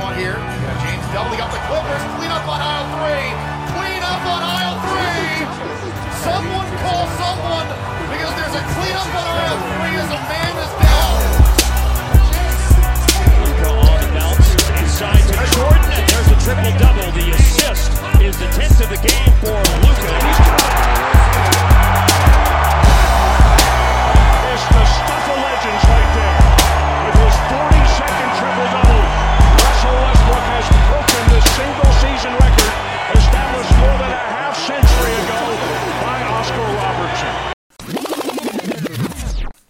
want 0.00 0.16
here. 0.16 0.38
James 0.82 1.06
doubling 1.14 1.40
up 1.40 1.50
the 1.54 1.62
Clippers. 1.70 2.02
Clean 2.18 2.32
up 2.32 2.46
on 2.48 2.60
aisle 2.60 2.88
three. 2.98 3.28
Clean 3.74 4.02
up 4.02 4.22
on 4.26 4.40
aisle 4.42 4.78
three. 4.90 5.46
Someone 6.24 6.66
call 6.82 7.04
someone 7.20 7.68
because 8.10 8.34
there's 8.34 8.56
a 8.58 8.64
clean 8.74 8.96
up 8.96 9.10
on 9.14 9.26
aisle 9.28 9.60
three 9.60 9.94
as 9.98 10.10
a 10.10 10.20
man 10.26 10.52
is 10.58 10.72
down. 10.82 11.16
Luka 13.44 13.70
on 13.70 13.98
the 14.02 14.10
bounce 14.18 14.48
inside 14.82 15.24
to 15.30 15.36
Jordan, 15.54 15.90
and 15.94 16.04
there's 16.10 16.30
a 16.32 16.38
triple 16.42 16.74
double. 16.78 17.08
The 17.14 17.26
assist 17.36 17.92
is 18.22 18.34
the 18.38 18.50
10th 18.58 18.78
of 18.82 18.88
the 18.90 19.00
game 19.00 19.32
for 19.42 19.58
Luka. 19.84 20.14
He's 20.24 21.04
It's 21.04 21.13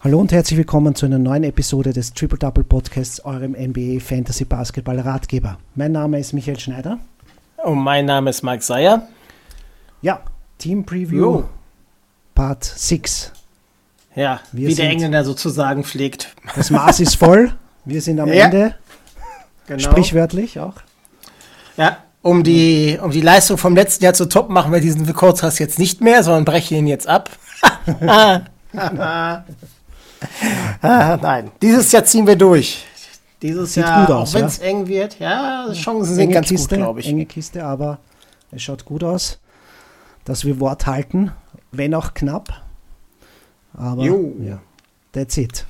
Hallo 0.04 0.20
und 0.20 0.32
herzlich 0.32 0.58
willkommen 0.58 0.94
zu 0.94 1.06
einer 1.06 1.18
neuen 1.18 1.44
Episode 1.44 1.94
des 1.94 2.12
Triple 2.12 2.38
Double 2.38 2.62
Podcasts, 2.62 3.24
eurem 3.24 3.52
NBA 3.52 4.00
Fantasy 4.00 4.44
Basketball 4.44 5.00
Ratgeber. 5.00 5.56
Mein 5.76 5.92
Name 5.92 6.18
ist 6.18 6.34
Michael 6.34 6.60
Schneider. 6.60 6.98
Und 7.62 7.78
mein 7.78 8.04
Name 8.04 8.28
ist 8.28 8.42
Mike 8.42 8.62
Seyer. 8.62 9.08
Ja, 10.02 10.20
Team 10.58 10.84
Preview 10.84 11.16
Jo. 11.18 11.48
Part 12.34 12.64
6. 12.64 13.32
Ja, 14.14 14.40
Wir 14.52 14.68
wie 14.68 14.74
der 14.74 14.90
Engländer 14.90 15.24
sozusagen 15.24 15.84
pflegt. 15.84 16.34
Das 16.54 16.68
Maß 16.70 17.00
ist 17.00 17.16
voll. 17.16 17.54
Wir 17.86 18.02
sind 18.02 18.20
am 18.20 18.28
Ja. 18.32 18.44
Ende, 18.44 18.74
Genau. 19.66 19.80
sprichwörtlich 19.80 20.60
auch. 20.60 20.74
Ja, 21.78 21.96
um 22.20 22.44
die, 22.44 22.98
um 23.02 23.10
die 23.10 23.22
Leistung 23.22 23.56
vom 23.56 23.74
letzten 23.74 24.04
Jahr 24.04 24.12
zu 24.12 24.26
toppen, 24.28 24.52
machen 24.52 24.70
wir 24.70 24.80
diesen 24.80 25.10
Kurzhass 25.14 25.58
jetzt 25.58 25.78
nicht 25.78 26.02
mehr, 26.02 26.22
sondern 26.22 26.44
brechen 26.44 26.76
ihn 26.76 26.86
jetzt 26.86 27.08
ab. 27.08 27.30
ah, 30.82 31.18
nein, 31.20 31.50
dieses 31.60 31.90
Jahr 31.92 32.04
ziehen 32.04 32.26
wir 32.26 32.36
durch. 32.36 32.84
Dieses 33.42 33.74
Sieht 33.74 33.84
Jahr, 33.84 34.06
gut 34.06 34.14
aus, 34.14 34.30
auch 34.30 34.38
wenn 34.38 34.46
es 34.46 34.58
ja. 34.58 34.64
eng 34.64 34.86
wird, 34.86 35.18
ja, 35.18 35.68
die 35.68 35.78
Chancen 35.78 36.14
sind 36.14 36.24
Enge 36.24 36.34
ganz 36.34 36.48
Kiste, 36.48 36.76
gut, 36.76 36.84
glaube 36.84 37.00
ich. 37.00 37.08
enge 37.08 37.26
Kiste, 37.26 37.64
aber 37.64 37.98
es 38.50 38.62
schaut 38.62 38.84
gut 38.84 39.04
aus, 39.04 39.38
dass 40.24 40.44
wir 40.44 40.60
Wort 40.60 40.86
halten, 40.86 41.32
wenn 41.70 41.94
auch 41.94 42.14
knapp. 42.14 42.62
Aber 43.76 44.02
Jo. 44.02 44.32
ja, 44.40 44.60
that's 45.12 45.36
it. 45.36 45.66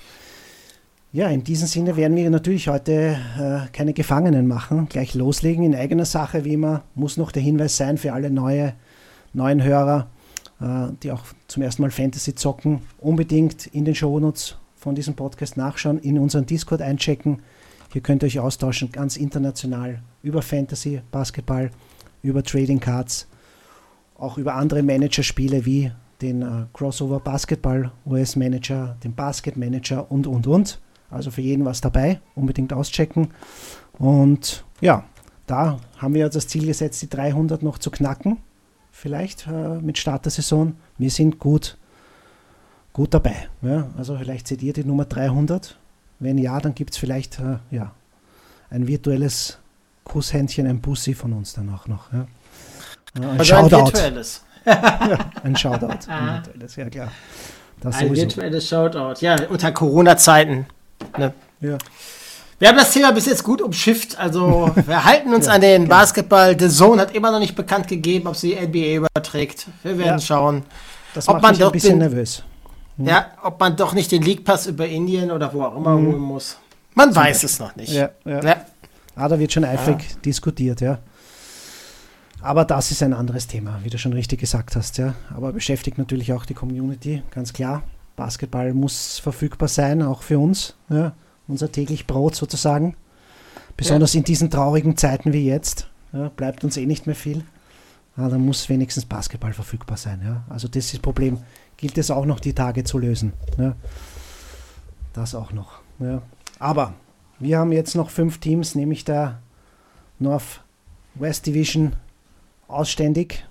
Ja, 1.12 1.28
in 1.28 1.44
diesem 1.44 1.68
Sinne 1.68 1.96
werden 1.96 2.16
wir 2.16 2.28
natürlich 2.28 2.66
heute 2.68 3.16
äh, 3.38 3.70
keine 3.72 3.92
Gefangenen 3.92 4.48
machen, 4.48 4.88
gleich 4.88 5.14
loslegen 5.14 5.64
in 5.64 5.74
eigener 5.74 6.04
Sache, 6.04 6.44
wie 6.44 6.54
immer. 6.54 6.82
Muss 6.96 7.16
noch 7.16 7.30
der 7.30 7.40
Hinweis 7.42 7.76
sein 7.76 7.98
für 7.98 8.12
alle 8.12 8.30
neue, 8.30 8.74
neuen 9.32 9.62
Hörer, 9.62 10.08
die 10.60 11.10
auch 11.10 11.24
zum 11.48 11.62
ersten 11.62 11.82
Mal 11.82 11.90
Fantasy 11.90 12.34
zocken, 12.34 12.80
unbedingt 12.98 13.66
in 13.66 13.84
den 13.84 13.94
Shownotes 13.94 14.56
von 14.76 14.94
diesem 14.94 15.14
Podcast 15.14 15.56
nachschauen, 15.56 15.98
in 15.98 16.18
unseren 16.18 16.46
Discord 16.46 16.80
einchecken. 16.80 17.42
Hier 17.92 18.02
könnt 18.02 18.22
ihr 18.22 18.26
euch 18.26 18.38
austauschen, 18.38 18.92
ganz 18.92 19.16
international, 19.16 20.02
über 20.22 20.42
Fantasy, 20.42 21.00
Basketball, 21.10 21.70
über 22.22 22.42
Trading 22.42 22.80
Cards, 22.80 23.26
auch 24.16 24.38
über 24.38 24.54
andere 24.54 24.82
Managerspiele 24.82 25.64
wie 25.64 25.92
den 26.20 26.42
äh, 26.42 26.66
Crossover 26.72 27.20
Basketball 27.20 27.92
US 28.06 28.36
Manager, 28.36 28.96
den 29.04 29.14
Basket 29.14 29.56
Manager 29.56 30.10
und, 30.10 30.26
und, 30.26 30.46
und. 30.46 30.80
Also 31.10 31.30
für 31.30 31.42
jeden 31.42 31.64
was 31.64 31.80
dabei, 31.80 32.20
unbedingt 32.34 32.72
auschecken. 32.72 33.28
Und 33.98 34.64
ja, 34.80 35.04
da 35.46 35.78
haben 35.98 36.14
wir 36.14 36.28
das 36.28 36.48
Ziel 36.48 36.66
gesetzt, 36.66 37.02
die 37.02 37.08
300 37.08 37.62
noch 37.62 37.78
zu 37.78 37.90
knacken, 37.90 38.38
vielleicht 39.04 39.46
äh, 39.46 39.50
mit 39.82 39.98
Start 39.98 40.24
der 40.24 40.32
Saison. 40.32 40.74
Wir 40.96 41.10
sind 41.10 41.38
gut, 41.38 41.76
gut 42.94 43.12
dabei. 43.12 43.48
Ja? 43.60 43.88
Also 43.98 44.16
vielleicht 44.16 44.48
seht 44.48 44.62
ihr 44.62 44.72
die 44.72 44.82
Nummer 44.82 45.04
300. 45.04 45.76
Wenn 46.20 46.38
ja, 46.38 46.58
dann 46.58 46.74
gibt 46.74 46.92
es 46.92 46.96
vielleicht 46.96 47.38
äh, 47.38 47.58
ja, 47.70 47.92
ein 48.70 48.86
virtuelles 48.86 49.58
Kusshändchen, 50.04 50.66
ein 50.66 50.80
Bussi 50.80 51.12
von 51.12 51.34
uns 51.34 51.52
dann 51.52 51.68
auch 51.68 51.86
noch. 51.86 52.10
Ja? 52.14 52.26
Ja, 53.20 53.30
ein 53.30 53.38
Also 53.40 53.54
ein 53.54 53.60
Shoutout. 53.70 53.84
virtuelles. 53.86 54.44
Ein 55.42 55.54
Shoutout. 55.56 56.08
ein 56.08 56.36
virtuelles, 56.36 56.76
ja 56.76 56.88
klar. 56.88 57.12
Das 57.82 57.96
Ein 57.96 58.08
sowieso. 58.08 58.22
virtuelles 58.22 58.66
Shoutout. 58.66 59.20
Ja, 59.20 59.36
unter 59.50 59.70
Corona-Zeiten. 59.72 60.64
Ne? 61.18 61.34
Ja. 61.60 61.76
Wir 62.58 62.68
haben 62.68 62.76
das 62.78 62.92
Thema 62.92 63.12
bis 63.12 63.26
jetzt 63.26 63.42
gut 63.42 63.60
umschifft. 63.60 64.18
Also, 64.18 64.70
wir 64.86 65.04
halten 65.04 65.34
uns 65.34 65.48
an 65.48 65.60
den 65.60 65.88
Basketball. 65.88 66.58
The 66.58 66.68
Zone 66.68 67.02
hat 67.02 67.14
immer 67.14 67.30
noch 67.30 67.40
nicht 67.40 67.54
bekannt 67.54 67.88
gegeben, 67.88 68.26
ob 68.28 68.36
sie 68.36 68.54
NBA 68.54 68.94
überträgt. 69.06 69.66
Wir 69.82 69.98
werden 69.98 70.18
Ja. 70.18 70.18
schauen. 70.20 70.62
Das 71.14 71.28
Ob 71.28 71.34
macht 71.34 71.42
man 71.42 71.50
mich 71.52 71.60
ein 71.60 71.64
doch 71.66 71.72
bisschen 71.72 71.90
den- 72.00 72.10
nervös. 72.10 72.42
Ja, 72.96 73.26
ob 73.42 73.58
man 73.58 73.76
doch 73.76 73.92
nicht 73.92 74.12
den 74.12 74.22
League 74.22 74.44
Pass 74.44 74.66
über 74.66 74.86
Indien 74.86 75.30
oder 75.32 75.52
wo 75.52 75.62
auch 75.64 75.76
immer 75.76 75.94
holen 75.94 76.18
muss. 76.20 76.58
Man 76.94 77.14
weiß 77.14 77.42
es 77.42 77.58
noch 77.58 77.74
nicht. 77.74 77.92
Ja, 77.92 78.10
ja. 78.24 78.40
Ja. 78.40 78.56
Ah, 79.16 79.28
da 79.28 79.36
wird 79.38 79.52
schon 79.52 79.64
eifrig 79.64 80.20
diskutiert, 80.24 80.80
ja. 80.80 80.98
Aber 82.40 82.64
das 82.64 82.90
ist 82.90 83.02
ein 83.02 83.12
anderes 83.14 83.46
Thema, 83.48 83.80
wie 83.82 83.90
du 83.90 83.98
schon 83.98 84.12
richtig 84.12 84.40
gesagt 84.40 84.76
hast, 84.76 84.98
ja. 84.98 85.14
Aber 85.34 85.52
beschäftigt 85.52 85.98
natürlich 85.98 86.32
auch 86.32 86.44
die 86.46 86.54
Community, 86.54 87.22
ganz 87.32 87.52
klar. 87.52 87.82
Basketball 88.16 88.72
muss 88.74 89.18
verfügbar 89.18 89.68
sein, 89.68 90.02
auch 90.02 90.22
für 90.22 90.38
uns, 90.38 90.74
ja. 90.88 91.12
Unser 91.48 91.70
täglich 91.70 92.06
Brot 92.06 92.34
sozusagen. 92.34 92.96
Besonders 93.76 94.14
in 94.14 94.24
diesen 94.24 94.50
traurigen 94.50 94.96
Zeiten 94.96 95.32
wie 95.32 95.46
jetzt, 95.46 95.88
ja, 96.12 96.28
bleibt 96.28 96.64
uns 96.64 96.76
eh 96.76 96.86
nicht 96.86 97.06
mehr 97.06 97.16
viel. 97.16 97.44
Ah, 98.16 98.28
dann 98.28 98.44
muss 98.44 98.68
wenigstens 98.68 99.04
Basketball 99.04 99.52
verfügbar 99.52 99.96
sein, 99.96 100.22
ja. 100.24 100.44
Also 100.48 100.68
das 100.68 100.84
ist 100.86 100.94
das 100.94 101.00
Problem, 101.00 101.38
gilt 101.76 101.98
es 101.98 102.10
auch 102.10 102.24
noch 102.24 102.38
die 102.38 102.52
Tage 102.54 102.84
zu 102.84 102.98
lösen, 102.98 103.32
ja. 103.58 103.74
Das 105.12 105.34
auch 105.34 105.52
noch, 105.52 105.80
ja. 105.98 106.22
Aber 106.60 106.94
wir 107.40 107.58
haben 107.58 107.72
jetzt 107.72 107.96
noch 107.96 108.10
fünf 108.10 108.38
Teams, 108.38 108.74
nämlich 108.76 109.04
der 109.04 109.40
North 110.20 110.60
West 111.16 111.46
Division 111.46 111.94
ausständig. 112.68 113.44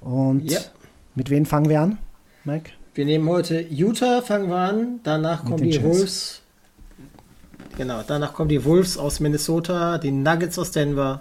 Und 0.00 0.48
Ja. 0.50 0.60
mit 1.16 1.30
wem 1.30 1.44
fangen 1.46 1.68
wir 1.68 1.80
an, 1.80 1.98
Mike? 2.44 2.70
Wir 2.94 3.04
nehmen 3.04 3.28
heute 3.28 3.60
Utah, 3.60 4.22
fangen 4.22 4.48
wir 4.48 4.56
an. 4.56 5.00
Danach 5.02 5.44
kommen 5.44 5.68
die. 5.68 5.82
Wolves. 5.82 6.42
Genau, 7.78 8.02
danach 8.04 8.34
kommen 8.34 8.48
die 8.48 8.64
Wolves 8.64 8.98
aus 8.98 9.20
Minnesota, 9.20 9.98
die 9.98 10.10
Nuggets 10.10 10.58
aus 10.58 10.72
Denver, 10.72 11.20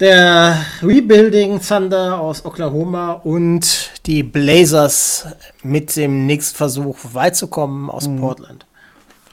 der 0.00 0.60
Rebuilding 0.82 1.60
Thunder 1.60 2.18
aus 2.20 2.44
Oklahoma 2.44 3.12
und 3.12 3.92
die 4.06 4.24
Blazers 4.24 5.24
mit 5.62 5.94
dem 5.94 6.26
nächsten 6.26 6.56
Versuch 6.56 6.98
weit 7.12 7.36
zu 7.36 7.46
kommen 7.46 7.88
aus 7.90 8.08
Mhm. 8.08 8.18
Portland. 8.18 8.66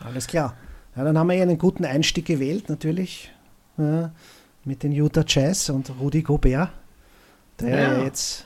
Alles 0.06 0.28
klar. 0.28 0.56
Ja, 0.96 1.04
dann 1.04 1.18
haben 1.18 1.28
wir 1.28 1.36
ja 1.36 1.42
einen 1.44 1.58
guten 1.58 1.84
Einstieg 1.84 2.28
gewählt, 2.28 2.70
natürlich. 2.70 3.32
Ja, 3.78 4.12
mit 4.66 4.84
den 4.84 4.92
Utah 4.92 5.26
Jazz 5.28 5.70
und 5.72 5.92
Rudi 6.00 6.22
Gobert, 6.22 6.70
der 7.60 7.80
ja. 7.98 8.04
jetzt 8.04 8.46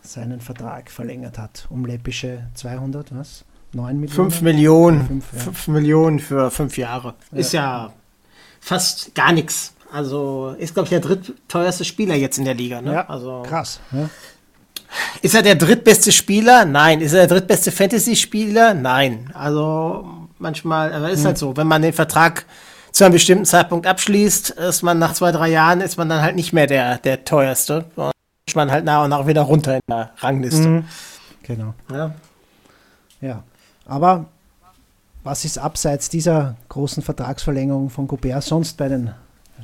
seinen 0.00 0.40
Vertrag 0.40 0.90
verlängert 0.90 1.36
hat 1.36 1.66
um 1.68 1.84
läppische 1.84 2.46
200, 2.54 3.14
was? 3.14 3.44
9 3.76 4.00
Millionen? 4.00 4.30
5 4.30 4.42
Millionen, 4.42 5.06
Fünf, 5.06 5.24
ja. 5.32 5.38
5 5.40 5.68
Millionen 5.68 6.18
für 6.18 6.50
fünf 6.50 6.78
Jahre. 6.78 7.14
Ist 7.32 7.52
ja 7.52 7.92
fast 8.60 9.14
gar 9.14 9.32
nichts. 9.32 9.74
Also 9.92 10.54
ist, 10.58 10.74
glaube 10.74 10.86
ich, 10.86 10.90
der 10.90 11.00
drittteuerste 11.00 11.84
Spieler 11.84 12.14
jetzt 12.14 12.38
in 12.38 12.44
der 12.44 12.54
Liga. 12.54 12.80
Ne? 12.80 12.92
Ja, 12.92 13.08
also, 13.08 13.42
krass. 13.46 13.80
Ja. 13.92 14.08
Ist 15.22 15.34
er 15.34 15.42
der 15.42 15.54
drittbeste 15.54 16.10
Spieler? 16.10 16.64
Nein. 16.64 17.00
Ist 17.00 17.12
er 17.12 17.26
der 17.26 17.38
drittbeste 17.38 17.70
Fantasy-Spieler? 17.70 18.74
Nein. 18.74 19.30
Also 19.34 20.08
manchmal, 20.38 20.92
aber 20.92 21.10
ist 21.10 21.24
halt 21.24 21.38
so, 21.38 21.56
wenn 21.56 21.66
man 21.66 21.82
den 21.82 21.92
Vertrag 21.92 22.46
zu 22.92 23.04
einem 23.04 23.12
bestimmten 23.12 23.44
Zeitpunkt 23.44 23.86
abschließt, 23.86 24.50
ist 24.50 24.82
man 24.82 24.98
nach 24.98 25.12
zwei, 25.12 25.32
drei 25.32 25.48
Jahren, 25.48 25.80
ist 25.80 25.98
man 25.98 26.08
dann 26.08 26.22
halt 26.22 26.34
nicht 26.34 26.52
mehr 26.52 26.66
der, 26.66 26.98
der 26.98 27.24
teuerste. 27.24 27.84
Und 27.96 28.12
man 28.54 28.70
halt 28.70 28.84
nach 28.84 29.04
und 29.04 29.10
nach 29.10 29.26
wieder 29.26 29.42
runter 29.42 29.74
in 29.76 29.80
der 29.88 30.10
Rangliste. 30.18 30.84
Genau. 31.42 31.74
Ja. 31.92 32.14
Ja, 33.20 33.42
aber 33.86 34.26
was 35.24 35.44
ist 35.44 35.58
abseits 35.58 36.08
dieser 36.08 36.56
großen 36.68 37.02
Vertragsverlängerung 37.02 37.90
von 37.90 38.06
Gobert 38.06 38.44
sonst 38.44 38.76
bei 38.76 38.88
den 38.88 39.10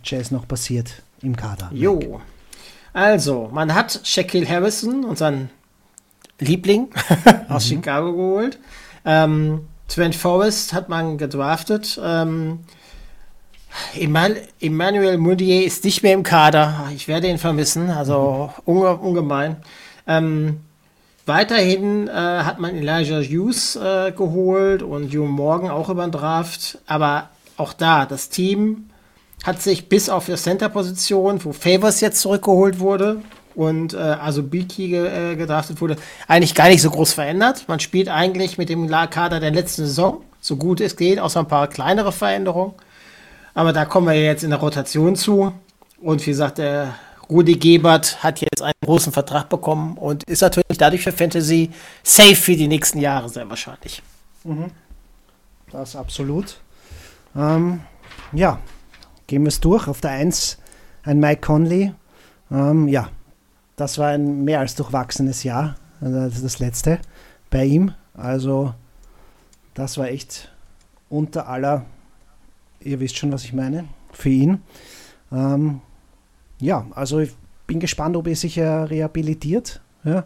Jazz 0.02 0.30
noch 0.30 0.48
passiert 0.48 1.02
im 1.22 1.36
Kader? 1.36 1.70
Jo. 1.72 2.20
Also, 2.92 3.48
man 3.52 3.74
hat 3.74 4.00
Shaquille 4.02 4.48
Harrison, 4.48 5.04
unseren 5.04 5.50
Liebling 6.40 6.88
aus 7.48 7.66
Chicago 7.66 8.12
geholt. 8.12 8.58
Ähm, 9.04 9.66
Trent 9.88 10.14
Forrest 10.14 10.72
hat 10.72 10.88
man 10.88 11.16
gedraftet. 11.16 12.00
Ähm, 12.02 12.60
Emal 13.94 14.36
Emmanuel 14.60 15.16
Mudiay 15.16 15.64
ist 15.64 15.84
nicht 15.84 16.02
mehr 16.02 16.12
im 16.12 16.22
Kader. 16.22 16.90
Ich 16.94 17.08
werde 17.08 17.28
ihn 17.28 17.38
vermissen, 17.38 17.90
also 17.90 18.50
unge 18.64 18.96
ungemein. 18.96 19.56
Ähm, 20.06 20.60
weiterhin 21.26 22.08
äh, 22.08 22.12
hat 22.12 22.58
man 22.58 22.74
Elijah 22.74 23.20
Hughes 23.20 23.76
äh, 23.76 24.12
geholt 24.12 24.82
und 24.82 25.12
Joe 25.12 25.28
Morgan 25.28 25.70
auch 25.70 25.88
über 25.88 26.02
den 26.02 26.12
Draft. 26.12 26.78
Aber 26.86 27.30
auch 27.56 27.72
da, 27.72 28.06
das 28.06 28.28
Team 28.28 28.90
hat 29.44 29.60
sich 29.60 29.88
bis 29.88 30.08
auf 30.08 30.26
die 30.26 30.34
Center-Position, 30.34 31.44
wo 31.44 31.52
Favors 31.52 32.00
jetzt 32.00 32.20
zurückgeholt 32.20 32.78
wurde 32.78 33.22
und 33.54 33.94
äh, 33.94 33.98
also 33.98 34.42
Beaky 34.42 34.88
ge, 34.88 35.32
äh, 35.32 35.36
gedraftet 35.36 35.80
wurde, 35.80 35.96
eigentlich 36.28 36.54
gar 36.54 36.68
nicht 36.68 36.82
so 36.82 36.90
groß 36.90 37.12
verändert. 37.12 37.64
Man 37.68 37.80
spielt 37.80 38.08
eigentlich 38.08 38.58
mit 38.58 38.68
dem 38.68 38.88
Kader 38.88 39.40
der 39.40 39.50
letzten 39.50 39.84
Saison, 39.84 40.22
so 40.40 40.56
gut 40.56 40.80
es 40.80 40.96
geht, 40.96 41.18
außer 41.18 41.40
ein 41.40 41.48
paar 41.48 41.68
kleinere 41.68 42.12
Veränderungen. 42.12 42.74
Aber 43.54 43.72
da 43.72 43.84
kommen 43.84 44.06
wir 44.06 44.20
jetzt 44.20 44.44
in 44.44 44.50
der 44.50 44.60
Rotation 44.60 45.16
zu. 45.16 45.52
Und 46.00 46.26
wie 46.26 46.30
gesagt, 46.30 46.58
der 46.58 46.94
Rudi 47.32 47.56
Gebert 47.56 48.22
hat 48.22 48.40
jetzt 48.40 48.60
einen 48.60 48.74
großen 48.84 49.12
Vertrag 49.12 49.48
bekommen 49.48 49.96
und 49.96 50.22
ist 50.24 50.42
natürlich 50.42 50.78
dadurch 50.78 51.02
für 51.02 51.12
Fantasy 51.12 51.70
safe 52.02 52.36
für 52.36 52.54
die 52.54 52.68
nächsten 52.68 52.98
Jahre 52.98 53.28
sehr 53.30 53.48
wahrscheinlich. 53.48 54.02
Mhm. 54.44 54.70
Das 55.70 55.96
absolut. 55.96 56.60
Ähm, 57.34 57.80
ja, 58.32 58.58
gehen 59.26 59.42
wir 59.42 59.48
es 59.48 59.60
durch. 59.60 59.88
Auf 59.88 60.02
der 60.02 60.10
1 60.10 60.58
ein 61.04 61.18
Mike 61.18 61.40
Conley. 61.40 61.94
Ähm, 62.50 62.88
ja, 62.88 63.08
das 63.76 63.96
war 63.96 64.08
ein 64.08 64.44
mehr 64.44 64.60
als 64.60 64.74
durchwachsenes 64.74 65.42
Jahr, 65.42 65.76
also 66.02 66.42
das 66.42 66.58
letzte 66.58 66.98
bei 67.48 67.64
ihm. 67.64 67.94
Also 68.14 68.74
das 69.72 69.96
war 69.96 70.08
echt 70.08 70.52
unter 71.08 71.48
aller, 71.48 71.86
ihr 72.80 73.00
wisst 73.00 73.16
schon, 73.16 73.32
was 73.32 73.44
ich 73.44 73.54
meine, 73.54 73.88
für 74.12 74.28
ihn. 74.28 74.62
Ähm, 75.32 75.80
ja, 76.62 76.86
also 76.94 77.18
ich 77.18 77.32
bin 77.66 77.80
gespannt, 77.80 78.16
ob 78.16 78.26
er 78.28 78.36
sich 78.36 78.56
ja 78.56 78.84
rehabilitiert. 78.84 79.80
Ja. 80.04 80.24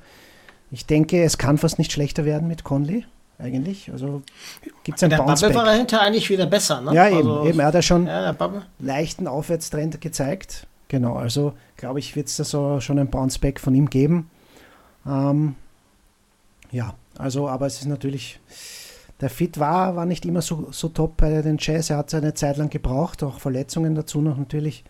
Ich 0.70 0.86
denke, 0.86 1.22
es 1.22 1.38
kann 1.38 1.58
fast 1.58 1.78
nicht 1.78 1.92
schlechter 1.92 2.24
werden 2.24 2.46
mit 2.46 2.62
Conley 2.62 3.04
eigentlich. 3.38 3.90
Also 3.90 4.22
gibt 4.84 4.98
es 4.98 5.02
ein 5.02 5.10
Der 5.10 5.18
Bubble 5.18 5.54
war 5.54 5.64
dahinter 5.64 6.02
eigentlich 6.02 6.28
wieder 6.28 6.46
besser, 6.46 6.80
ne? 6.80 6.94
Ja, 6.94 7.08
eben, 7.08 7.16
also, 7.16 7.46
eben. 7.46 7.58
Er 7.58 7.66
hat 7.66 7.74
ja 7.74 7.82
schon 7.82 8.06
ja, 8.06 8.36
leichten 8.78 9.26
Aufwärtstrend 9.26 10.00
gezeigt. 10.00 10.66
Genau, 10.88 11.16
also 11.16 11.54
glaube 11.76 11.98
ich, 11.98 12.14
wird 12.16 12.28
es 12.28 12.36
da 12.36 12.44
so 12.44 12.80
schon 12.80 12.98
ein 12.98 13.08
Bounceback 13.08 13.58
von 13.58 13.74
ihm 13.74 13.90
geben. 13.90 14.30
Ähm, 15.06 15.54
ja, 16.70 16.94
also, 17.18 17.48
aber 17.48 17.66
es 17.66 17.80
ist 17.80 17.86
natürlich, 17.86 18.40
der 19.20 19.30
Fit 19.30 19.58
war, 19.58 19.96
war 19.96 20.04
nicht 20.04 20.26
immer 20.26 20.42
so, 20.42 20.68
so 20.70 20.88
top 20.88 21.16
bei 21.16 21.42
den 21.42 21.56
Jazz. 21.58 21.90
Er 21.90 21.96
hat 21.96 22.10
seine 22.10 22.34
Zeit 22.34 22.56
lang 22.56 22.70
gebraucht, 22.70 23.22
auch 23.22 23.40
Verletzungen 23.40 23.94
dazu 23.94 24.20
noch 24.20 24.36
natürlich. 24.36 24.84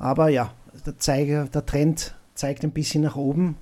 Aber 0.00 0.30
ja, 0.30 0.52
der, 0.86 0.98
Zeiger, 0.98 1.44
der 1.44 1.66
Trend 1.66 2.14
zeigt 2.34 2.64
ein 2.64 2.72
bisschen 2.72 3.02
nach 3.02 3.16
oben, 3.16 3.56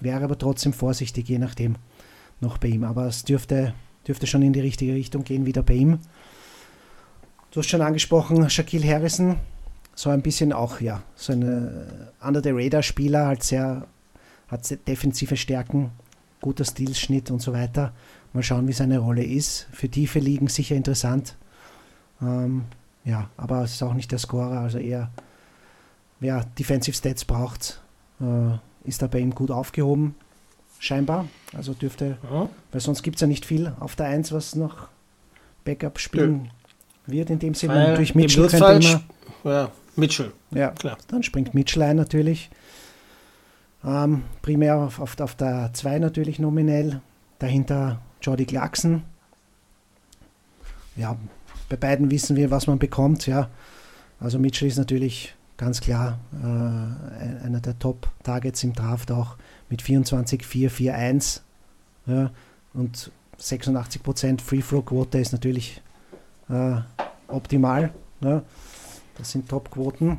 wäre 0.00 0.24
aber 0.24 0.38
trotzdem 0.38 0.72
vorsichtig, 0.72 1.28
je 1.28 1.38
nachdem 1.38 1.76
noch 2.40 2.56
bei 2.56 2.68
ihm. 2.68 2.82
Aber 2.82 3.06
es 3.06 3.24
dürfte, 3.24 3.74
dürfte 4.08 4.26
schon 4.26 4.42
in 4.42 4.54
die 4.54 4.60
richtige 4.60 4.94
Richtung 4.94 5.22
gehen, 5.22 5.44
wieder 5.44 5.62
bei 5.62 5.74
ihm. 5.74 5.98
Du 7.50 7.60
hast 7.60 7.68
schon 7.68 7.82
angesprochen, 7.82 8.48
Shaquille 8.48 8.88
Harrison, 8.88 9.36
so 9.94 10.08
ein 10.08 10.22
bisschen 10.22 10.54
auch, 10.54 10.80
ja, 10.80 11.02
so 11.14 11.34
ein 11.34 11.42
äh, 11.42 12.26
Under 12.26 12.42
the 12.42 12.52
Radar 12.52 12.82
Spieler, 12.82 13.26
halt 13.26 13.42
sehr, 13.42 13.86
hat 14.48 14.64
sehr 14.64 14.78
defensive 14.78 15.36
Stärken, 15.36 15.90
guter 16.40 16.64
Stilschnitt 16.64 17.30
und 17.30 17.42
so 17.42 17.52
weiter. 17.52 17.92
Mal 18.32 18.42
schauen, 18.42 18.66
wie 18.66 18.72
seine 18.72 18.98
Rolle 18.98 19.24
ist. 19.24 19.68
Für 19.72 19.90
tiefe 19.90 20.20
Ligen 20.20 20.48
sicher 20.48 20.74
interessant. 20.74 21.36
Ähm, 22.22 22.64
ja, 23.04 23.28
aber 23.36 23.62
es 23.62 23.72
ist 23.72 23.82
auch 23.82 23.94
nicht 23.94 24.10
der 24.10 24.18
Scorer, 24.18 24.60
also 24.60 24.78
eher, 24.78 25.10
wer 26.20 26.44
Defensive 26.58 26.96
Stats 26.96 27.24
braucht, 27.24 27.80
äh, 28.20 28.58
ist 28.88 29.02
da 29.02 29.06
bei 29.06 29.18
ihm 29.18 29.34
gut 29.34 29.50
aufgehoben. 29.50 30.14
Scheinbar. 30.78 31.26
Also 31.56 31.72
dürfte, 31.72 32.18
ja. 32.30 32.48
weil 32.70 32.80
sonst 32.80 33.02
gibt 33.02 33.16
es 33.16 33.20
ja 33.22 33.26
nicht 33.26 33.46
viel 33.46 33.72
auf 33.80 33.96
der 33.96 34.06
1, 34.06 34.32
was 34.32 34.54
noch 34.54 34.88
Backup 35.64 35.98
spielen 35.98 36.50
ja. 37.06 37.12
wird 37.12 37.30
in 37.30 37.38
dem 37.38 37.54
Sinne. 37.54 37.94
Durch 37.94 38.14
Mitchell 38.14 38.48
könnte 38.48 38.72
immer. 38.72 39.02
Ja, 39.44 39.70
Mitchell. 39.96 40.32
Ja, 40.50 40.70
klar. 40.70 40.98
Dann 41.08 41.22
springt 41.22 41.54
Mitchell 41.54 41.82
ein 41.82 41.96
natürlich. 41.96 42.50
Ähm, 43.84 44.24
primär 44.42 44.76
auf, 44.76 45.00
auf, 45.00 45.18
auf 45.20 45.34
der 45.34 45.70
2 45.72 45.98
natürlich 45.98 46.38
nominell. 46.38 47.00
Dahinter 47.38 48.00
Jordi 48.20 48.44
Clarkson. 48.44 49.02
Ja, 50.96 51.16
bei 51.68 51.76
beiden 51.76 52.10
wissen 52.10 52.36
wir, 52.36 52.50
was 52.50 52.66
man 52.66 52.78
bekommt. 52.78 53.26
Ja, 53.26 53.48
also 54.18 54.38
Mitchell 54.38 54.68
ist 54.68 54.78
natürlich 54.78 55.35
ganz 55.56 55.80
klar 55.80 56.18
äh, 56.42 57.44
einer 57.44 57.60
der 57.60 57.78
Top-Targets 57.78 58.64
im 58.64 58.72
Draft 58.72 59.10
auch 59.10 59.36
mit 59.68 59.82
24, 59.82 60.44
4, 60.44 60.70
4, 60.70 60.94
1. 60.94 61.42
Ja, 62.06 62.30
und 62.74 63.10
86% 63.40 64.40
Free-Throw-Quote 64.40 65.18
ist 65.18 65.32
natürlich 65.32 65.82
äh, 66.48 66.76
optimal. 67.28 67.92
Ja. 68.20 68.42
Das 69.18 69.30
sind 69.30 69.48
Top-Quoten. 69.48 70.18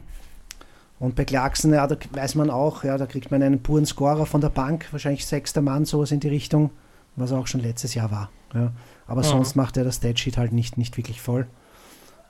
Und 0.99 1.15
bei 1.15 1.25
Clarkson, 1.25 1.73
ja, 1.73 1.85
da 1.85 1.95
weiß 2.11 2.35
man 2.35 2.49
auch, 2.49 2.83
ja, 2.83 2.97
da 2.97 3.05
kriegt 3.05 3.29
man 3.29 3.43
einen 3.43 3.61
puren 3.61 3.85
Scorer 3.85 4.25
von 4.25 4.41
der 4.41 4.49
Bank, 4.49 4.87
wahrscheinlich 4.91 5.25
sechster 5.25 5.61
Mann, 5.61 5.85
sowas 5.85 6.11
in 6.11 6.19
die 6.19 6.27
Richtung, 6.27 6.71
was 7.15 7.31
auch 7.31 7.45
schon 7.45 7.61
letztes 7.61 7.93
Jahr 7.93 8.09
war. 8.09 8.31
Ja. 8.53 8.71
Aber 9.05 9.21
ja. 9.21 9.27
sonst 9.27 9.55
macht 9.55 9.77
er 9.77 9.83
das 9.83 9.97
Statsheet 9.97 10.37
halt 10.37 10.53
nicht, 10.53 10.77
nicht 10.77 10.97
wirklich 10.97 11.21
voll. 11.21 11.47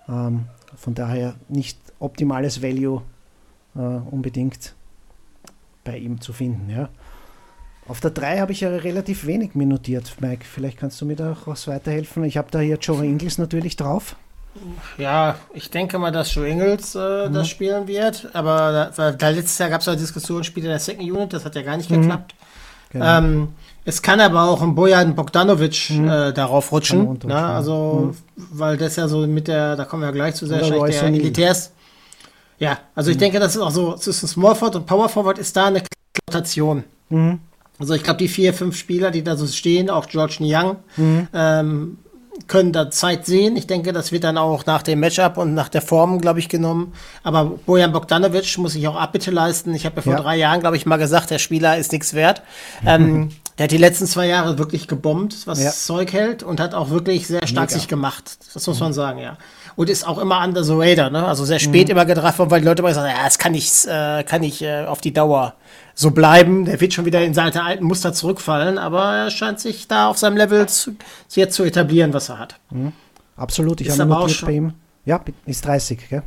Ähm, 0.09 0.45
von 0.75 0.93
daher 0.93 1.35
nicht 1.49 1.79
optimales 1.99 2.61
Value 2.61 3.01
äh, 3.75 3.79
unbedingt 3.79 4.75
bei 5.83 5.97
ihm 5.97 6.21
zu 6.21 6.33
finden. 6.33 6.69
Ja. 6.69 6.89
Auf 7.87 8.01
der 8.01 8.11
3 8.11 8.39
habe 8.39 8.51
ich 8.51 8.61
ja 8.61 8.69
relativ 8.69 9.25
wenig 9.25 9.55
minutiert, 9.55 10.15
Mike. 10.19 10.45
Vielleicht 10.45 10.77
kannst 10.77 10.99
du 10.99 11.05
mir 11.05 11.15
da 11.15 11.31
auch 11.31 11.47
was 11.47 11.67
weiterhelfen. 11.67 12.23
Ich 12.25 12.37
habe 12.37 12.51
da 12.51 12.59
hier 12.59 12.77
Joe 12.77 13.05
Ingles 13.05 13.37
natürlich 13.37 13.77
drauf. 13.77 14.17
Ja, 14.97 15.37
ich 15.53 15.69
denke 15.69 15.97
mal, 15.97 16.11
dass 16.11 16.33
Joe 16.33 16.49
Ingles 16.49 16.95
äh, 16.95 17.29
mhm. 17.29 17.33
das 17.33 17.47
spielen 17.47 17.87
wird. 17.87 18.29
Aber 18.33 18.91
da, 18.95 19.11
da 19.11 19.29
letztes 19.29 19.57
Jahr 19.57 19.69
gab 19.69 19.81
es 19.81 19.87
ja 19.87 19.95
Diskussionen, 19.95 20.43
spielt 20.43 20.65
er 20.65 20.71
in 20.71 20.73
der 20.73 20.79
Second 20.79 21.09
Unit, 21.09 21.33
das 21.33 21.45
hat 21.45 21.55
ja 21.55 21.61
gar 21.61 21.77
nicht 21.77 21.89
mhm. 21.89 22.01
geklappt. 22.01 22.35
Genau. 22.91 23.17
Ähm, 23.17 23.47
es 23.85 24.01
kann 24.01 24.19
aber 24.19 24.43
auch 24.43 24.61
ein 24.61 24.75
Bojan 24.75 25.15
Bogdanovic 25.15 25.91
mhm. 25.91 26.09
äh, 26.09 26.33
darauf 26.33 26.71
rutschen. 26.71 27.19
Ne? 27.23 27.35
Also, 27.35 28.13
mhm. 28.35 28.47
weil 28.51 28.77
das 28.77 28.97
ja 28.97 29.07
so 29.07 29.25
mit 29.25 29.47
der, 29.47 29.75
da 29.75 29.85
kommen 29.85 30.01
wir 30.01 30.07
ja 30.07 30.13
gleich 30.13 30.35
zu 30.35 30.45
sehr 30.45 30.63
schlecht, 30.63 31.01
der 31.01 31.03
Elitärs. 31.03 31.71
Ja, 32.59 32.79
also 32.95 33.11
ich 33.11 33.17
mhm. 33.17 33.21
denke, 33.21 33.39
das 33.39 33.55
ist 33.55 33.61
auch 33.61 33.71
so, 33.71 33.95
zwischen 33.95 34.27
Small 34.27 34.55
Forward 34.55 34.75
und 34.77 34.85
Power 34.85 35.09
Forward 35.09 35.37
ist 35.37 35.55
da 35.55 35.67
eine 35.67 35.83
Rotation. 36.29 36.83
Mhm. 37.09 37.39
Also 37.79 37.93
ich 37.93 38.03
glaube, 38.03 38.17
die 38.17 38.27
vier, 38.27 38.53
fünf 38.53 38.75
Spieler, 38.75 39.11
die 39.11 39.23
da 39.23 39.35
so 39.35 39.45
stehen, 39.47 39.89
auch 39.89 40.07
George 40.07 40.37
Young, 40.41 40.77
mhm. 40.95 41.27
ähm, 41.33 41.97
können 42.47 42.71
da 42.71 42.91
Zeit 42.91 43.25
sehen. 43.25 43.57
Ich 43.57 43.67
denke, 43.67 43.93
das 43.93 44.11
wird 44.11 44.23
dann 44.23 44.37
auch 44.37 44.65
nach 44.65 44.83
dem 44.83 44.99
Matchup 44.99 45.37
und 45.37 45.53
nach 45.53 45.69
der 45.69 45.81
Form, 45.81 46.19
glaube 46.21 46.39
ich, 46.39 46.49
genommen. 46.49 46.93
Aber 47.23 47.45
Bojan 47.45 47.91
Bogdanovic 47.91 48.57
muss 48.57 48.73
sich 48.73 48.87
auch 48.87 48.95
Abbitte 48.95 49.31
leisten. 49.31 49.73
Ich 49.73 49.85
habe 49.85 49.97
ja 49.97 50.01
vor 50.01 50.13
ja. 50.13 50.19
drei 50.21 50.37
Jahren, 50.37 50.59
glaube 50.59 50.77
ich, 50.77 50.85
mal 50.85 50.97
gesagt, 50.97 51.31
der 51.31 51.39
Spieler 51.39 51.77
ist 51.77 51.91
nichts 51.91 52.13
wert. 52.13 52.41
Ähm, 52.85 53.29
der 53.57 53.65
hat 53.65 53.71
die 53.71 53.77
letzten 53.77 54.05
zwei 54.05 54.27
Jahre 54.27 54.57
wirklich 54.57 54.87
gebombt, 54.87 55.47
was 55.47 55.63
ja. 55.63 55.71
Zeug 55.71 56.13
hält 56.13 56.43
und 56.43 56.59
hat 56.59 56.73
auch 56.73 56.89
wirklich 56.89 57.27
sehr 57.27 57.45
stark 57.47 57.69
Mega. 57.69 57.79
sich 57.79 57.87
gemacht. 57.87 58.37
Das 58.53 58.67
muss 58.67 58.79
man 58.79 58.93
sagen, 58.93 59.19
ja 59.19 59.37
und 59.77 59.91
ist 59.91 60.07
auch 60.07 60.17
immer 60.17 60.43
under 60.43 60.63
the 60.63 60.73
radar, 60.75 61.11
ne? 61.11 61.25
Also 61.25 61.45
sehr 61.45 61.59
spät 61.59 61.87
mhm. 61.87 61.91
immer 61.91 62.05
gedraft 62.05 62.39
worden, 62.39 62.49
weil 62.49 62.61
die 62.61 62.67
Leute 62.67 62.81
immer 62.81 62.93
sagen, 62.93 63.13
ja, 63.15 63.23
das 63.23 63.37
kann 63.37 63.51
nicht, 63.51 63.85
äh, 63.85 64.23
kann 64.23 64.41
nicht 64.41 64.63
äh, 64.63 64.85
auf 64.85 65.01
die 65.01 65.13
Dauer 65.13 65.53
so 65.93 66.09
bleiben. 66.09 66.65
Der 66.65 66.81
wird 66.81 66.93
schon 66.93 67.05
wieder 67.05 67.23
in 67.23 67.35
seine 67.35 67.63
alten 67.63 67.85
Muster 67.85 68.11
zurückfallen, 68.11 68.79
aber 68.79 69.13
er 69.13 69.31
scheint 69.31 69.59
sich 69.59 69.87
da 69.87 70.09
auf 70.09 70.17
seinem 70.17 70.35
Level 70.35 70.67
zu, 70.67 70.95
jetzt 71.29 71.55
zu 71.55 71.63
etablieren, 71.63 72.11
was 72.11 72.29
er 72.29 72.39
hat. 72.39 72.55
Mhm. 72.71 72.91
Absolut, 73.35 73.79
ich 73.79 73.91
habe 73.91 74.03
notiert 74.07 74.45
bei 74.45 74.53
ihm. 74.53 74.73
Ja, 75.05 75.21
ist 75.45 75.63
30, 75.63 76.09
gell? 76.09 76.23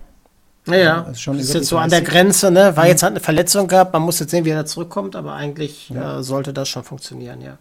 Ja, 0.69 0.77
ja. 0.77 1.01
Ist, 1.11 1.21
schon 1.21 1.37
ist 1.37 1.53
jetzt 1.53 1.67
so 1.67 1.77
an 1.77 1.91
der 1.91 2.03
Grenze, 2.03 2.53
ne? 2.53 2.77
War 2.77 2.85
mhm. 2.85 2.91
jetzt 2.91 3.03
hat 3.03 3.11
eine 3.11 3.21
Verletzung 3.21 3.67
gehabt, 3.67 3.93
man 3.93 4.03
muss 4.03 4.21
jetzt 4.21 4.31
sehen, 4.31 4.45
wie 4.45 4.51
er 4.51 4.65
zurückkommt, 4.65 5.17
aber 5.17 5.35
eigentlich 5.35 5.89
ja. 5.89 6.21
äh, 6.21 6.23
sollte 6.23 6.53
das 6.53 6.69
schon 6.69 6.85
funktionieren, 6.85 7.41
ja. 7.41 7.59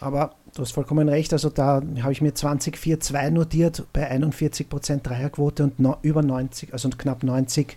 Aber 0.00 0.34
du 0.54 0.62
hast 0.62 0.72
vollkommen 0.72 1.08
recht. 1.08 1.32
Also 1.32 1.50
da 1.50 1.82
habe 2.00 2.12
ich 2.12 2.22
mir 2.22 2.34
20, 2.34 2.78
4, 2.78 3.00
2 3.00 3.30
notiert 3.30 3.84
bei 3.92 4.10
41% 4.10 5.02
Dreierquote 5.02 5.64
und 5.64 5.80
no, 5.80 5.96
über 6.02 6.22
90, 6.22 6.72
also 6.72 6.88
knapp 6.90 7.22
90 7.22 7.76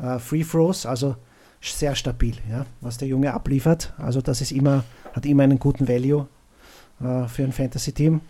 äh, 0.00 0.18
Free 0.18 0.44
Throws. 0.44 0.86
Also 0.86 1.16
sehr 1.60 1.94
stabil, 1.94 2.36
ja, 2.50 2.66
was 2.80 2.98
der 2.98 3.08
Junge 3.08 3.32
abliefert. 3.32 3.92
Also 3.98 4.20
das 4.20 4.40
ist 4.40 4.52
immer, 4.52 4.84
hat 5.12 5.26
immer 5.26 5.44
einen 5.44 5.58
guten 5.58 5.88
Value 5.88 6.26
äh, 7.00 7.26
für 7.28 7.44
ein 7.44 7.52
Fantasy-Team. 7.52 8.20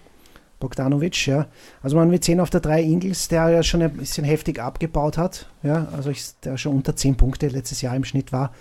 Bogdanovic, 0.60 1.26
ja. 1.26 1.46
Also 1.82 1.96
man 1.96 2.12
wird 2.12 2.22
sehen 2.22 2.38
auf 2.38 2.50
der 2.50 2.60
3 2.60 2.82
Ingles, 2.82 3.26
der 3.26 3.48
ja 3.48 3.62
schon 3.64 3.82
ein 3.82 3.92
bisschen 3.96 4.24
heftig 4.24 4.60
abgebaut 4.60 5.18
hat, 5.18 5.48
ja, 5.64 5.88
also 5.92 6.10
ich, 6.10 6.38
der 6.44 6.56
schon 6.56 6.76
unter 6.76 6.94
10 6.94 7.16
Punkte 7.16 7.48
letztes 7.48 7.82
Jahr 7.82 7.96
im 7.96 8.04
Schnitt 8.04 8.32
war. 8.32 8.52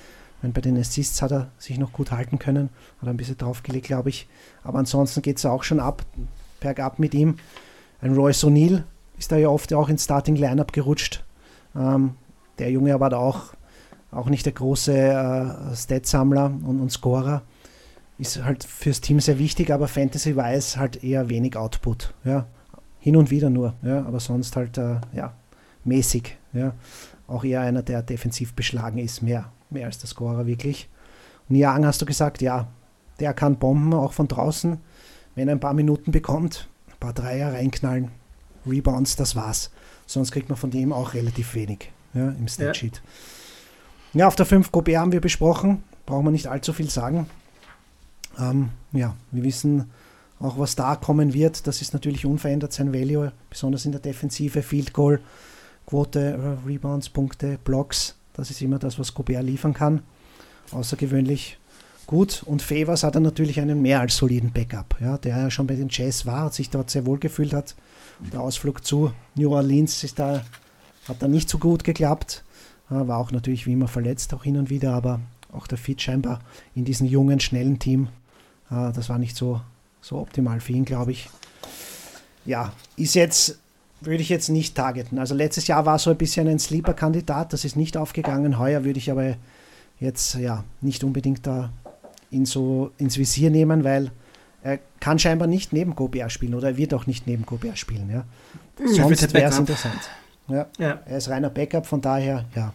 Meine, 0.41 0.53
bei 0.53 0.61
den 0.61 0.77
Assists 0.77 1.21
hat 1.21 1.31
er 1.31 1.51
sich 1.57 1.77
noch 1.77 1.93
gut 1.93 2.11
halten 2.11 2.39
können, 2.39 2.69
hat 3.01 3.07
ein 3.07 3.17
bisschen 3.17 3.37
draufgelegt, 3.37 3.87
glaube 3.87 4.09
ich. 4.09 4.27
Aber 4.63 4.79
ansonsten 4.79 5.21
geht 5.21 5.37
es 5.37 5.45
auch 5.45 5.63
schon 5.63 5.79
ab, 5.79 6.03
bergab 6.59 6.99
mit 6.99 7.13
ihm. 7.13 7.37
Ein 8.01 8.15
Royce 8.15 8.45
O'Neill 8.45 8.83
ist 9.17 9.31
da 9.31 9.37
ja 9.37 9.49
oft 9.49 9.73
auch 9.73 9.89
ins 9.89 10.03
Starting 10.03 10.35
Lineup 10.35 10.73
gerutscht. 10.73 11.23
Ähm, 11.75 12.15
der 12.57 12.71
Junge 12.71 12.99
war 12.99 13.09
da 13.09 13.17
auch, 13.17 13.53
auch 14.11 14.29
nicht 14.29 14.45
der 14.45 14.53
große 14.53 14.93
äh, 14.93 15.75
Statsammler 15.75 16.45
und, 16.45 16.79
und 16.79 16.91
Scorer. 16.91 17.43
Ist 18.17 18.43
halt 18.43 18.63
fürs 18.63 19.01
Team 19.01 19.19
sehr 19.19 19.39
wichtig, 19.39 19.71
aber 19.71 19.87
Fantasy-wise 19.87 20.79
halt 20.79 21.03
eher 21.03 21.29
wenig 21.29 21.55
Output. 21.55 22.13
Ja. 22.23 22.45
Hin 22.99 23.15
und 23.15 23.31
wieder 23.31 23.49
nur, 23.49 23.73
ja, 23.81 24.05
aber 24.05 24.19
sonst 24.19 24.55
halt 24.55 24.77
äh, 24.77 24.97
ja, 25.13 25.33
mäßig, 25.83 26.37
Ja, 26.53 26.73
auch 27.27 27.43
eher 27.43 27.61
einer, 27.61 27.81
der 27.81 28.03
defensiv 28.03 28.53
beschlagen 28.53 28.99
ist, 28.99 29.23
mehr, 29.23 29.51
mehr 29.71 29.85
als 29.85 29.97
der 29.97 30.07
Scorer 30.07 30.45
wirklich. 30.45 30.89
Niang 31.47 31.85
hast 31.85 32.01
du 32.01 32.05
gesagt, 32.05 32.41
ja, 32.41 32.67
der 33.19 33.33
kann 33.33 33.57
bomben, 33.57 33.93
auch 33.93 34.13
von 34.13 34.27
draußen. 34.27 34.77
Wenn 35.35 35.47
er 35.47 35.55
ein 35.55 35.59
paar 35.59 35.73
Minuten 35.73 36.11
bekommt, 36.11 36.67
ein 36.87 36.99
paar 36.99 37.13
Dreier 37.13 37.53
reinknallen, 37.53 38.09
Rebounds, 38.65 39.15
das 39.15 39.35
war's. 39.35 39.71
Sonst 40.05 40.31
kriegt 40.31 40.49
man 40.49 40.57
von 40.57 40.71
dem 40.71 40.91
auch 40.91 41.13
relativ 41.13 41.55
wenig 41.55 41.91
ja, 42.13 42.29
im 42.29 42.47
Statsheet. 42.47 43.01
Ja. 44.13 44.21
ja, 44.21 44.27
auf 44.27 44.35
der 44.35 44.45
5 44.45 44.71
Gobert 44.71 44.97
haben 44.97 45.11
wir 45.11 45.21
besprochen, 45.21 45.83
brauchen 46.05 46.25
wir 46.25 46.31
nicht 46.31 46.47
allzu 46.47 46.73
viel 46.73 46.89
sagen. 46.89 47.27
Ähm, 48.39 48.69
ja, 48.91 49.15
wir 49.31 49.43
wissen 49.43 49.89
auch, 50.39 50.57
was 50.57 50.75
da 50.75 50.95
kommen 50.95 51.33
wird. 51.33 51.67
Das 51.67 51.81
ist 51.81 51.93
natürlich 51.93 52.25
unverändert 52.25 52.73
sein 52.73 52.93
Value, 52.93 53.31
besonders 53.49 53.85
in 53.85 53.91
der 53.91 54.01
Defensive, 54.01 54.61
Field 54.61 54.93
Goal, 54.93 55.19
Quote, 55.85 56.19
äh, 56.19 56.67
Rebounds, 56.67 57.09
Punkte, 57.09 57.59
Blocks. 57.63 58.15
Das 58.41 58.49
ist 58.49 58.59
immer 58.63 58.79
das, 58.79 58.97
was 58.97 59.13
Gobert 59.13 59.43
liefern 59.43 59.75
kann. 59.75 60.01
Außergewöhnlich 60.71 61.59
gut. 62.07 62.41
Und 62.43 62.63
Favors 62.63 63.03
hat 63.03 63.13
er 63.13 63.21
natürlich 63.21 63.59
einen 63.59 63.83
mehr 63.83 63.99
als 63.99 64.17
soliden 64.17 64.51
Backup, 64.51 64.95
ja, 64.99 65.19
der 65.19 65.37
ja 65.37 65.51
schon 65.51 65.67
bei 65.67 65.75
den 65.75 65.89
Jazz 65.91 66.25
war, 66.25 66.51
sich 66.51 66.71
dort 66.71 66.89
sehr 66.89 67.05
wohl 67.05 67.19
gefühlt 67.19 67.53
hat. 67.53 67.75
Der 68.33 68.41
Ausflug 68.41 68.83
zu 68.83 69.13
New 69.35 69.51
Orleans 69.53 70.03
ist 70.03 70.17
da, 70.17 70.43
hat 71.07 71.21
da 71.21 71.27
nicht 71.27 71.49
so 71.49 71.59
gut 71.59 71.83
geklappt. 71.83 72.43
War 72.89 73.19
auch 73.19 73.31
natürlich 73.31 73.67
wie 73.67 73.73
immer 73.73 73.87
verletzt, 73.87 74.33
auch 74.33 74.43
hin 74.43 74.57
und 74.57 74.71
wieder, 74.71 74.95
aber 74.95 75.19
auch 75.51 75.67
der 75.67 75.77
Fit 75.77 76.01
scheinbar 76.01 76.39
in 76.73 76.83
diesem 76.83 77.05
jungen, 77.05 77.39
schnellen 77.39 77.77
Team, 77.77 78.07
das 78.71 79.07
war 79.07 79.19
nicht 79.19 79.35
so, 79.35 79.61
so 80.01 80.17
optimal 80.17 80.61
für 80.61 80.73
ihn, 80.73 80.85
glaube 80.85 81.11
ich. 81.11 81.29
Ja, 82.45 82.73
ist 82.97 83.13
jetzt, 83.13 83.59
würde 84.01 84.21
ich 84.21 84.29
jetzt 84.29 84.49
nicht 84.49 84.75
targeten. 84.75 85.19
Also 85.19 85.35
letztes 85.35 85.67
Jahr 85.67 85.85
war 85.85 85.99
so 85.99 86.09
ein 86.09 86.17
bisschen 86.17 86.47
ein 86.47 86.59
Sleeper-Kandidat, 86.59 87.53
das 87.53 87.65
ist 87.65 87.75
nicht 87.75 87.97
aufgegangen. 87.97 88.59
Heuer 88.59 88.83
würde 88.83 88.99
ich 88.99 89.11
aber 89.11 89.35
jetzt 89.99 90.35
ja 90.35 90.63
nicht 90.81 91.03
unbedingt 91.03 91.45
da 91.45 91.71
ihn 92.31 92.45
so 92.45 92.91
ins 92.97 93.17
Visier 93.17 93.51
nehmen, 93.51 93.83
weil 93.83 94.11
er 94.63 94.79
kann 94.99 95.19
scheinbar 95.19 95.47
nicht 95.47 95.73
neben 95.73 95.95
Gobert 95.95 96.31
spielen 96.31 96.55
oder 96.55 96.69
er 96.69 96.77
wird 96.77 96.93
auch 96.93 97.07
nicht 97.07 97.27
neben 97.27 97.45
Gobert 97.45 97.77
spielen. 97.77 98.09
Ja. 98.09 98.25
Sonst 98.85 99.33
wäre 99.33 99.49
es 99.49 99.59
interessant. 99.59 100.09
Ja. 100.47 100.67
ja. 100.79 100.99
Er 101.05 101.17
ist 101.17 101.29
reiner 101.29 101.49
Backup, 101.49 101.85
von 101.85 102.01
daher 102.01 102.45
ja, 102.55 102.73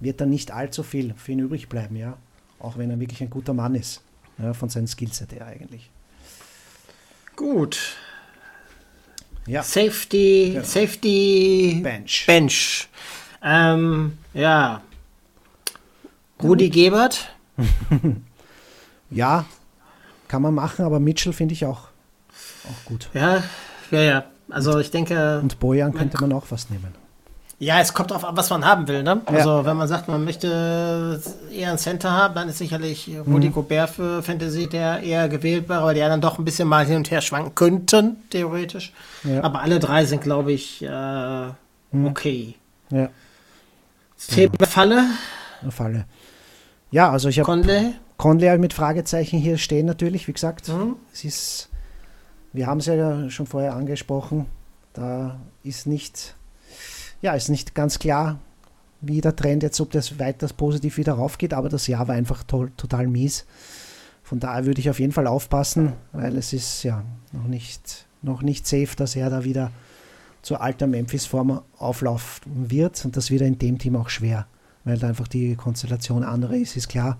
wird 0.00 0.20
dann 0.20 0.30
nicht 0.30 0.52
allzu 0.52 0.82
viel 0.82 1.14
für 1.16 1.32
ihn 1.32 1.40
übrig 1.40 1.68
bleiben, 1.68 1.96
ja. 1.96 2.16
Auch 2.60 2.76
wenn 2.76 2.90
er 2.90 2.98
wirklich 2.98 3.20
ein 3.22 3.30
guter 3.30 3.54
Mann 3.54 3.74
ist, 3.74 4.02
ja, 4.38 4.52
von 4.52 4.68
seinem 4.68 4.86
Skillset 4.86 5.32
her 5.32 5.46
eigentlich. 5.46 5.90
Gut. 7.36 7.96
Ja. 9.48 9.62
Safety, 9.62 10.50
genau. 10.52 10.64
Safety 10.64 11.80
Bench. 11.82 12.24
Bench. 12.26 12.88
Ähm, 13.42 14.18
ja. 14.34 14.82
Rudi 16.42 16.68
Gebert. 16.68 17.34
ja, 19.10 19.46
kann 20.28 20.42
man 20.42 20.54
machen, 20.54 20.84
aber 20.84 21.00
Mitchell 21.00 21.32
finde 21.32 21.54
ich 21.54 21.64
auch, 21.64 21.88
auch 22.64 22.84
gut. 22.84 23.08
Ja, 23.14 23.42
ja, 23.90 24.00
ja. 24.00 24.24
Also 24.50 24.78
ich 24.78 24.90
denke. 24.90 25.40
Und 25.40 25.58
Bojan 25.58 25.92
könnte 25.94 26.20
man 26.20 26.32
auch 26.32 26.46
was 26.50 26.70
nehmen. 26.70 26.94
Ja, 27.60 27.80
es 27.80 27.92
kommt 27.92 28.12
darauf 28.12 28.24
an, 28.24 28.36
was 28.36 28.50
man 28.50 28.64
haben 28.64 28.86
will. 28.86 29.02
Ne? 29.02 29.20
Also 29.26 29.50
ja. 29.50 29.64
wenn 29.64 29.76
man 29.76 29.88
sagt, 29.88 30.06
man 30.06 30.24
möchte 30.24 31.20
eher 31.52 31.70
einen 31.70 31.78
Center 31.78 32.12
haben, 32.12 32.34
dann 32.34 32.48
ist 32.48 32.58
sicherlich 32.58 33.08
mhm. 33.08 33.52
Gobert 33.52 33.90
für 33.90 34.22
Fantasy 34.22 34.68
der 34.68 35.02
eher 35.02 35.28
gewählt 35.28 35.68
wäre, 35.68 35.82
weil 35.82 35.94
die 35.94 36.02
anderen 36.02 36.20
doch 36.20 36.38
ein 36.38 36.44
bisschen 36.44 36.68
mal 36.68 36.86
hin 36.86 36.96
und 36.96 37.10
her 37.10 37.20
schwanken 37.20 37.56
könnten, 37.56 38.16
theoretisch. 38.30 38.92
Ja. 39.24 39.42
Aber 39.42 39.60
alle 39.60 39.80
drei 39.80 40.04
sind, 40.04 40.22
glaube 40.22 40.52
ich, 40.52 40.82
äh, 40.84 41.46
mhm. 41.90 42.06
okay. 42.06 42.54
Ja. 42.90 43.08
Thema 44.28 44.66
Falle. 44.66 45.04
Falle. 45.70 46.04
Ja, 46.92 47.10
also 47.10 47.28
ich 47.28 47.40
habe 47.40 47.46
Conley. 47.46 47.94
Conley 48.18 48.58
mit 48.58 48.72
Fragezeichen 48.72 49.38
hier 49.38 49.58
stehen 49.58 49.86
natürlich, 49.86 50.28
wie 50.28 50.32
gesagt. 50.32 50.68
Mhm. 50.68 50.96
Es 51.12 51.24
ist, 51.24 51.68
wir 52.52 52.68
haben 52.68 52.78
es 52.78 52.86
ja 52.86 53.28
schon 53.30 53.46
vorher 53.46 53.74
angesprochen, 53.74 54.46
da 54.92 55.40
ist 55.64 55.86
nicht, 55.86 56.34
ja, 57.20 57.32
ist 57.34 57.48
nicht 57.48 57.74
ganz 57.74 57.98
klar, 57.98 58.38
wie 59.00 59.20
der 59.20 59.36
Trend 59.36 59.62
jetzt, 59.62 59.80
ob 59.80 59.90
das 59.90 60.18
weiter 60.18 60.48
positiv 60.48 60.96
wieder 60.96 61.14
raufgeht, 61.14 61.54
aber 61.54 61.68
das 61.68 61.86
Jahr 61.86 62.08
war 62.08 62.14
einfach 62.14 62.42
to 62.42 62.66
total 62.76 63.06
mies. 63.06 63.46
Von 64.22 64.40
daher 64.40 64.66
würde 64.66 64.80
ich 64.80 64.90
auf 64.90 65.00
jeden 65.00 65.12
Fall 65.12 65.26
aufpassen, 65.26 65.94
weil 66.12 66.36
es 66.36 66.52
ist 66.52 66.82
ja 66.82 67.02
noch 67.32 67.46
nicht, 67.46 68.06
noch 68.22 68.42
nicht 68.42 68.66
safe, 68.66 68.94
dass 68.96 69.16
er 69.16 69.30
da 69.30 69.44
wieder 69.44 69.70
zur 70.42 70.60
alter 70.60 70.86
Memphis-Form 70.86 71.62
auflaufen 71.78 72.70
wird 72.70 73.04
und 73.04 73.16
das 73.16 73.30
wieder 73.30 73.46
in 73.46 73.58
dem 73.58 73.78
Team 73.78 73.96
auch 73.96 74.08
schwer 74.08 74.46
weil 74.88 74.98
da 74.98 75.08
einfach 75.08 75.28
die 75.28 75.54
Konstellation 75.54 76.24
andere 76.24 76.56
ist, 76.56 76.76
ist 76.76 76.88
klar. 76.88 77.18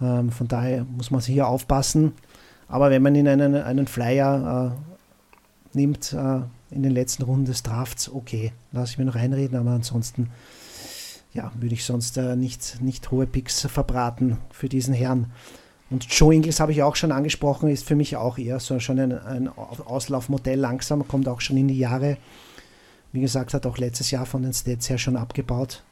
Ähm, 0.00 0.30
von 0.30 0.48
daher 0.48 0.84
muss 0.84 1.10
man 1.10 1.20
hier 1.20 1.46
aufpassen. 1.46 2.12
Aber 2.68 2.90
wenn 2.90 3.02
man 3.02 3.14
in 3.14 3.28
einen, 3.28 3.54
einen 3.54 3.86
Flyer 3.86 4.74
äh, 5.74 5.78
nimmt 5.78 6.12
äh, 6.12 6.40
in 6.70 6.82
den 6.82 6.92
letzten 6.92 7.22
Runden 7.22 7.46
des 7.46 7.62
Drafts, 7.62 8.08
okay, 8.08 8.52
lasse 8.72 8.92
ich 8.92 8.98
mir 8.98 9.04
noch 9.04 9.16
reinreden, 9.16 9.58
aber 9.58 9.70
ansonsten 9.70 10.30
ja, 11.32 11.52
würde 11.58 11.74
ich 11.74 11.84
sonst 11.84 12.16
äh, 12.16 12.36
nicht, 12.36 12.80
nicht 12.80 13.10
hohe 13.10 13.26
Picks 13.26 13.60
verbraten 13.62 14.38
für 14.50 14.68
diesen 14.68 14.94
Herrn. 14.94 15.30
Und 15.90 16.06
Joe 16.06 16.34
Ingles 16.34 16.60
habe 16.60 16.72
ich 16.72 16.82
auch 16.82 16.96
schon 16.96 17.12
angesprochen, 17.12 17.68
ist 17.68 17.86
für 17.86 17.96
mich 17.96 18.16
auch 18.16 18.38
eher 18.38 18.60
so 18.60 18.78
schon 18.78 19.00
ein, 19.00 19.12
ein 19.12 19.48
Auslaufmodell 19.48 20.58
langsam, 20.58 21.06
kommt 21.06 21.28
auch 21.28 21.40
schon 21.40 21.56
in 21.56 21.68
die 21.68 21.78
Jahre. 21.78 22.16
Wie 23.12 23.20
gesagt, 23.20 23.54
hat 23.54 23.66
auch 23.66 23.78
letztes 23.78 24.12
Jahr 24.12 24.26
von 24.26 24.42
den 24.42 24.52
Stats 24.52 24.88
her 24.88 24.98
schon 24.98 25.16
abgebaut 25.16 25.82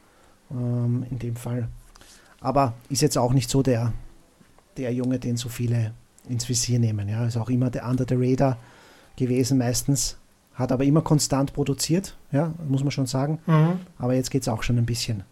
ähm, 0.52 1.04
in 1.10 1.18
dem 1.18 1.34
Fall. 1.34 1.68
Aber 2.40 2.74
ist 2.88 3.02
jetzt 3.02 3.18
auch 3.18 3.32
nicht 3.32 3.50
so 3.50 3.62
der, 3.62 3.92
der 4.76 4.92
Junge, 4.92 5.18
den 5.18 5.36
so 5.36 5.48
viele 5.48 5.92
ins 6.28 6.48
Visier 6.48 6.78
nehmen. 6.78 7.08
Ja, 7.08 7.26
ist 7.26 7.36
auch 7.36 7.50
immer 7.50 7.70
der 7.70 7.88
Under 7.88 8.04
the 8.08 8.14
Radar 8.16 8.56
gewesen 9.16 9.58
meistens. 9.58 10.16
Hat 10.58 10.72
aber 10.72 10.82
immer 10.82 11.02
konstant 11.02 11.52
produziert, 11.52 12.16
ja, 12.32 12.52
muss 12.66 12.82
man 12.82 12.90
schon 12.90 13.06
sagen. 13.06 13.38
Mhm. 13.46 13.78
Aber 13.96 14.14
jetzt 14.14 14.30
geht 14.32 14.42
es 14.42 14.48
auch 14.48 14.64
schon 14.64 14.76
ein 14.76 14.86
bisschen 14.86 15.22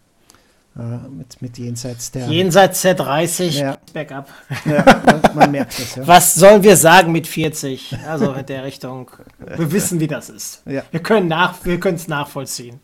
äh, 0.77 0.81
mit, 1.09 1.41
mit 1.41 1.57
jenseits 1.57 2.11
der. 2.11 2.27
Jenseits 2.27 2.81
der 2.83 2.93
30 2.93 3.59
ja. 3.59 3.77
Backup. 3.93 4.29
Ja, 4.63 5.31
man, 5.35 5.51
merkt 5.51 5.77
es. 5.77 5.95
Ja. 5.95 6.07
Was 6.07 6.33
sollen 6.35 6.63
wir 6.63 6.77
sagen 6.77 7.11
mit 7.11 7.27
40? 7.27 7.97
Also 8.07 8.31
in 8.31 8.45
der 8.45 8.63
Richtung. 8.63 9.11
Wir 9.37 9.69
wissen, 9.69 9.99
wie 9.99 10.07
das 10.07 10.29
ist. 10.29 10.61
Ja. 10.65 10.83
Wir 10.91 11.01
können 11.01 11.29
es 11.29 12.07
nachvollziehen. 12.07 12.79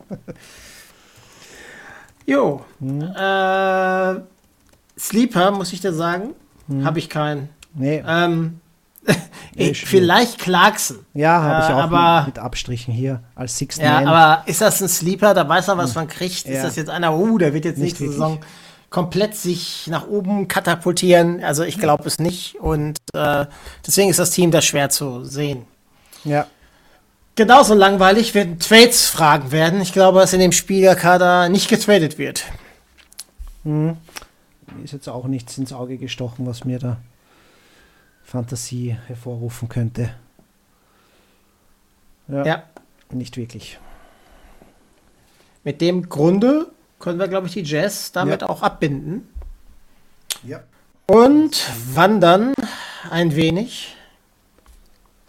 Jo. 2.26 2.66
Mhm. 2.80 3.04
Äh, 3.04 4.16
Sleeper, 5.00 5.52
muss 5.52 5.72
ich 5.72 5.80
dir 5.80 5.94
sagen, 5.94 6.34
mhm. 6.68 6.84
habe 6.84 7.00
ich 7.00 7.10
keinen. 7.10 7.50
Nee. 7.74 8.04
Ähm, 8.06 8.60
vielleicht 9.74 10.40
Clarkson. 10.40 11.00
Ja, 11.14 11.42
habe 11.42 11.66
ich 11.66 11.72
auch 11.74 11.78
äh, 11.78 11.82
aber, 11.82 12.26
mit, 12.26 12.40
Abstrichen 12.40 12.94
hier 12.94 13.22
als 13.36 13.58
Sixth 13.58 13.82
Ja, 13.82 14.02
Man. 14.02 14.08
aber 14.08 14.48
ist 14.48 14.62
das 14.62 14.82
ein 14.82 14.88
Sleeper? 14.88 15.34
Da 15.34 15.48
weiß 15.48 15.68
er, 15.68 15.78
was 15.78 15.96
man 15.96 16.08
kriegt. 16.08 16.46
Ja. 16.46 16.54
Ist 16.54 16.64
das 16.64 16.76
jetzt 16.76 16.90
einer, 16.90 17.16
uh, 17.18 17.38
der 17.38 17.54
wird 17.54 17.66
jetzt 17.66 17.78
nicht 17.78 18.00
nächste 18.00 18.12
Saison 18.12 18.40
komplett 18.90 19.36
sich 19.36 19.88
nach 19.88 20.08
oben 20.08 20.48
katapultieren? 20.48 21.44
Also 21.44 21.64
ich 21.64 21.80
glaube 21.80 22.06
es 22.06 22.20
nicht. 22.20 22.56
Und 22.56 23.00
äh, 23.14 23.46
deswegen 23.86 24.10
ist 24.10 24.20
das 24.20 24.32
Team 24.32 24.52
da 24.52 24.62
schwer 24.62 24.90
zu 24.90 25.24
sehen. 25.26 25.66
Ja. 26.24 26.48
Genauso 27.36 27.74
langweilig 27.74 28.36
werden 28.36 28.60
Trades-Fragen 28.60 29.52
werden. 29.52 29.82
Ich 29.82 29.92
glaube, 29.92 30.20
dass 30.20 30.34
in 30.34 30.40
dem 30.40 30.52
Spielerkader 30.52 31.50
nicht 31.50 31.68
getradet 31.68 32.20
wird. 32.20 32.44
Hm. 33.64 33.98
Ist 34.84 34.94
jetzt 34.94 35.10
auch 35.10 35.26
nichts 35.26 35.58
ins 35.58 35.74
Auge 35.74 35.98
gestochen, 35.98 36.46
was 36.46 36.64
mir 36.64 36.80
da 36.80 36.98
Fantasie 38.24 38.98
hervorrufen 39.08 39.70
könnte. 39.70 40.10
Ja. 42.28 42.46
ja. 42.46 42.64
Nicht 43.12 43.38
wirklich. 43.38 43.80
Mit 45.64 45.82
dem 45.82 46.10
Grunde 46.10 46.68
können 47.00 47.20
wir, 47.20 47.28
glaube 47.28 47.48
ich, 47.48 47.54
die 47.54 47.64
Jazz 47.64 48.12
damit 48.12 48.42
ja. 48.42 48.50
auch 48.50 48.64
abbinden. 48.64 49.28
Ja. 50.44 50.64
Und 51.06 51.70
wandern 51.94 52.54
ein 53.10 53.36
wenig 53.36 53.96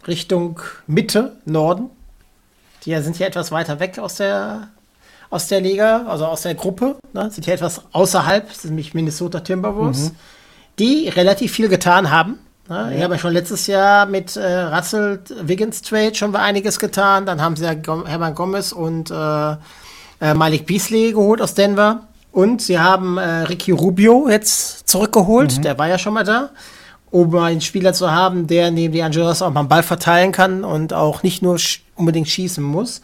Richtung 0.06 0.60
Mitte, 0.86 1.36
Norden. 1.44 1.90
Die 2.84 2.96
sind 3.00 3.16
hier 3.16 3.26
etwas 3.26 3.50
weiter 3.50 3.80
weg 3.80 3.98
aus 3.98 4.16
der, 4.16 4.68
aus 5.30 5.48
der 5.48 5.60
Liga, 5.60 6.06
also 6.06 6.26
aus 6.26 6.42
der 6.42 6.54
Gruppe. 6.54 6.96
Ne? 7.12 7.30
Sind 7.30 7.44
hier 7.44 7.54
etwas 7.54 7.82
außerhalb, 7.92 8.52
sind 8.52 8.70
nämlich 8.70 8.94
Minnesota 8.94 9.40
Timberwolves, 9.40 10.10
mhm. 10.10 10.16
die 10.78 11.08
relativ 11.08 11.52
viel 11.52 11.68
getan 11.68 12.10
haben. 12.10 12.38
Ne? 12.68 12.76
Ja. 12.76 12.90
Ich 12.90 13.02
habe 13.02 13.14
ja 13.14 13.18
schon 13.18 13.32
letztes 13.32 13.66
Jahr 13.66 14.06
mit 14.06 14.36
äh, 14.36 14.62
Russell 14.62 15.20
Wiggins 15.42 15.82
Trade 15.82 16.14
schon 16.14 16.30
mal 16.30 16.40
einiges 16.40 16.78
getan. 16.78 17.26
Dann 17.26 17.40
haben 17.40 17.56
sie 17.56 17.64
ja 17.64 17.74
Hermann 18.06 18.34
Gomez 18.34 18.72
und 18.72 19.10
äh, 19.10 19.52
äh, 20.20 20.34
Malik 20.34 20.66
Beasley 20.66 21.12
geholt 21.12 21.40
aus 21.40 21.54
Denver. 21.54 22.06
Und 22.32 22.62
sie 22.62 22.78
haben 22.78 23.18
äh, 23.18 23.42
Ricky 23.42 23.70
Rubio 23.70 24.28
jetzt 24.28 24.88
zurückgeholt. 24.88 25.58
Mhm. 25.58 25.62
Der 25.62 25.78
war 25.78 25.88
ja 25.88 25.98
schon 25.98 26.14
mal 26.14 26.24
da 26.24 26.50
um 27.14 27.32
einen 27.36 27.60
Spieler 27.60 27.92
zu 27.92 28.10
haben, 28.10 28.48
der 28.48 28.72
neben 28.72 28.92
die 28.92 29.00
Angelos 29.04 29.40
auch 29.40 29.52
mal 29.52 29.60
einen 29.60 29.68
Ball 29.68 29.84
verteilen 29.84 30.32
kann 30.32 30.64
und 30.64 30.92
auch 30.92 31.22
nicht 31.22 31.42
nur 31.42 31.60
sch 31.60 31.84
unbedingt 31.94 32.28
schießen 32.28 32.64
muss. 32.64 33.02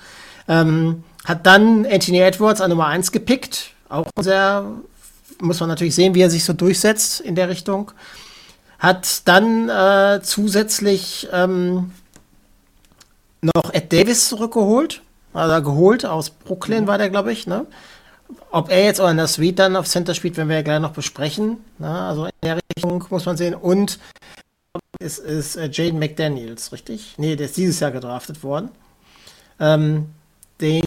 Ähm, 0.48 1.04
hat 1.24 1.46
dann 1.46 1.86
Anthony 1.86 2.18
Edwards 2.18 2.60
an 2.60 2.70
Nummer 2.70 2.86
1 2.86 3.12
gepickt. 3.12 3.70
Auch 3.88 4.06
sehr, 4.18 4.64
muss 5.40 5.60
man 5.60 5.68
natürlich 5.68 5.94
sehen, 5.94 6.16
wie 6.16 6.22
er 6.22 6.30
sich 6.30 6.42
so 6.42 6.52
durchsetzt 6.52 7.20
in 7.20 7.36
der 7.36 7.48
Richtung. 7.48 7.92
Hat 8.80 9.28
dann 9.28 9.68
äh, 9.68 10.20
zusätzlich 10.22 11.28
ähm, 11.32 11.92
noch 13.40 13.72
Ed 13.72 13.92
Davis 13.92 14.28
zurückgeholt. 14.28 15.02
Also 15.32 15.62
geholt 15.62 16.04
aus 16.04 16.30
Brooklyn 16.30 16.84
mhm. 16.84 16.88
war 16.88 16.98
der, 16.98 17.10
glaube 17.10 17.32
ich. 17.32 17.46
Ne? 17.46 17.66
Ob 18.50 18.70
er 18.70 18.84
jetzt 18.84 19.00
auch 19.00 19.08
in 19.08 19.16
der 19.16 19.28
Suite 19.28 19.58
dann 19.58 19.76
auf 19.76 19.86
Center 19.86 20.14
spielt, 20.14 20.36
werden 20.36 20.48
wir 20.48 20.56
ja 20.56 20.62
gleich 20.62 20.80
noch 20.80 20.92
besprechen. 20.92 21.58
Ne? 21.78 21.88
Also 21.88 22.24
in 22.26 22.32
der 22.42 22.58
Richtung 22.76 23.04
muss 23.10 23.26
man 23.26 23.36
sehen. 23.36 23.54
Und 23.54 24.00
es 24.98 25.18
ist 25.18 25.56
äh, 25.56 25.68
Jaden 25.70 25.98
McDaniels, 25.98 26.72
richtig? 26.72 27.14
Nee, 27.16 27.36
der 27.36 27.46
ist 27.46 27.56
dieses 27.56 27.80
Jahr 27.80 27.90
gedraftet 27.90 28.42
worden. 28.42 28.70
Ähm, 29.58 30.10
den 30.60 30.82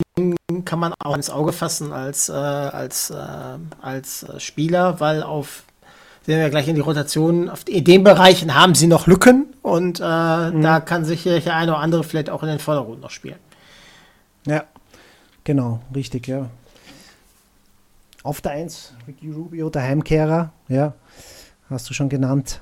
kann 0.65 0.79
man 0.79 0.93
auch 0.99 1.15
ins 1.15 1.29
Auge 1.29 1.51
fassen 1.51 1.91
als, 1.91 2.29
äh, 2.29 2.33
als, 2.33 3.09
äh, 3.09 3.57
als 3.81 4.23
äh, 4.23 4.39
Spieler, 4.39 4.99
weil 4.99 5.23
auf, 5.23 5.63
sehen 6.25 6.39
wir 6.39 6.49
gleich 6.49 6.67
in 6.67 6.75
die 6.75 6.81
Rotation, 6.81 7.51
in 7.67 7.83
den 7.83 8.03
Bereichen 8.03 8.55
haben 8.55 8.75
sie 8.75 8.87
noch 8.87 9.07
Lücken 9.07 9.53
und 9.61 9.99
äh, 9.99 10.03
mhm. 10.03 10.61
da 10.61 10.79
kann 10.79 11.05
sich 11.05 11.23
der 11.23 11.55
eine 11.55 11.71
oder 11.71 11.79
andere 11.79 12.03
vielleicht 12.03 12.29
auch 12.29 12.43
in 12.43 12.49
den 12.49 12.59
Vordergrund 12.59 13.01
noch 13.01 13.11
spielen. 13.11 13.39
Ja, 14.47 14.63
genau, 15.43 15.81
richtig, 15.93 16.27
ja. 16.27 16.49
Auf 18.23 18.39
der 18.39 18.53
1, 18.53 18.93
Ricky 19.07 19.31
Rubio, 19.31 19.69
der 19.69 19.83
Heimkehrer, 19.83 20.51
ja, 20.69 20.93
hast 21.69 21.89
du 21.89 21.93
schon 21.93 22.09
genannt. 22.09 22.61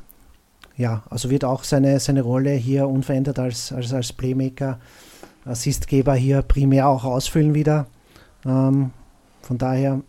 Ja, 0.77 1.03
also 1.09 1.29
wird 1.29 1.45
auch 1.45 1.63
seine, 1.63 1.99
seine 1.99 2.21
Rolle 2.21 2.51
hier 2.51 2.87
unverändert 2.87 3.37
als, 3.37 3.71
als, 3.71 3.93
als 3.93 4.13
Playmaker 4.13 4.79
Assistgeber 5.45 6.13
hier 6.13 6.41
primär 6.41 6.87
auch 6.87 7.03
ausfüllen 7.03 7.53
wieder. 7.53 7.87
Ähm, 8.45 8.91
von 9.41 9.57
daher 9.57 10.01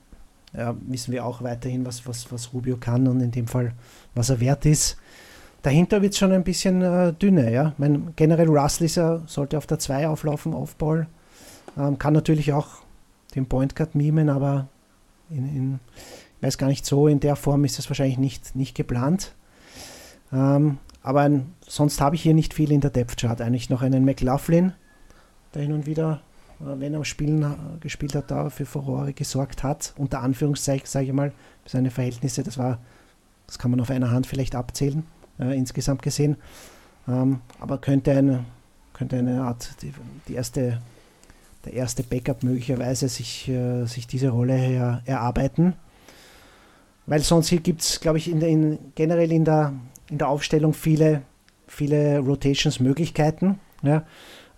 ja, 0.55 0.77
wissen 0.83 1.13
wir 1.13 1.25
auch 1.25 1.43
weiterhin, 1.43 1.87
was, 1.87 2.07
was, 2.07 2.31
was 2.31 2.53
Rubio 2.53 2.77
kann 2.77 3.09
und 3.09 3.21
in 3.21 3.31
dem 3.31 3.47
Fall, 3.47 3.73
was 4.15 4.31
er 4.31 4.41
wert 4.41 4.67
ist. 4.67 4.97
Dahinter 5.63 6.03
wird 6.03 6.13
es 6.13 6.19
schon 6.19 6.33
ein 6.33 6.45
bisschen 6.45 6.83
äh, 6.83 7.13
dünner. 7.13 7.49
Ja? 7.49 7.73
Mein, 7.79 8.13
generell 8.17 8.49
Russell 8.49 8.87
ist 8.87 8.97
ja, 8.97 9.23
sollte 9.27 9.57
auf 9.57 9.67
der 9.67 9.79
2 9.79 10.09
auflaufen, 10.09 10.55
Aufball. 10.55 11.07
Ähm, 11.79 11.99
kann 11.99 12.13
natürlich 12.13 12.53
auch 12.53 12.83
den 13.35 13.47
Point 13.47 13.77
Guard 13.77 13.95
mimen, 13.95 14.29
aber 14.29 14.69
in, 15.31 15.57
in, 15.57 15.81
ich 16.37 16.43
weiß 16.43 16.59
gar 16.59 16.67
nicht 16.67 16.85
so, 16.85 17.07
in 17.07 17.21
der 17.21 17.37
Form 17.37 17.65
ist 17.65 17.79
das 17.79 17.89
wahrscheinlich 17.89 18.19
nicht, 18.19 18.57
nicht 18.57 18.75
geplant. 18.75 19.35
Ähm, 20.33 20.79
aber 21.03 21.23
ein, 21.23 21.53
sonst 21.67 22.01
habe 22.01 22.17
ich 22.17 22.23
hier 22.23 22.35
nicht 22.35 22.55
viel 22.55 22.73
in 22.73 22.81
der 22.81 22.91
Depth 22.91 23.17
Chart. 23.19 23.41
Eigentlich 23.41 23.71
noch 23.71 23.83
einen 23.83 24.05
McLaughlin, 24.05 24.73
der 25.55 25.63
hin 25.63 25.73
und 25.73 25.87
wieder, 25.87 26.21
äh, 26.21 26.32
wenn 26.65 26.95
er 26.95 27.05
Spielen 27.05 27.43
äh, 27.43 27.57
gespielt 27.81 28.15
hat, 28.15 28.31
da 28.31 28.51
für 28.51 28.67
Furore 28.67 29.13
gesorgt 29.13 29.63
hat. 29.63 29.95
Unter 29.97 30.21
Anführungszeichen, 30.21 30.87
sage 30.87 31.07
ich 31.07 31.13
mal, 31.13 31.33
seine 31.67 31.91
Verhältnisse, 31.91 32.43
das 32.43 32.59
war, 32.59 32.79
das 33.47 33.59
kann 33.59 33.71
man 33.71 33.81
auf 33.81 33.91
einer 33.91 34.11
Hand 34.11 34.27
vielleicht 34.27 34.55
abzählen, 34.55 35.05
äh, 35.39 35.57
insgesamt 35.57 36.03
gesehen. 36.03 36.37
Ähm, 37.09 37.41
aber 37.61 37.79
könnte 37.79 38.13
eine, 38.13 38.45
könnte 38.93 39.17
eine 39.17 39.43
Art, 39.43 39.83
die, 39.83 39.93
die 40.29 40.35
erste, 40.35 40.81
der 41.65 41.73
erste 41.75 42.03
Backup 42.03 42.43
möglicherweise 42.43 43.09
sich, 43.09 43.49
äh, 43.49 43.85
sich 43.87 44.07
diese 44.07 44.31
Rolle 44.31 44.55
her, 44.55 45.03
erarbeiten. 45.05 45.75
Weil 47.07 47.21
sonst 47.21 47.49
hier 47.49 47.61
gibt 47.61 47.83
es, 47.83 48.01
glaube 48.01 48.19
ich, 48.19 48.31
in 48.31 48.41
in, 48.41 48.79
generell 48.95 49.33
in 49.33 49.45
der, 49.45 49.73
in 50.09 50.19
der 50.19 50.29
Aufstellung 50.29 50.73
viele, 50.73 51.23
viele 51.67 52.21
Rotations-Möglichkeiten. 52.21 53.59
Ja. 53.83 54.05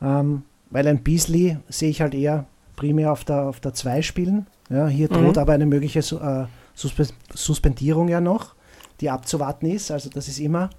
Ähm, 0.02 0.42
weil 0.70 0.86
ein 0.86 1.02
Beasley 1.02 1.58
sehe 1.68 1.90
ich 1.90 2.00
halt 2.00 2.14
eher 2.14 2.46
primär 2.76 3.12
auf 3.12 3.24
der, 3.24 3.42
auf 3.42 3.60
der 3.60 3.74
2 3.74 4.02
spielen. 4.02 4.46
Ja, 4.70 4.88
hier 4.88 5.08
droht 5.08 5.36
mhm. 5.36 5.42
aber 5.42 5.52
eine 5.52 5.66
mögliche 5.66 6.00
äh, 6.00 6.46
Suspe 6.74 7.06
Suspendierung 7.32 8.08
ja 8.08 8.20
noch, 8.20 8.54
die 9.00 9.10
abzuwarten 9.10 9.66
ist. 9.66 9.90
Also 9.90 10.10
das 10.10 10.28
ist 10.28 10.38
immer 10.38 10.70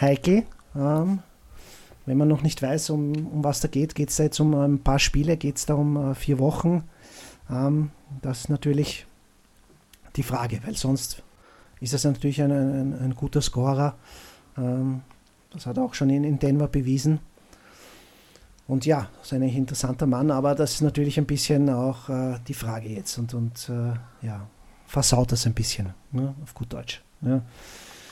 heikel. 0.00 0.44
Ähm, 0.74 1.20
wenn 2.06 2.16
man 2.16 2.28
noch 2.28 2.42
nicht 2.42 2.62
weiß, 2.62 2.90
um, 2.90 3.12
um 3.26 3.44
was 3.44 3.60
da 3.60 3.68
geht, 3.68 3.94
geht 3.94 4.08
es 4.08 4.16
da 4.16 4.22
jetzt 4.22 4.40
um 4.40 4.54
ein 4.54 4.78
paar 4.78 4.98
Spiele, 4.98 5.36
geht 5.36 5.58
es 5.58 5.66
da 5.66 5.74
um 5.74 6.12
äh, 6.12 6.14
vier 6.14 6.38
Wochen. 6.38 6.84
Ähm, 7.50 7.90
das 8.22 8.40
ist 8.40 8.48
natürlich 8.48 9.06
die 10.16 10.22
Frage, 10.22 10.60
weil 10.64 10.76
sonst 10.76 11.22
ist 11.80 11.92
das 11.92 12.04
natürlich 12.04 12.40
ein, 12.42 12.50
ein, 12.50 12.98
ein 12.98 13.14
guter 13.14 13.42
Scorer. 13.42 13.94
Ähm, 14.56 15.02
das 15.50 15.66
hat 15.66 15.76
er 15.76 15.84
auch 15.84 15.94
schon 15.94 16.10
in, 16.10 16.24
in 16.24 16.38
Denver 16.38 16.68
bewiesen. 16.68 17.20
Und 18.68 18.84
ja, 18.84 19.08
das 19.18 19.28
ist 19.28 19.32
ein 19.32 19.42
interessanter 19.42 20.06
Mann, 20.06 20.30
aber 20.30 20.54
das 20.54 20.74
ist 20.74 20.82
natürlich 20.82 21.18
ein 21.18 21.24
bisschen 21.24 21.70
auch 21.70 22.08
äh, 22.10 22.38
die 22.46 22.54
Frage 22.54 22.88
jetzt 22.90 23.16
und, 23.18 23.32
und 23.32 23.68
äh, 23.70 24.26
ja, 24.26 24.46
versaut 24.86 25.32
das 25.32 25.46
ein 25.46 25.54
bisschen, 25.54 25.94
ne, 26.12 26.34
auf 26.42 26.54
gut 26.54 26.72
Deutsch. 26.72 27.02
Ja. 27.22 27.40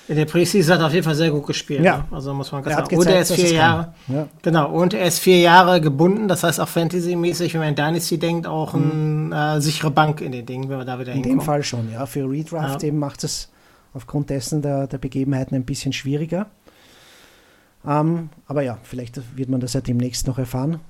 In 0.09 0.17
der 0.17 0.25
Preseason 0.25 0.75
hat 0.75 0.81
er 0.81 0.87
auf 0.87 0.93
jeden 0.95 1.05
Fall 1.05 1.15
sehr 1.15 1.31
gut 1.31 1.47
gespielt. 1.47 1.83
Ja. 1.83 1.99
Ne? 1.99 2.05
Also 2.11 2.33
muss 2.33 2.53
man 2.53 2.63
ganz 2.63 2.77
sagen. 2.77 2.97
und 2.97 3.07
er 3.07 3.21
ist 3.21 3.33
vier 3.33 3.53
Jahre. 3.53 3.95
Ja. 4.09 4.29
Genau, 4.41 4.71
und 4.71 4.95
er 4.95 5.07
ist 5.07 5.19
vier 5.19 5.41
Jahre 5.41 5.81
gebunden, 5.81 6.27
das 6.27 6.43
heißt 6.43 6.59
auch 6.61 6.69
Fantasy-mäßig, 6.69 7.53
wenn 7.53 7.61
man 7.61 7.69
an 7.71 7.75
Dynasty 7.75 8.17
denkt, 8.17 8.47
auch 8.47 8.73
mhm. 8.73 9.33
eine 9.35 9.59
äh, 9.59 9.61
sichere 9.61 9.91
Bank 9.91 10.23
in 10.23 10.33
den 10.33 10.47
Dingen, 10.47 10.71
wenn 10.71 10.79
man 10.79 10.87
da 10.87 10.99
wieder 10.99 11.13
In 11.13 11.23
hinkommt. 11.23 11.43
dem 11.43 11.45
Fall 11.45 11.63
schon, 11.65 11.93
ja. 11.93 12.07
Für 12.07 12.31
Redraft 12.31 12.83
ja. 12.83 12.89
eben 12.89 12.99
macht 12.99 13.25
es 13.25 13.51
aufgrund 13.93 14.31
dessen 14.31 14.63
der, 14.63 14.87
der 14.87 14.99
Begebenheiten 14.99 15.55
ein 15.55 15.65
bisschen 15.65 15.93
schwieriger. 15.93 16.47
Ähm, 17.85 18.31
aber 18.47 18.63
ja, 18.63 18.79
vielleicht 18.83 19.21
wird 19.37 19.49
man 19.49 19.61
das 19.61 19.75
ja 19.75 19.81
demnächst 19.81 20.27
noch 20.27 20.39
erfahren. 20.39 20.81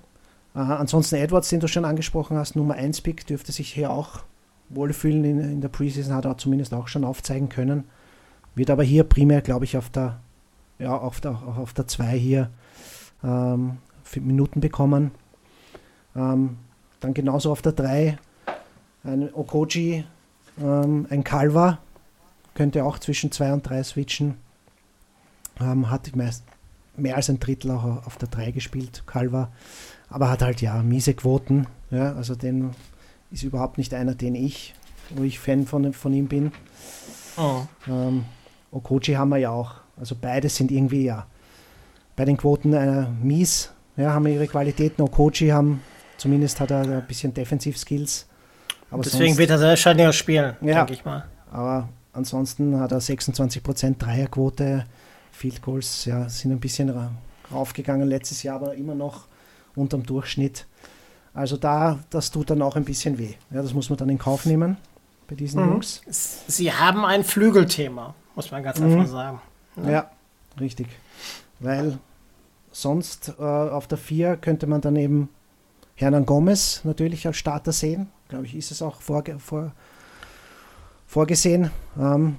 Äh, 0.55 0.61
ansonsten 0.61 1.17
Edwards, 1.17 1.49
den 1.49 1.61
du 1.61 1.69
schon 1.69 1.85
angesprochen 1.85 2.37
hast, 2.37 2.57
Nummer 2.57 2.75
1 2.75 3.03
Pick, 3.03 3.27
dürfte 3.27 3.53
sich 3.53 3.73
hier 3.73 3.91
auch 3.91 4.21
wohlfühlen 4.69 5.25
in, 5.25 5.41
in 5.41 5.61
der 5.61 5.69
Preseason, 5.69 6.15
hat 6.15 6.25
er 6.25 6.39
zumindest 6.39 6.73
auch 6.75 6.89
schon 6.89 7.05
aufzeigen 7.05 7.49
können. 7.49 7.85
Wird 8.55 8.71
aber 8.71 8.83
hier 8.83 9.05
primär, 9.05 9.43
glaube 9.43 9.65
ich, 9.67 9.77
auf 9.77 9.91
der, 9.91 10.21
ja, 10.79 10.97
auf 10.97 11.21
der, 11.21 11.33
auch 11.33 11.59
auf 11.59 11.75
der 11.75 11.87
2 11.87 12.19
hier 12.19 12.51
ähm, 13.23 13.79
Minuten 14.15 14.61
bekommen. 14.61 15.11
Ähm, 16.15 16.57
dann 17.01 17.13
genauso 17.13 17.53
auf 17.53 17.61
der 17.61 17.73
3 17.73 18.19
ein 19.05 19.33
Okoji, 19.35 20.05
ähm, 20.59 21.07
ein 21.11 21.23
Calva, 21.23 21.79
könnte 22.55 22.85
auch 22.85 22.99
zwischen 22.99 23.31
2 23.31 23.53
und 23.53 23.69
3 23.69 23.83
switchen. 23.85 24.37
Ähm, 25.61 25.91
hat 25.91 26.07
die 26.07 26.17
meisten 26.17 26.47
mehr 26.99 27.17
als 27.17 27.29
ein 27.31 27.41
Drittel 27.41 27.71
auch 27.71 28.07
auf 28.07 28.17
der 28.17 28.29
3 28.29 28.51
gespielt, 28.51 29.03
Calva. 29.07 29.51
Aber 30.09 30.31
hat 30.31 30.43
halt 30.43 30.61
ja 30.61 30.83
miese 30.83 31.15
Quoten. 31.15 31.67
Ja, 31.91 32.15
also 32.15 32.35
den 32.35 32.71
ist 33.31 33.43
überhaupt 33.43 33.79
nicht 33.79 33.93
einer, 33.95 34.15
den 34.15 34.35
ich, 34.35 34.75
wo 35.11 35.23
ich 35.23 35.39
Fan 35.39 35.67
von, 35.67 35.93
von 35.93 36.13
ihm 36.13 36.29
bin. 36.29 36.53
Oh. 37.37 37.63
Ähm, 37.89 38.25
Okochi 38.71 39.15
haben 39.15 39.31
wir 39.31 39.39
ja 39.39 39.51
auch. 39.51 39.75
Also 39.97 40.17
beide 40.21 40.49
sind 40.49 40.71
irgendwie 40.71 41.05
ja 41.05 41.27
bei 42.15 42.25
den 42.25 42.37
Quoten 42.37 42.73
äh, 42.73 43.07
mies, 43.23 43.71
ja, 43.97 44.13
haben 44.13 44.27
ihre 44.27 44.47
Qualitäten. 44.47 45.03
Okochi 45.03 45.49
haben, 45.49 45.83
zumindest 46.17 46.61
hat 46.61 46.71
er 46.71 46.81
ein 46.81 47.07
bisschen 47.07 47.33
Defensiv-Skills. 47.33 48.27
Deswegen 48.93 49.29
sonst, 49.29 49.39
wird 49.39 49.51
er 49.51 49.61
wahrscheinlich 49.61 50.07
auch 50.07 50.13
spielen, 50.13 50.57
ja, 50.61 50.77
denke 50.77 50.93
ich 50.95 51.05
mal. 51.05 51.25
Aber 51.51 51.89
ansonsten 52.13 52.79
hat 52.79 52.93
er 52.93 53.01
26% 53.01 53.99
Dreierquote. 53.99 54.85
Field 55.37 55.61
Goals 55.61 56.07
ja, 56.07 56.29
sind 56.31 56.51
ein 56.51 56.61
bisschen 56.61 56.93
raufgegangen 57.53 58.09
letztes 58.09 58.43
Jahr, 58.43 58.57
aber 58.57 58.75
immer 58.75 58.95
noch 58.95 59.27
unterm 59.75 60.03
Durchschnitt. 60.03 60.67
Also 61.35 61.59
da, 61.59 61.99
das 62.09 62.31
tut 62.31 62.49
dann 62.49 62.63
auch 62.63 62.77
ein 62.77 62.85
bisschen 62.87 63.19
weh. 63.19 63.35
Ja, 63.51 63.61
das 63.61 63.75
muss 63.75 63.91
man 63.91 63.99
dann 63.99 64.09
in 64.09 64.17
Kauf 64.17 64.47
nehmen 64.47 64.79
bei 65.29 65.35
diesen 65.35 65.63
mhm. 65.63 65.73
Jungs. 65.73 66.01
Sie 66.09 66.73
haben 66.73 67.05
ein 67.05 67.23
Flügelthema, 67.23 68.15
muss 68.35 68.51
man 68.51 68.63
ganz 68.63 68.81
mhm. 68.81 68.93
einfach 68.93 69.07
sagen. 69.07 69.41
Ja. 69.85 69.91
ja, 69.91 70.11
richtig. 70.59 70.89
Weil 71.61 71.99
sonst 72.73 73.35
äh, 73.39 73.43
auf 73.43 73.87
der 73.87 73.99
4 73.99 74.39
könnte 74.39 74.67
man 74.67 74.81
dann 74.81 74.97
eben 74.97 75.29
Hernan 75.97 76.25
Gomez 76.25 76.81
natürlich 76.85 77.27
als 77.27 77.37
Starter 77.37 77.73
sehen. 77.73 78.09
Glaube 78.31 78.47
ich, 78.47 78.57
ist 78.57 78.71
es 78.71 78.81
auch 78.81 79.03
vorge 79.03 79.39
vor, 79.39 79.73
vorgesehen. 81.07 81.71
Ähm, 81.99 82.39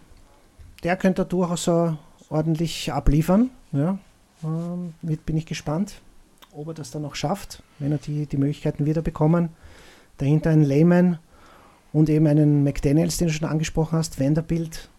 der 0.83 0.97
könnte 0.97 1.25
durchaus 1.25 1.65
so 1.65 1.95
ordentlich 2.29 2.91
abliefern. 2.91 3.49
Ja. 3.71 3.97
Ähm, 4.43 4.93
bin 5.01 5.37
ich 5.37 5.45
gespannt, 5.45 6.01
ob 6.53 6.67
er 6.67 6.73
das 6.73 6.91
dann 6.91 7.01
noch 7.01 7.15
schafft, 7.15 7.63
wenn 7.79 7.91
er 7.91 7.97
die, 7.97 8.25
die 8.25 8.37
Möglichkeiten 8.37 8.85
wieder 8.85 9.01
bekommen. 9.01 9.49
Dahinter 10.17 10.49
ein 10.49 10.63
Lehman 10.63 11.19
und 11.93 12.09
eben 12.09 12.27
einen 12.27 12.63
McDaniels, 12.63 13.17
den 13.17 13.27
du 13.27 13.33
schon 13.33 13.47
angesprochen 13.47 13.97
hast. 13.97 14.19
Vanderbilt 14.19 14.89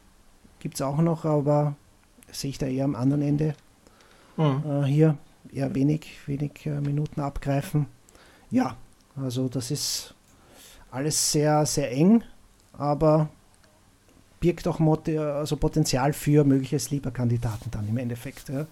gibt 0.60 0.76
es 0.76 0.82
auch 0.82 0.98
noch, 0.98 1.24
aber 1.24 1.76
sehe 2.30 2.50
ich 2.50 2.58
da 2.58 2.66
eher 2.66 2.84
am 2.84 2.94
anderen 2.94 3.22
Ende. 3.22 3.54
Mhm. 4.36 4.62
Äh, 4.66 4.84
hier 4.84 5.18
eher 5.52 5.74
wenig, 5.74 6.06
wenig 6.26 6.66
äh, 6.66 6.80
Minuten 6.80 7.20
abgreifen. 7.20 7.86
Ja, 8.50 8.76
also 9.16 9.48
das 9.48 9.70
ist 9.70 10.14
alles 10.90 11.32
sehr, 11.32 11.66
sehr 11.66 11.90
eng, 11.92 12.22
aber 12.72 13.28
birgt 14.40 14.68
auch 14.68 14.80
also 14.80 15.56
Potenzial 15.56 16.12
für 16.12 16.44
mögliche 16.44 16.78
Sleeper-Kandidaten 16.78 17.70
dann 17.70 17.88
im 17.88 17.96
Endeffekt, 17.96 18.48
ja? 18.48 18.66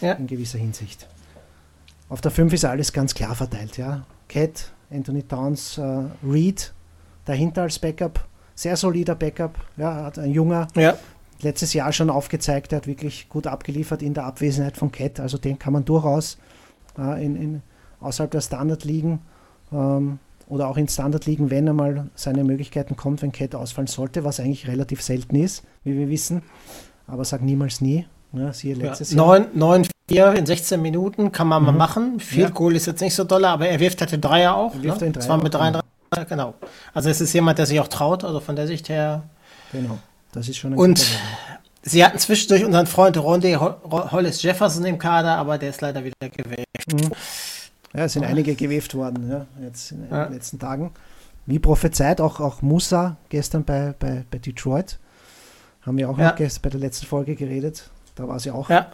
ja. 0.00 0.12
in 0.12 0.26
gewisser 0.26 0.58
Hinsicht. 0.58 1.06
Auf 2.08 2.20
der 2.20 2.30
5 2.30 2.52
ist 2.52 2.64
alles 2.64 2.92
ganz 2.92 3.14
klar 3.14 3.34
verteilt. 3.34 3.76
Ja? 3.76 4.04
Cat, 4.28 4.72
Anthony 4.90 5.22
Towns, 5.22 5.78
äh, 5.78 6.02
Reed 6.26 6.72
dahinter 7.24 7.62
als 7.62 7.78
Backup. 7.78 8.26
Sehr 8.54 8.76
solider 8.76 9.14
Backup. 9.14 9.54
Ja, 9.76 10.04
hat 10.04 10.18
ein 10.18 10.32
junger, 10.32 10.68
Ja. 10.74 10.98
letztes 11.40 11.72
Jahr 11.72 11.92
schon 11.92 12.10
aufgezeigt, 12.10 12.72
er 12.72 12.78
hat 12.78 12.86
wirklich 12.86 13.28
gut 13.28 13.46
abgeliefert 13.46 14.02
in 14.02 14.12
der 14.12 14.24
Abwesenheit 14.24 14.76
von 14.76 14.92
Cat. 14.92 15.20
Also 15.20 15.38
den 15.38 15.58
kann 15.58 15.72
man 15.72 15.84
durchaus 15.84 16.36
äh, 16.98 17.24
in, 17.24 17.36
in, 17.36 17.62
außerhalb 18.00 18.30
der 18.30 18.40
Standard 18.40 18.84
liegen 18.84 19.20
ähm, 19.72 20.18
oder 20.50 20.68
auch 20.68 20.76
in 20.76 20.86
Standard 20.88 21.24
liegen, 21.26 21.50
wenn 21.50 21.66
er 21.66 21.72
mal 21.72 22.10
seine 22.14 22.44
Möglichkeiten 22.44 22.96
kommt, 22.96 23.22
wenn 23.22 23.32
Cat 23.32 23.54
ausfallen 23.54 23.86
sollte, 23.86 24.24
was 24.24 24.38
eigentlich 24.40 24.68
relativ 24.68 25.00
selten 25.02 25.36
ist, 25.36 25.62
wie 25.84 25.96
wir 25.96 26.08
wissen. 26.10 26.42
Aber 27.06 27.24
sag 27.24 27.40
niemals 27.42 27.80
nie. 27.80 28.06
Ja, 28.32 28.52
siehe 28.52 28.76
Ja. 28.76 28.88
letztes 28.88 29.12
Jahr. 29.12 29.40
Mhm. 29.40 29.46
9, 29.58 29.80
9, 29.82 29.86
4 30.08 30.32
in 30.34 30.46
16 30.46 30.80
Minuten 30.82 31.32
kann 31.32 31.48
man 31.48 31.62
mal 31.64 31.72
machen. 31.72 32.20
Field 32.20 32.48
Ja. 32.48 32.54
Goal 32.54 32.76
ist 32.76 32.86
jetzt 32.86 33.00
nicht 33.00 33.14
so 33.14 33.24
doll, 33.24 33.44
aber 33.44 33.66
er 33.68 33.80
wirft 33.80 34.00
halt 34.00 34.12
den 34.12 34.20
Dreier 34.20 34.54
auch. 34.54 34.74
Er 34.74 34.82
wirft 34.82 35.00
ne? 35.00 35.06
den 35.06 35.12
Dreier 35.14 35.24
Zwar 35.24 35.42
mit 35.42 35.54
auch, 35.56 35.60
33, 35.60 36.28
genau. 36.28 36.54
Also 36.94 37.08
es 37.10 37.20
ist 37.20 37.32
jemand, 37.32 37.58
der 37.58 37.66
sich 37.66 37.80
auch 37.80 37.88
traut, 37.88 38.22
also 38.24 38.38
von 38.40 38.54
der 38.56 38.66
Sicht 38.66 38.88
her. 38.88 39.24
Genau. 39.72 39.98
Das 40.32 40.48
ist 40.48 40.58
schon 40.58 40.72
ein 40.74 40.78
Und 40.78 41.04
sie 41.82 42.04
hatten 42.04 42.18
zwischendurch 42.18 42.64
unseren 42.64 42.86
Freund 42.86 43.16
Rondé 43.16 43.56
Ho- 43.56 44.10
Hollis 44.12 44.42
Jefferson 44.42 44.84
im 44.84 44.98
Kader, 44.98 45.36
aber 45.36 45.58
der 45.58 45.70
ist 45.70 45.80
leider 45.80 46.04
wieder 46.04 46.28
gewählt. 46.28 46.66
Ja, 47.94 48.04
es 48.04 48.12
sind 48.12 48.24
einige 48.24 48.54
geweft 48.54 48.94
worden, 48.94 49.28
ja, 49.30 49.46
jetzt 49.62 49.92
in 49.92 50.06
Ja. 50.10 50.24
den 50.26 50.34
letzten 50.34 50.58
Tagen. 50.58 50.92
Wie 51.46 51.58
prophezeit, 51.58 52.20
auch, 52.20 52.38
auch 52.38 52.62
Musa 52.62 53.16
gestern 53.28 53.64
bei, 53.64 53.94
bei, 53.98 54.24
bei 54.30 54.38
Detroit. 54.38 54.98
Haben 55.82 55.96
wir 55.98 56.08
auch 56.10 56.18
Ja. 56.18 56.30
noch 56.30 56.36
gest- 56.36 56.62
bei 56.62 56.68
der 56.70 56.78
letzten 56.80 57.06
Folge 57.06 57.34
geredet. 57.34 57.90
Da 58.14 58.28
war 58.28 58.36
es 58.36 58.44
ja 58.44 58.52
auch 58.52 58.68
Ja. 58.70 58.92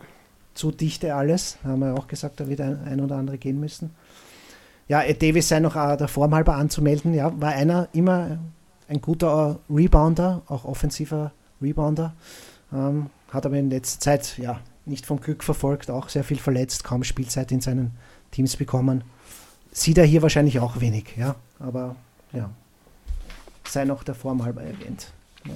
zu 0.54 0.70
dichte 0.70 1.14
alles. 1.14 1.58
Da 1.62 1.70
haben 1.70 1.80
wir 1.80 1.94
auch 1.94 2.06
gesagt, 2.06 2.40
da 2.40 2.48
wird 2.48 2.60
ein, 2.60 2.80
ein 2.86 3.00
oder 3.00 3.16
andere 3.16 3.36
gehen 3.36 3.60
müssen. 3.60 3.90
Ja, 4.88 5.02
Ed 5.02 5.20
Davis 5.20 5.48
sei 5.48 5.58
noch 5.60 5.74
äh, 5.76 5.96
der 5.96 6.08
Form 6.08 6.34
halber 6.34 6.54
anzumelden. 6.54 7.12
Ja, 7.12 7.38
war 7.40 7.50
einer 7.50 7.88
immer 7.92 8.38
ein 8.88 9.00
guter 9.02 9.58
Rebounder, 9.68 10.42
auch 10.46 10.64
offensiver 10.64 11.32
Rebounder. 11.60 12.14
Ähm, 12.72 13.10
hat 13.32 13.44
aber 13.44 13.56
in 13.58 13.68
letzter 13.68 14.00
Zeit 14.00 14.38
ja 14.38 14.60
nicht 14.86 15.04
vom 15.04 15.20
Glück 15.20 15.42
verfolgt, 15.42 15.90
auch 15.90 16.08
sehr 16.08 16.22
viel 16.24 16.38
verletzt, 16.38 16.84
kaum 16.84 17.02
Spielzeit 17.02 17.50
in 17.50 17.60
seinen 17.60 17.90
Teams 18.30 18.56
bekommen. 18.56 19.04
Sieht 19.72 19.98
er 19.98 20.04
hier 20.04 20.22
wahrscheinlich 20.22 20.58
auch 20.60 20.80
wenig, 20.80 21.16
ja. 21.16 21.36
Aber 21.58 21.96
ja, 22.32 22.50
sei 23.68 23.84
noch 23.84 24.02
der 24.04 24.14
Form 24.14 24.42
halber 24.44 24.62
erwähnt. 24.62 25.08
Ja. 25.44 25.52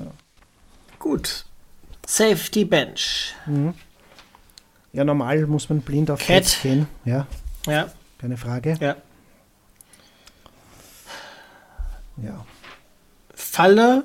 Gut. 0.99 1.45
Safety 2.07 2.65
Bench. 2.65 3.35
ja, 4.93 5.05
normal 5.05 5.47
muss 5.47 5.69
man 5.69 5.81
blind 5.81 6.11
auf 6.11 6.19
Cat. 6.21 6.43
Cats 6.45 6.63
gehen, 6.63 6.87
ja, 7.05 7.27
Ja. 7.67 7.91
keine 8.19 8.37
Frage. 8.37 8.77
Ja. 8.81 8.97
Ja. 12.23 12.45
Falle. 13.35 14.05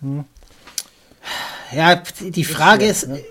Hm. 0.00 0.24
Ja, 1.72 1.96
die 2.20 2.44
Frage 2.44 2.86
ist, 2.86 3.08
ne? 3.08 3.22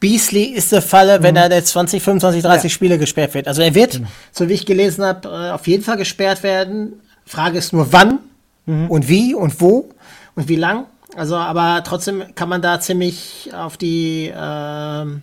Beasley 0.00 0.44
ist 0.44 0.72
eine 0.72 0.82
Falle, 0.82 1.22
wenn 1.22 1.36
er 1.36 1.50
jetzt 1.50 1.68
20, 1.72 2.02
25, 2.02 2.42
30 2.42 2.64
Ja. 2.64 2.74
Spiele 2.74 2.98
gesperrt 2.98 3.34
wird. 3.34 3.48
Also 3.48 3.62
er 3.62 3.74
wird, 3.74 3.92
Genau. 3.92 4.08
so 4.32 4.48
wie 4.48 4.52
ich 4.54 4.64
gelesen 4.66 5.04
habe, 5.04 5.28
äh, 5.28 5.50
auf 5.50 5.66
jeden 5.66 5.82
Fall 5.82 5.96
gesperrt 5.96 6.42
werden. 6.42 7.00
Frage 7.26 7.58
ist 7.58 7.72
nur 7.72 7.92
wann 7.92 8.20
Mhm. 8.66 8.90
und 8.90 9.08
wie 9.08 9.34
und 9.34 9.60
wo 9.60 9.90
und 10.36 10.48
wie 10.48 10.56
lang. 10.56 10.84
Also, 11.16 11.36
aber 11.36 11.82
trotzdem 11.84 12.22
kann 12.34 12.48
man 12.48 12.62
da 12.62 12.80
ziemlich 12.80 13.50
auf 13.54 13.76
die 13.76 14.32
ähm, 14.36 15.22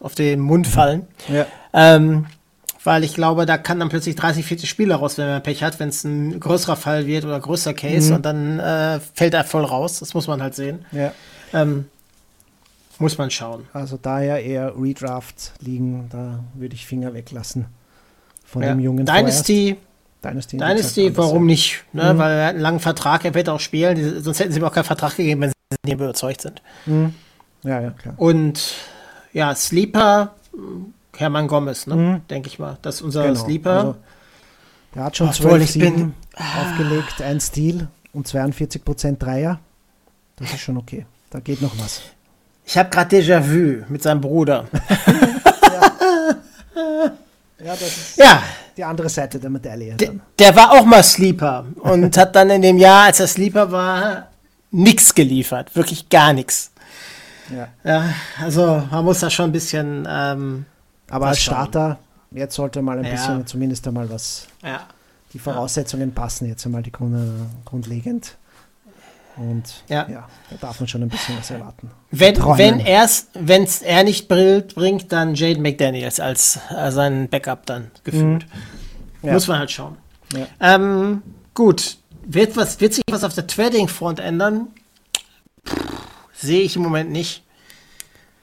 auf 0.00 0.14
den 0.14 0.40
Mund 0.40 0.66
fallen. 0.66 1.06
Ja. 1.28 1.46
Ähm, 1.72 2.26
weil 2.84 3.04
ich 3.04 3.14
glaube, 3.14 3.46
da 3.46 3.58
kann 3.58 3.78
dann 3.78 3.88
plötzlich 3.88 4.16
30, 4.16 4.44
40 4.44 4.68
Spiele 4.68 4.94
raus, 4.94 5.16
wenn 5.16 5.28
man 5.28 5.42
Pech 5.42 5.62
hat, 5.62 5.78
wenn 5.80 5.88
es 5.88 6.02
ein 6.04 6.38
größerer 6.40 6.74
Fall 6.76 7.06
wird 7.06 7.24
oder 7.24 7.38
größer 7.38 7.72
Case 7.74 8.10
Mhm. 8.10 8.16
und 8.16 8.26
dann 8.26 8.58
äh, 8.58 9.00
fällt 9.14 9.34
er 9.34 9.44
voll 9.44 9.64
raus. 9.64 10.00
Das 10.00 10.14
muss 10.14 10.26
man 10.26 10.42
halt 10.42 10.54
sehen. 10.54 10.84
ja. 10.92 11.12
Ähm, 11.54 11.86
muss 13.02 13.18
man 13.18 13.30
schauen. 13.30 13.66
Also 13.72 13.98
daher 14.00 14.42
eher 14.42 14.74
Redraft 14.76 15.52
liegen, 15.60 16.08
da 16.10 16.40
würde 16.54 16.74
ich 16.74 16.86
Finger 16.86 17.12
weglassen 17.14 17.66
von 18.44 18.62
Ja. 18.62 18.68
dem 18.70 18.80
jungen 18.80 19.04
Dynasty, 19.06 19.76
vorerst. 20.22 20.52
Dynasty, 20.52 20.56
Dynasty, 20.58 21.16
warum 21.16 21.46
nicht? 21.46 21.84
Ne? 21.92 22.14
Mhm. 22.14 22.18
Weil 22.18 22.32
er 22.32 22.46
hat 22.46 22.50
einen 22.54 22.60
langen 22.62 22.80
Vertrag, 22.80 23.24
er 23.24 23.34
wird 23.34 23.48
auch 23.48 23.60
spielen, 23.60 24.22
sonst 24.22 24.38
hätten 24.40 24.52
sie 24.52 24.60
ihm 24.60 24.64
auch 24.64 24.72
keinen 24.72 24.84
Vertrag 24.84 25.16
gegeben, 25.16 25.40
wenn 25.42 25.50
sie 25.50 25.76
nicht 25.84 25.94
überzeugt 25.94 26.40
sind. 26.42 26.62
Ja, 27.64 27.80
ja, 27.80 27.90
klar. 27.90 28.14
Und 28.16 28.74
ja, 29.32 29.54
Sleeper, 29.54 30.34
Hermann 31.16 31.46
Gomez, 31.48 31.86
ne? 31.86 31.94
Mhm. 31.96 32.20
denke 32.28 32.48
ich 32.48 32.58
mal. 32.58 32.78
Das 32.82 32.96
ist 32.96 33.02
unser 33.02 33.22
Genau. 33.24 33.34
Sleeper. 33.44 33.70
Also, 33.76 33.96
er 34.94 35.04
hat 35.04 35.16
schon 35.16 35.28
Obwohl, 35.28 35.50
12 35.60 35.64
ich 35.76 35.80
bin- 35.80 35.94
7 35.96 36.14
aufgelegt, 36.60 37.22
ein 37.22 37.40
Stil 37.40 37.88
und 38.12 38.26
42% 38.28 39.22
Dreier. 39.22 39.58
Das 40.36 40.52
ist 40.52 40.60
schon 40.60 40.76
okay. 40.76 41.06
Da 41.30 41.40
geht 41.40 41.62
noch 41.62 41.72
was. 41.78 42.02
Ich 42.64 42.78
habe 42.78 42.90
gerade 42.90 43.16
Déjà-vu 43.16 43.84
mit 43.88 44.02
seinem 44.02 44.20
Bruder. 44.20 44.66
Ja, 47.64 47.72
das 47.74 47.82
ist 47.82 48.16
ja, 48.18 48.42
die 48.76 48.82
andere 48.82 49.08
Seite 49.08 49.38
der 49.38 49.48
Medaille. 49.48 49.94
der, 49.94 50.10
der 50.38 50.56
war 50.56 50.72
auch 50.72 50.84
mal 50.84 51.02
Sleeper 51.02 51.64
und 51.80 52.16
hat 52.16 52.34
dann 52.34 52.50
in 52.50 52.60
dem 52.62 52.76
Jahr, 52.76 53.04
als 53.04 53.20
er 53.20 53.28
Sleeper 53.28 53.70
war, 53.70 54.28
nichts 54.72 55.14
geliefert. 55.14 55.74
Wirklich 55.76 56.08
gar 56.08 56.32
nichts. 56.32 56.72
Ja. 57.54 57.68
Ja, 57.84 58.12
also 58.40 58.82
man 58.90 59.04
muss 59.04 59.20
da 59.20 59.30
schon 59.30 59.46
ein 59.46 59.52
bisschen, 59.52 60.08
ähm, 60.10 60.64
Aber 61.08 61.26
als. 61.28 61.40
Starter, 61.40 61.98
jetzt 62.32 62.56
sollte 62.56 62.82
mal 62.82 62.98
ein 62.98 63.04
Ja. 63.04 63.12
bisschen, 63.12 63.46
zumindest 63.46 63.86
einmal 63.86 64.10
was, 64.10 64.48
ja. 64.64 64.80
die 65.32 65.38
Voraussetzungen 65.38 66.12
passen 66.12 66.48
jetzt 66.48 66.66
einmal 66.66 66.82
die 66.82 66.90
Grund, 66.90 67.16
grundlegend. 67.64 68.36
Und 69.36 69.62
Ja. 69.88 70.06
ja. 70.10 70.28
da 70.50 70.56
darf 70.60 70.78
man 70.80 70.88
schon 70.88 71.02
ein 71.02 71.08
bisschen 71.08 71.38
was 71.38 71.50
erwarten. 71.50 71.90
Wenn, 72.10 72.34
Träumen. 72.34 72.58
wenn 72.58 72.80
er's, 72.80 73.28
wenn's 73.34 73.80
er 73.82 74.04
nicht 74.04 74.28
brillt, 74.28 74.74
bringt, 74.74 75.10
dann 75.12 75.34
Jaden 75.34 75.62
McDaniels 75.62 76.20
als 76.20 76.58
äh, 76.76 76.90
sein 76.90 77.28
Backup 77.28 77.64
dann 77.66 77.90
gefühlt. 78.04 78.46
Mhm. 79.22 79.28
Ja. 79.28 79.32
Muss 79.34 79.48
man 79.48 79.58
halt 79.58 79.70
schauen. 79.70 79.96
Ja. 80.34 80.46
Ähm, 80.60 81.22
gut. 81.54 81.96
Wird, 82.24 82.56
was, 82.56 82.80
wird 82.80 82.94
sich 82.94 83.04
was 83.10 83.24
auf 83.24 83.34
der 83.34 83.46
Trading-Front 83.46 84.20
ändern? 84.20 84.68
Sehe 86.34 86.62
ich 86.62 86.76
im 86.76 86.82
Moment 86.82 87.10
nicht. 87.10 87.42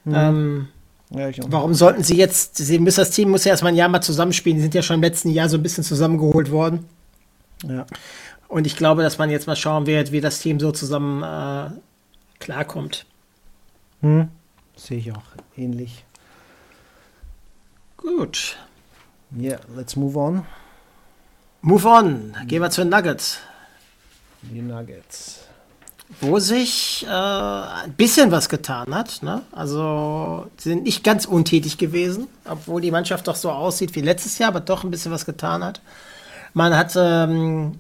Mhm. 0.06 0.14
Ähm, 0.16 0.68
Ja, 1.12 1.30
warum 1.48 1.74
sollten 1.74 2.04
sie 2.04 2.16
jetzt, 2.18 2.58
sie 2.58 2.80
müssen, 2.80 3.00
das 3.02 3.12
Team 3.12 3.30
muss 3.30 3.44
ja 3.46 3.52
erstmal 3.52 3.72
ein 3.74 3.76
Jahr 3.78 3.90
mal 3.90 4.02
zusammenspielen. 4.02 4.58
Die 4.58 4.62
sind 4.64 4.74
ja 4.76 4.82
schon 4.82 4.96
im 4.96 5.02
letzten 5.02 5.30
Jahr 5.30 5.50
so 5.50 5.58
ein 5.58 5.64
bisschen 5.64 5.84
zusammengeholt 5.84 6.52
worden. 6.52 6.86
Ja. 7.68 7.86
Und 8.50 8.66
ich 8.66 8.76
glaube, 8.76 9.04
dass 9.04 9.18
man 9.20 9.30
jetzt 9.30 9.48
mal 9.48 9.56
schauen 9.56 9.86
wird, 9.86 10.12
wie 10.12 10.22
das 10.22 10.40
Team 10.40 10.60
so 10.60 10.72
zusammen 10.72 11.24
äh, 11.24 11.70
klarkommt. 12.40 13.06
Hm. 14.02 14.30
Sehe 14.76 14.98
ich 14.98 15.12
auch 15.12 15.24
ähnlich. 15.56 16.04
Gut. 17.96 18.58
Yeah, 19.38 19.60
let's 19.76 19.96
move 19.96 20.18
on. 20.18 20.46
Move 21.62 21.88
on. 21.88 22.36
Gehen 22.48 22.62
wir 22.62 22.72
zu 22.72 22.82
den 22.82 22.90
Nuggets. 22.90 23.40
Die 24.42 24.62
Nuggets. 24.62 25.42
Wo 26.22 26.40
sich 26.40 27.06
äh, 27.06 27.10
ein 27.10 27.94
bisschen 27.94 28.32
was 28.32 28.50
getan 28.50 28.96
hat. 28.96 29.22
Ne? 29.22 29.44
Also 29.52 30.48
sie 30.58 30.70
sind 30.70 30.84
nicht 30.84 31.04
ganz 31.04 31.26
untätig 31.26 31.78
gewesen, 31.78 32.28
obwohl 32.46 32.82
die 32.82 32.90
Mannschaft 32.90 33.28
doch 33.28 33.36
so 33.36 33.52
aussieht 33.52 33.94
wie 33.94 34.02
letztes 34.02 34.40
Jahr, 34.40 34.50
aber 34.50 34.62
doch 34.62 34.84
ein 34.84 34.90
bisschen 34.90 35.12
was 35.12 35.26
getan 35.26 35.64
hat. 35.64 35.82
Man 36.56 36.76
hat 36.76 36.94
ähm, 36.96 37.80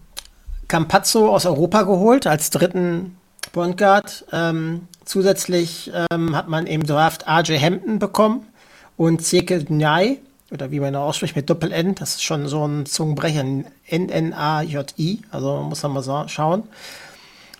Campazzo 0.69 1.34
aus 1.34 1.45
Europa 1.45 1.82
geholt 1.82 2.25
als 2.25 2.51
dritten 2.51 3.17
Point 3.51 3.77
Guard. 3.77 4.23
Ähm, 4.32 4.88
zusätzlich 5.03 5.91
ähm, 6.12 6.36
hat 6.36 6.47
man 6.47 6.67
im 6.67 6.86
Draft 6.86 7.27
RJ 7.27 7.58
Hampton 7.60 7.99
bekommen 7.99 8.47
und 8.95 9.25
Zeke 9.25 9.65
Nyai, 9.67 10.19
oder 10.51 10.71
wie 10.71 10.79
man 10.79 10.93
ihn 10.93 10.97
ausspricht, 10.97 11.36
mit 11.36 11.49
Doppel-N. 11.49 11.95
Das 11.95 12.12
ist 12.12 12.23
schon 12.23 12.47
so 12.47 12.65
ein 12.65 12.86
Zungenbrecher, 12.86 13.43
N-N-A-J-I. 13.88 15.21
Also 15.32 15.58
muss 15.63 15.84
man 15.84 15.93
mal 15.93 16.03
so 16.03 16.23
schauen. 16.27 16.63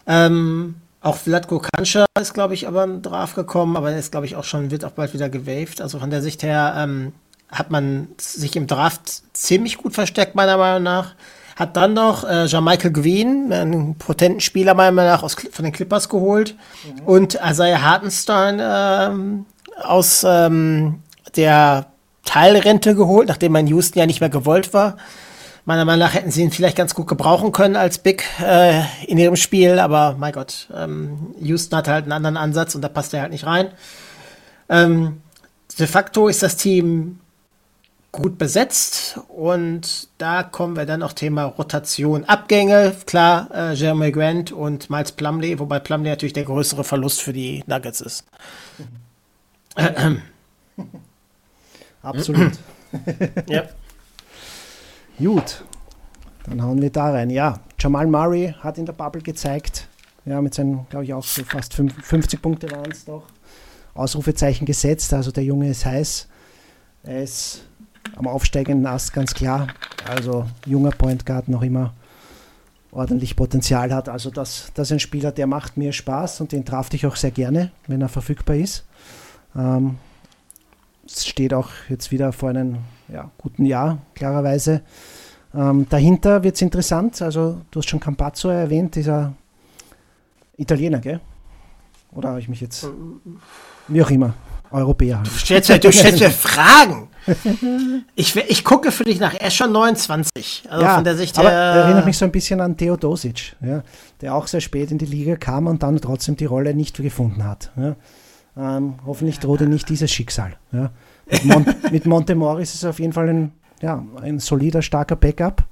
Ähm, 0.08 0.76
auch 1.02 1.16
Vladko 1.16 1.60
Kancha 1.60 2.06
ist, 2.20 2.34
glaube 2.34 2.54
ich, 2.54 2.68
aber 2.68 2.84
ein 2.84 3.02
Draft 3.02 3.36
gekommen, 3.36 3.76
aber 3.76 3.96
ist, 3.96 4.12
glaube 4.12 4.28
ich, 4.28 4.36
auch 4.36 4.44
schon, 4.44 4.70
wird 4.70 4.86
auch 4.86 4.92
bald 4.92 5.14
wieder 5.14 5.30
gewaved. 5.30 5.82
Also 5.82 6.00
von 6.00 6.12
der 6.12 6.22
Sicht 6.22 6.44
her 6.44 6.76
ähm, 6.78 7.14
hat 7.50 7.72
man 7.72 8.10
sich 8.20 8.56
im 8.56 8.68
Draft 8.68 9.24
ziemlich 9.34 9.78
gut 9.78 9.94
versteckt, 9.96 10.36
meiner 10.36 10.58
Meinung 10.58 10.84
nach. 10.84 11.16
Hat 11.60 11.76
dann 11.76 11.94
noch 11.94 12.24
äh, 12.24 12.46
Jean-Michael 12.46 12.94
Green, 12.94 13.52
einen 13.52 13.96
potenten 13.96 14.40
Spieler 14.40 14.74
meiner 14.76 14.94
Meinung 14.94 15.12
nach 15.12 15.24
aus, 15.24 15.36
von 15.52 15.66
den 15.66 15.74
Clippers 15.74 16.08
geholt. 16.08 16.56
Und 17.06 17.38
Isaiah 17.46 17.82
Hartenstein 17.82 18.62
ähm, 18.62 19.46
aus 19.84 20.26
ähm, 20.26 21.04
der 21.36 21.88
Teilrente 22.24 22.96
geholt, 22.96 23.28
nachdem 23.28 23.58
in 23.58 23.68
Houston 23.68 24.00
ja 24.00 24.06
nicht 24.06 24.22
mehr 24.22 24.30
gewollt 24.30 24.74
war. 24.74 24.96
Meiner 25.66 25.84
Meinung 25.84 26.00
nach 26.00 26.14
hätten 26.14 26.32
sie 26.32 26.44
ihn 26.44 26.52
vielleicht 26.52 26.78
ganz 26.78 26.96
gut 26.96 27.08
gebrauchen 27.08 27.52
können 27.52 27.76
als 27.76 27.98
Big 27.98 28.24
äh, 28.42 28.82
in 29.06 29.18
ihrem 29.18 29.36
Spiel, 29.36 29.80
aber 29.80 30.16
mein 30.18 30.32
Gott, 30.32 30.70
ähm, 30.74 31.36
Houston 31.42 31.78
hat 31.78 31.90
halt 31.90 32.04
einen 32.04 32.14
anderen 32.14 32.38
Ansatz 32.38 32.74
und 32.74 32.82
da 32.82 32.88
passt 32.88 33.14
er 33.14 33.22
halt 33.22 33.34
nicht 33.34 33.46
rein. 33.46 33.68
Ähm, 34.70 35.22
de 35.78 35.88
facto 35.88 36.30
ist 36.30 36.42
das 36.42 36.56
Team 36.56 37.20
gut 38.12 38.38
besetzt 38.38 39.20
und 39.28 40.08
da 40.18 40.44
kommen 40.44 40.76
wir 40.76 40.86
dann 40.86 41.04
auch 41.04 41.14
Thema 41.14 41.46
Rotation. 41.46 42.26
Abgänge, 42.26 42.96
klar, 43.06 43.50
äh, 43.54 43.74
Jeremy 43.74 44.12
Grant 44.12 44.52
und 44.52 44.90
Miles 44.90 45.12
Plumley, 45.12 45.60
wobei 45.60 45.80
Plumley 45.80 46.10
natürlich 46.10 46.34
der 46.34 46.46
größere 46.46 46.84
Verlust 46.84 47.22
für 47.22 47.34
die 47.34 47.64
Nuggets 47.68 48.02
ist. 48.02 48.26
Absolut. 52.02 52.54
ja. 53.48 53.64
Gut, 55.20 55.64
dann 56.46 56.64
hauen 56.64 56.82
wir 56.82 56.90
da 56.90 57.12
rein. 57.12 57.30
Ja, 57.30 57.60
Jamal 57.78 58.08
Murray 58.08 58.56
hat 58.60 58.78
in 58.78 58.86
der 58.86 58.94
Bubble 58.94 59.22
gezeigt, 59.22 59.88
ja, 60.26 60.42
mit 60.42 60.54
seinen, 60.54 60.88
glaube 60.90 61.06
ich, 61.06 61.14
auch 61.14 61.24
so 61.24 61.44
fast 61.44 61.74
50 61.74 62.42
Punkte 62.42 62.72
waren 62.72 62.92
es 62.92 63.06
doch, 63.06 63.24
Ausrufezeichen 63.94 64.66
gesetzt. 64.66 65.14
Also 65.14 65.32
der 65.32 65.44
Junge 65.44 65.70
ist 65.70 65.86
heiß. 65.86 66.28
Er 67.04 67.24
ist 67.24 67.69
am 68.20 68.28
aufsteigenden 68.28 68.86
Ast, 68.86 69.14
ganz 69.14 69.34
klar. 69.34 69.68
Also 70.08 70.46
junger 70.66 70.92
Point 70.92 71.26
Guard 71.26 71.48
noch 71.48 71.64
immer 71.64 71.94
ordentlich 72.92 73.36
Potenzial 73.36 73.94
hat. 73.94 74.10
Also 74.10 74.30
das, 74.30 74.72
das 74.74 74.90
ist 74.90 74.92
ein 74.92 75.00
Spieler, 75.00 75.32
der 75.32 75.48
macht 75.48 75.78
mir 75.78 75.94
Spaß 75.94 76.42
und 76.42 76.52
den 76.52 76.66
traf 76.66 76.90
ich 76.94 77.06
auch 77.06 77.16
sehr 77.16 77.32
gerne, 77.32 77.72
wenn 77.88 78.02
er 78.02 78.10
verfügbar 78.10 78.58
ist. 78.58 78.86
Ähm, 79.56 79.98
es 81.06 81.26
steht 81.26 81.54
auch 81.54 81.70
jetzt 81.88 82.12
wieder 82.12 82.34
vor 82.34 82.50
einem 82.50 82.80
ja, 83.08 83.32
guten 83.38 83.66
Jahr, 83.66 84.00
klarerweise. 84.16 84.82
Ähm, 85.54 85.88
dahinter 85.90 86.44
wird 86.44 86.56
es 86.56 86.62
interessant. 86.62 87.22
Also 87.22 87.62
du 87.72 87.80
hast 87.80 87.90
schon 87.90 88.02
Campazzo 88.02 88.50
erwähnt, 88.50 88.96
dieser 88.96 89.34
Italiener, 90.58 91.00
gell? 91.00 91.22
Oder 92.12 92.30
habe 92.30 92.40
ich 92.40 92.50
mich 92.50 92.60
jetzt... 92.60 92.86
Wie 93.88 94.04
auch 94.04 94.10
immer. 94.12 94.34
Europäer. 94.72 95.22
Du 95.24 95.30
stellst, 95.32 95.70
mir, 95.70 95.80
du 95.80 95.92
stellst 95.92 96.20
mir 96.20 96.32
Fragen. 96.32 97.10
Ich, 98.16 98.36
ich 98.36 98.64
gucke 98.64 98.92
für 98.92 99.04
dich 99.04 99.20
nach. 99.20 99.34
Er 99.34 99.52
schon 99.52 99.72
29. 99.72 100.64
Also 100.70 100.84
ja, 100.84 100.96
von 100.96 101.04
der 101.04 101.16
Sicht 101.16 101.38
aber 101.38 101.50
her. 101.50 101.58
erinnert 101.58 102.06
mich 102.06 102.18
so 102.18 102.26
ein 102.26 102.32
bisschen 102.32 102.62
an 102.62 102.78
Theodosic, 102.78 103.56
ja, 103.62 103.84
der 104.22 104.36
auch 104.36 104.48
sehr 104.48 104.62
spät 104.62 104.92
in 104.92 104.98
die 104.98 105.06
Liga 105.06 105.36
kam 105.36 105.68
und 105.68 105.84
dann 105.84 106.00
trotzdem 106.02 106.36
die 106.36 106.46
Rolle 106.46 106.74
nicht 106.74 106.98
gefunden 106.98 107.44
hat. 107.44 107.72
Ja. 107.76 107.96
Ähm, 108.58 108.96
hoffentlich 109.06 109.40
droht 109.40 109.62
ihm 109.62 109.70
nicht 109.70 109.90
dieses 109.90 110.12
Schicksal. 110.12 110.58
Ja. 110.72 110.92
Mit, 111.30 111.46
Mon 111.46 111.66
mit 111.92 112.06
Montemor 112.06 112.60
ist 112.60 112.76
es 112.76 112.84
auf 112.86 113.00
jeden 113.00 113.14
Fall 113.14 113.30
ein, 113.30 113.52
ja, 113.82 114.04
ein 114.22 114.40
solider, 114.40 114.82
starker 114.82 115.16
Backup. 115.16 115.64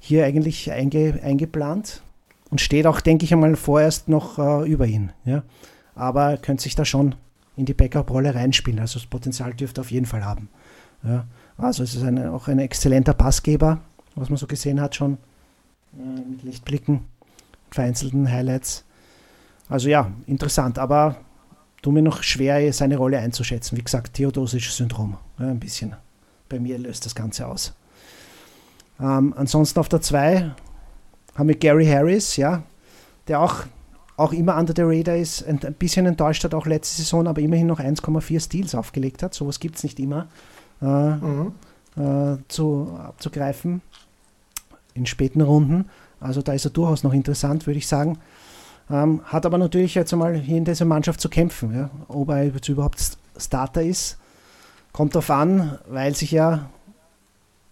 Hier 0.00 0.26
eigentlich 0.26 0.70
einge 0.70 1.18
eingeplant 1.22 2.02
und 2.50 2.60
steht 2.60 2.86
auch, 2.86 3.00
denke 3.00 3.24
ich 3.24 3.32
einmal, 3.32 3.56
vorerst 3.56 4.08
noch 4.08 4.38
äh, 4.38 4.68
über 4.68 4.86
ihn. 4.86 5.12
Ja. 5.24 5.42
Aber 5.94 6.36
könnte 6.36 6.62
sich 6.62 6.74
da 6.74 6.84
schon 6.84 7.14
in 7.56 7.66
die 7.66 7.74
Backup-Rolle 7.74 8.34
reinspielen. 8.34 8.80
Also 8.80 8.98
das 8.98 9.06
Potenzial 9.06 9.54
dürfte 9.54 9.80
auf 9.80 9.90
jeden 9.90 10.06
Fall 10.06 10.24
haben. 10.24 10.48
Ja, 11.02 11.26
also 11.56 11.82
es 11.82 11.94
ist 11.94 12.02
eine, 12.02 12.32
auch 12.32 12.48
ein 12.48 12.58
exzellenter 12.58 13.14
Passgeber, 13.14 13.80
was 14.14 14.30
man 14.30 14.38
so 14.38 14.46
gesehen 14.46 14.80
hat 14.80 14.94
schon 14.94 15.18
äh, 15.92 16.30
mit 16.30 16.42
Lichtblicken, 16.42 17.04
vereinzelten 17.70 18.30
Highlights. 18.30 18.84
Also 19.68 19.88
ja, 19.88 20.10
interessant, 20.26 20.78
aber 20.78 21.16
tu 21.82 21.90
mir 21.92 22.02
noch 22.02 22.22
schwer, 22.22 22.72
seine 22.72 22.96
Rolle 22.96 23.18
einzuschätzen. 23.18 23.76
Wie 23.76 23.84
gesagt, 23.84 24.14
theodosisches 24.14 24.76
Syndrom, 24.76 25.18
ja, 25.38 25.48
ein 25.48 25.60
bisschen. 25.60 25.94
Bei 26.48 26.58
mir 26.58 26.78
löst 26.78 27.04
das 27.04 27.14
Ganze 27.14 27.46
aus. 27.46 27.74
Ähm, 29.00 29.34
ansonsten 29.36 29.78
auf 29.80 29.88
der 29.88 30.00
2 30.00 30.54
haben 31.34 31.48
wir 31.48 31.56
Gary 31.56 31.86
Harris, 31.86 32.36
ja, 32.36 32.62
der 33.28 33.40
auch 33.40 33.64
auch 34.16 34.32
immer 34.32 34.56
under 34.56 34.72
the 34.76 34.82
radar 34.84 35.16
ist, 35.16 35.42
ein, 35.46 35.60
ein 35.64 35.74
bisschen 35.74 36.06
enttäuscht 36.06 36.44
hat, 36.44 36.54
auch 36.54 36.66
letzte 36.66 37.02
Saison, 37.02 37.26
aber 37.26 37.40
immerhin 37.40 37.66
noch 37.66 37.80
1,4 37.80 38.40
Steals 38.40 38.74
aufgelegt 38.74 39.22
hat. 39.22 39.34
Sowas 39.34 39.58
gibt 39.58 39.76
es 39.76 39.82
nicht 39.82 39.98
immer 39.98 40.28
äh, 40.80 40.86
mhm. 40.86 41.52
äh, 41.96 42.36
zu, 42.48 42.96
abzugreifen 42.96 43.82
in 44.94 45.06
späten 45.06 45.40
Runden. 45.40 45.86
Also 46.20 46.42
da 46.42 46.52
ist 46.52 46.64
er 46.64 46.70
durchaus 46.70 47.02
noch 47.02 47.12
interessant, 47.12 47.66
würde 47.66 47.78
ich 47.78 47.88
sagen. 47.88 48.18
Ähm, 48.90 49.22
hat 49.24 49.46
aber 49.46 49.58
natürlich 49.58 49.94
jetzt 49.94 50.12
einmal 50.12 50.34
hier 50.34 50.58
in 50.58 50.64
dieser 50.64 50.84
Mannschaft 50.84 51.20
zu 51.20 51.28
kämpfen. 51.28 51.74
Ja? 51.74 51.90
Ob 52.08 52.28
er 52.30 52.44
jetzt 52.44 52.68
überhaupt 52.68 53.00
Starter 53.36 53.82
ist, 53.82 54.18
kommt 54.92 55.14
darauf 55.14 55.30
an, 55.30 55.78
weil 55.88 56.14
sich 56.14 56.30
ja 56.30 56.70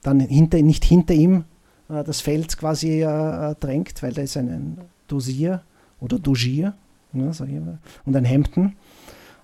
dann 0.02 0.18
hinter, 0.18 0.60
nicht 0.60 0.84
hinter 0.84 1.14
ihm 1.14 1.44
äh, 1.88 2.02
das 2.02 2.20
Feld 2.20 2.56
quasi 2.58 3.02
äh, 3.02 3.54
drängt, 3.60 4.02
weil 4.02 4.12
da 4.12 4.22
ist 4.22 4.36
ein, 4.36 4.48
ein 4.48 4.78
Dosier 5.06 5.62
oder 6.02 6.18
Dogier, 6.18 6.74
ne, 7.12 7.32
sag 7.32 7.48
ich 7.48 7.54
mal, 7.54 7.78
und 8.04 8.16
ein 8.16 8.24
Hemden. 8.24 8.76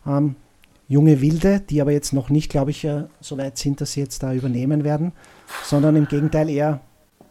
Ähm, 0.07 0.37
junge 0.89 1.21
Wilde, 1.21 1.61
die 1.61 1.81
aber 1.81 1.93
jetzt 1.93 2.13
noch 2.13 2.31
nicht, 2.31 2.51
glaube 2.51 2.71
ich, 2.71 2.85
äh, 2.85 3.05
so 3.21 3.39
weit 3.39 3.59
sind, 3.59 3.81
dass 3.81 3.93
sie 3.93 4.01
jetzt 4.01 4.23
da 4.23 4.35
übernehmen 4.35 4.85
werden, 4.85 5.13
sondern 5.65 5.97
im 5.97 6.09
Gegenteil 6.09 6.49
eher, 6.49 6.81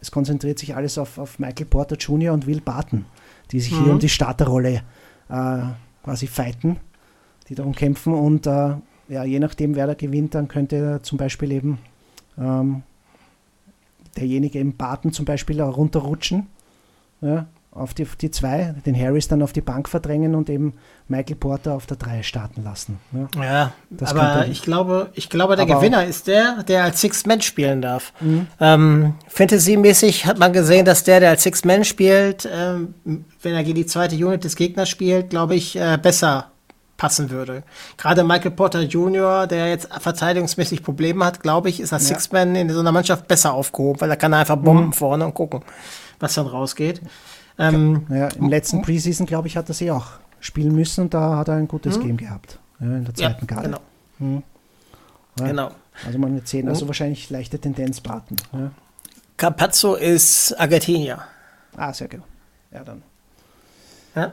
es 0.00 0.10
konzentriert 0.10 0.58
sich 0.58 0.74
alles 0.76 0.96
auf, 0.96 1.18
auf 1.18 1.38
Michael 1.38 1.66
Porter 1.66 1.96
Jr. 1.96 2.32
und 2.32 2.46
Will 2.46 2.60
Barton, 2.60 3.04
die 3.50 3.60
sich 3.60 3.72
mhm. 3.72 3.84
hier 3.84 3.92
um 3.92 3.98
die 3.98 4.08
Starterrolle 4.08 4.82
äh, 5.28 5.58
quasi 6.02 6.26
fighten, 6.26 6.78
die 7.48 7.54
darum 7.54 7.74
kämpfen 7.74 8.14
und 8.14 8.46
äh, 8.46 8.76
ja, 9.08 9.24
je 9.24 9.38
nachdem, 9.38 9.74
wer 9.74 9.86
da 9.86 9.94
gewinnt, 9.94 10.34
dann 10.34 10.48
könnte 10.48 11.00
zum 11.02 11.18
Beispiel 11.18 11.50
eben 11.52 11.78
ähm, 12.36 12.82
derjenige 14.16 14.58
im 14.58 14.76
Barton 14.76 15.12
zum 15.12 15.24
Beispiel 15.24 15.60
runterrutschen. 15.60 16.46
Ja, 17.20 17.46
auf 17.70 17.94
die, 17.94 18.06
die 18.20 18.30
zwei, 18.30 18.74
den 18.86 18.98
Harris 18.98 19.28
dann 19.28 19.42
auf 19.42 19.52
die 19.52 19.60
Bank 19.60 19.88
verdrängen 19.88 20.34
und 20.34 20.50
eben 20.50 20.74
Michael 21.06 21.36
Porter 21.36 21.74
auf 21.74 21.86
der 21.86 21.96
drei 21.96 22.22
starten 22.22 22.64
lassen. 22.64 22.98
Ja, 23.12 23.42
ja 23.42 23.72
aber 24.00 24.46
ich 24.48 24.62
glaube, 24.62 25.10
ich 25.14 25.28
glaube, 25.30 25.56
der 25.56 25.66
Gewinner 25.66 26.04
ist 26.04 26.26
der, 26.26 26.64
der 26.64 26.84
als 26.84 27.00
Six-Man 27.00 27.40
spielen 27.40 27.82
darf. 27.82 28.12
Mhm. 28.20 28.46
Ähm, 28.58 29.14
Fantasy-mäßig 29.28 30.26
hat 30.26 30.38
man 30.38 30.52
gesehen, 30.52 30.84
dass 30.84 31.04
der, 31.04 31.20
der 31.20 31.30
als 31.30 31.42
Six-Man 31.42 31.84
spielt, 31.84 32.48
ähm, 32.52 32.94
wenn 33.42 33.54
er 33.54 33.62
gegen 33.62 33.76
die 33.76 33.86
zweite 33.86 34.16
Unit 34.16 34.44
des 34.44 34.56
Gegners 34.56 34.88
spielt, 34.88 35.30
glaube 35.30 35.54
ich, 35.54 35.76
äh, 35.76 35.98
besser 36.02 36.50
passen 36.96 37.30
würde. 37.30 37.62
Gerade 37.96 38.24
Michael 38.24 38.50
Porter 38.50 38.82
Jr., 38.82 39.46
der 39.46 39.68
jetzt 39.68 39.88
verteidigungsmäßig 40.00 40.82
Probleme 40.82 41.24
hat, 41.24 41.42
glaube 41.42 41.68
ich, 41.68 41.80
ist 41.80 41.92
als 41.92 42.08
ja. 42.08 42.16
Six-Man 42.16 42.56
in 42.56 42.70
so 42.70 42.80
einer 42.80 42.92
Mannschaft 42.92 43.28
besser 43.28 43.54
aufgehoben, 43.54 44.00
weil 44.00 44.10
er 44.10 44.16
kann 44.16 44.34
einfach 44.34 44.56
bomben 44.56 44.86
mhm. 44.86 44.92
vorne 44.92 45.24
und 45.24 45.34
gucken, 45.34 45.62
was 46.18 46.34
dann 46.34 46.48
rausgeht. 46.48 47.00
Ähm, 47.58 48.06
ja, 48.08 48.28
Im 48.28 48.48
letzten 48.48 48.82
Preseason, 48.82 49.26
glaube 49.26 49.48
ich, 49.48 49.56
hat 49.56 49.68
er 49.68 49.74
sie 49.74 49.90
auch 49.90 50.06
spielen 50.40 50.74
müssen 50.74 51.02
und 51.02 51.14
da 51.14 51.36
hat 51.36 51.48
er 51.48 51.54
ein 51.54 51.66
gutes 51.66 51.96
hm? 51.96 52.02
Game 52.02 52.16
gehabt. 52.16 52.58
Ja, 52.80 52.86
in 52.86 53.04
der 53.04 53.14
zweiten 53.14 53.46
ja, 53.46 53.46
Garde. 53.46 53.68
Genau. 53.68 53.80
Hm. 54.18 54.42
Ja, 55.40 55.46
genau. 55.46 55.70
Also 56.06 56.18
man 56.18 56.34
wird 56.34 56.46
sehen, 56.46 56.68
also 56.68 56.86
wahrscheinlich 56.86 57.28
leichte 57.30 57.58
Tendenz 57.58 58.00
Barton. 58.00 58.36
Ja. 58.52 58.70
Capazzo 59.36 59.94
ist 59.96 60.52
Argentinier. 60.58 61.20
Ah, 61.76 61.92
sehr 61.92 62.08
gut. 62.08 62.22
Ja, 62.72 62.84
dann. 62.84 63.02
Ja. 64.14 64.32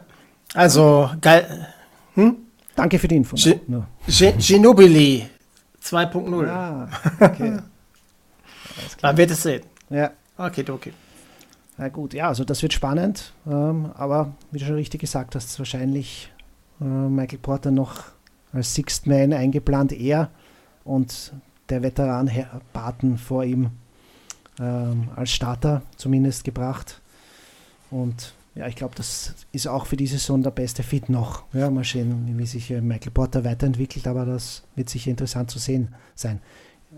Also, 0.53 1.09
geil. 1.21 1.67
Hm? 2.13 2.37
Danke 2.75 2.99
für 2.99 3.07
die 3.07 3.15
Info. 3.15 3.35
G 3.35 3.59
Ginobili 4.37 5.29
2.0. 5.83 6.47
Ah, 6.47 6.87
okay. 7.19 7.59
Man 9.01 9.17
wird 9.17 9.31
es 9.31 9.43
sehen. 9.43 9.63
Ja. 9.89 10.11
Okay, 10.37 10.65
okay. 10.69 10.93
Na 11.77 11.89
gut, 11.89 12.13
ja, 12.13 12.29
also 12.29 12.45
das 12.45 12.61
wird 12.61 12.73
spannend, 12.73 13.33
ähm, 13.45 13.91
aber 13.95 14.33
wie 14.51 14.59
du 14.59 14.65
schon 14.65 14.75
richtig 14.75 15.01
gesagt 15.01 15.35
hast, 15.35 15.59
wahrscheinlich 15.59 16.31
äh, 16.79 16.85
Michael 16.85 17.39
Porter 17.39 17.71
noch 17.71 18.03
als 18.53 18.73
Sixth 18.73 19.07
Man 19.07 19.33
eingeplant, 19.33 19.91
er 19.91 20.29
und 20.85 21.33
der 21.69 21.83
Veteran 21.83 22.27
Herr 22.27 22.61
Barton 22.71 23.17
vor 23.17 23.43
ihm 23.43 23.71
ähm, 24.59 25.09
als 25.15 25.31
Starter 25.31 25.81
zumindest 25.97 26.45
gebracht. 26.45 27.01
Und 27.91 28.33
ja, 28.55 28.67
ich 28.67 28.77
glaube, 28.77 28.95
das 28.95 29.35
ist 29.51 29.67
auch 29.67 29.85
für 29.85 29.97
diese 29.97 30.17
Saison 30.17 30.41
der 30.41 30.51
beste 30.51 30.81
Fit 30.81 31.09
noch. 31.09 31.43
Ja, 31.51 31.69
mal 31.69 31.83
sehen, 31.83 32.37
wie 32.37 32.45
sich 32.45 32.69
Michael 32.69 33.11
Porter 33.11 33.43
weiterentwickelt, 33.43 34.07
aber 34.07 34.25
das 34.25 34.63
wird 34.75 34.89
sicher 34.89 35.11
interessant 35.11 35.51
zu 35.51 35.59
sehen 35.59 35.93
sein. 36.13 36.39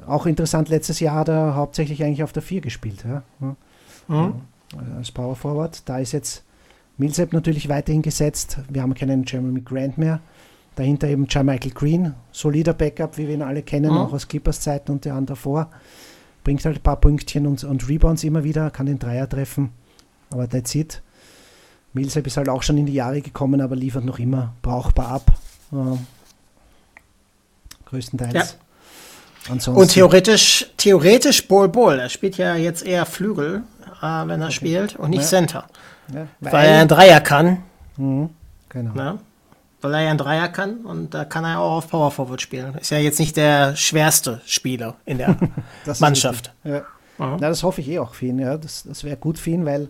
Auch 0.05 0.27
interessant, 0.27 0.69
letztes 0.69 0.99
Jahr 0.99 1.15
hat 1.15 1.29
er 1.29 1.55
hauptsächlich 1.55 2.03
eigentlich 2.03 2.21
auf 2.21 2.33
der 2.33 2.43
4 2.43 2.61
gespielt. 2.61 3.03
Ja. 3.03 3.23
Mhm. 4.07 4.35
Äh, 4.73 4.97
als 4.97 5.11
Power 5.11 5.35
Forward. 5.35 5.81
Da 5.85 5.99
ist 5.99 6.11
jetzt 6.11 6.43
Millsap 6.97 7.33
natürlich 7.33 7.69
weiterhin 7.69 8.01
gesetzt. 8.01 8.59
Wir 8.69 8.81
haben 8.81 8.93
keinen 8.93 9.23
Jeremy 9.25 9.61
Grant 9.61 9.97
mehr. 9.97 10.19
Dahinter 10.75 11.07
eben 11.07 11.23
Michael 11.23 11.71
Green, 11.71 12.13
solider 12.31 12.73
Backup, 12.73 13.17
wie 13.17 13.27
wir 13.27 13.33
ihn 13.33 13.41
alle 13.41 13.63
kennen, 13.63 13.91
mhm. 13.91 13.97
auch 13.97 14.13
aus 14.13 14.27
Clippers 14.27 14.61
Zeiten 14.61 14.91
und 14.91 15.05
der 15.05 15.13
Jahren 15.13 15.25
davor. 15.25 15.71
Bringt 16.43 16.63
halt 16.65 16.77
ein 16.77 16.83
paar 16.83 17.01
Pünktchen 17.01 17.47
und, 17.47 17.63
und 17.63 17.89
Rebounds 17.89 18.23
immer 18.23 18.43
wieder, 18.43 18.69
kann 18.69 18.85
den 18.85 18.99
Dreier 18.99 19.27
treffen. 19.27 19.71
Aber 20.29 20.47
that's 20.47 20.75
it. 20.75 21.01
Millsap 21.93 22.27
ist 22.27 22.37
halt 22.37 22.47
auch 22.47 22.61
schon 22.61 22.77
in 22.77 22.85
die 22.85 22.93
Jahre 22.93 23.21
gekommen, 23.21 23.59
aber 23.59 23.75
liefert 23.75 24.05
noch 24.05 24.19
immer 24.19 24.53
brauchbar 24.61 25.07
ab. 25.07 25.31
Äh, 25.71 25.97
größtenteils. 27.85 28.33
Ja. 28.33 28.66
Ansonsten. 29.49 29.81
Und 29.81 29.91
theoretisch, 29.91 30.67
theoretisch 30.77 31.47
Bol 31.47 31.69
Bol. 31.69 31.99
Er 31.99 32.09
spielt 32.09 32.37
ja 32.37 32.55
jetzt 32.55 32.85
eher 32.85 33.05
Flügel, 33.05 33.63
äh, 34.01 34.01
wenn 34.01 34.41
er 34.41 34.47
okay. 34.47 34.51
spielt 34.51 34.95
und 34.95 35.11
nicht 35.11 35.21
ja. 35.21 35.27
Center. 35.27 35.65
Ja, 36.13 36.27
weil, 36.39 36.53
weil, 36.53 36.69
er 36.69 36.81
ein 36.81 36.87
Dreier 36.87 37.21
kann. 37.21 37.63
Mhm. 37.97 38.29
Genau. 38.69 38.95
Ja. 38.95 39.17
weil 39.81 39.93
er 39.93 40.01
ja 40.01 40.11
ein 40.11 40.17
Dreier 40.17 40.49
kann 40.49 40.77
und 40.85 41.13
da 41.13 41.25
kann 41.25 41.45
er 41.45 41.59
auch 41.59 41.77
auf 41.77 41.89
Power 41.89 42.11
Forward 42.11 42.41
spielen. 42.41 42.75
Ist 42.75 42.91
ja 42.91 42.97
jetzt 42.97 43.19
nicht 43.19 43.37
der 43.37 43.75
schwerste 43.75 44.41
Spieler 44.45 44.95
in 45.05 45.17
der 45.17 45.37
Mannschaft. 45.99 46.53
Ja. 46.63 46.83
ja. 47.19 47.37
das 47.37 47.63
hoffe 47.63 47.81
ich 47.81 47.89
eh 47.89 47.99
auch 47.99 48.13
für 48.13 48.27
ihn. 48.27 48.39
Ja. 48.39 48.57
Das, 48.57 48.83
das 48.83 49.03
wäre 49.03 49.17
gut 49.17 49.39
für 49.39 49.51
ihn, 49.51 49.65
weil 49.65 49.89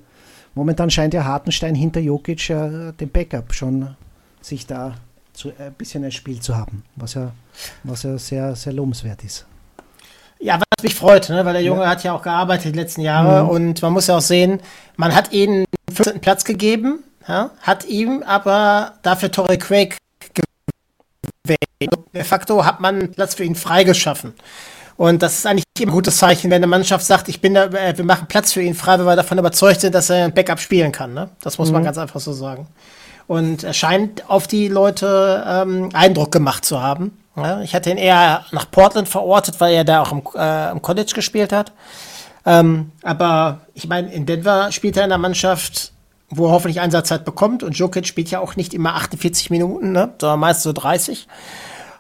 momentan 0.56 0.90
scheint 0.90 1.14
ja 1.14 1.24
Hartenstein 1.24 1.76
hinter 1.76 2.00
Jokic 2.00 2.48
ja 2.50 2.92
den 2.92 3.10
Backup 3.10 3.54
schon 3.54 3.96
sich 4.42 4.68
da 4.68 4.96
zu, 5.38 5.54
ein 5.58 5.74
bisschen 5.74 6.04
ein 6.04 6.12
Spiel 6.12 6.42
zu 6.42 6.58
haben, 6.58 6.84
was 6.96 7.14
ja, 7.14 7.32
was 7.84 8.04
ja 8.04 8.18
sehr, 8.18 8.56
sehr 8.56 8.74
lobenswert 8.74 9.24
ist. 9.24 9.46
Ja, 10.40 10.60
was 10.60 10.84
mich 10.84 10.96
freut, 10.96 11.30
ne? 11.30 11.46
weil 11.46 11.54
der 11.54 11.64
Junge 11.64 11.84
ja. 11.84 11.90
hat 11.90 12.04
ja 12.04 12.14
auch 12.14 12.24
gearbeitet 12.24 12.74
die 12.74 12.80
letzten 12.80 13.02
Jahre 13.02 13.44
mhm. 13.44 13.50
und 13.50 13.82
man 13.82 13.94
muss 13.94 14.08
ja 14.08 14.18
auch 14.18 14.22
sehen, 14.22 14.60
man 14.96 15.16
hat 15.16 15.32
ihm 15.32 15.66
14. 15.94 16.22
Platz 16.22 16.44
gegeben, 16.44 17.04
ja? 17.28 17.52
hat 17.62 17.86
ihm 17.86 18.24
aber 18.24 18.94
dafür 19.04 19.32
Torrey 19.32 19.58
Craig 19.58 19.98
gewählt. 21.44 21.60
De 22.14 22.24
facto 22.24 22.66
hat 22.66 22.80
man 22.80 23.12
Platz 23.12 23.36
für 23.36 23.44
ihn 23.44 23.56
freigeschaffen. 23.56 24.34
Und 24.96 25.22
das 25.22 25.38
ist 25.38 25.46
eigentlich 25.46 25.64
immer 25.80 25.92
ein 25.92 25.96
gutes 25.96 26.18
Zeichen, 26.18 26.50
wenn 26.50 26.58
eine 26.58 26.68
Mannschaft 26.68 27.06
sagt, 27.06 27.30
ich 27.30 27.40
bin 27.40 27.54
da, 27.54 27.66
äh, 27.66 27.96
wir 27.96 28.06
machen 28.06 28.28
Platz 28.28 28.54
für 28.54 28.62
ihn 28.64 28.74
frei, 28.74 28.98
weil 28.98 29.06
wir 29.06 29.16
davon 29.16 29.38
überzeugt 29.38 29.82
sind, 29.82 29.94
dass 29.94 30.10
er 30.10 30.26
ein 30.26 30.34
Backup 30.34 30.60
spielen 30.60 30.92
kann. 30.92 31.14
Ne? 31.14 31.30
Das 31.42 31.60
muss 31.60 31.68
mhm. 31.68 31.76
man 31.76 31.84
ganz 31.84 32.00
einfach 32.00 32.20
so 32.20 32.34
sagen. 32.34 32.68
Und 33.28 33.64
er 33.64 33.74
scheint 33.74 34.30
auf 34.30 34.48
die 34.48 34.68
Leute 34.68 35.44
ähm, 35.46 35.90
Eindruck 35.94 36.32
gemacht 36.32 36.64
zu 36.64 36.82
haben. 36.82 37.18
Ja, 37.36 37.62
ich 37.62 37.76
hatte 37.76 37.92
ihn 37.92 37.98
eher 37.98 38.46
nach 38.52 38.72
Portland 38.72 39.08
verortet, 39.08 39.60
weil 39.60 39.74
er 39.74 39.84
da 39.84 40.02
auch 40.02 40.12
im, 40.12 40.22
äh, 40.36 40.72
im 40.72 40.82
College 40.82 41.12
gespielt 41.14 41.52
hat. 41.52 41.72
Ähm, 42.46 42.92
aber 43.04 43.62
ich 43.74 43.88
meine, 43.88 44.12
in 44.12 44.26
Denver 44.26 44.72
spielt 44.72 44.98
er 44.98 45.04
in 45.04 45.12
einer 45.12 45.22
Mannschaft, 45.22 45.92
wo 46.30 46.48
er 46.48 46.52
hoffentlich 46.52 46.80
Einsatzzeit 46.80 47.26
bekommt. 47.26 47.62
Und 47.62 47.78
Jokic 47.78 48.08
spielt 48.08 48.32
ja 48.32 48.40
auch 48.40 48.56
nicht 48.56 48.74
immer 48.74 48.96
48 48.96 49.50
Minuten, 49.50 49.92
ne? 49.92 50.14
sondern 50.20 50.40
meist 50.40 50.64
so 50.64 50.74
30. 50.74 51.28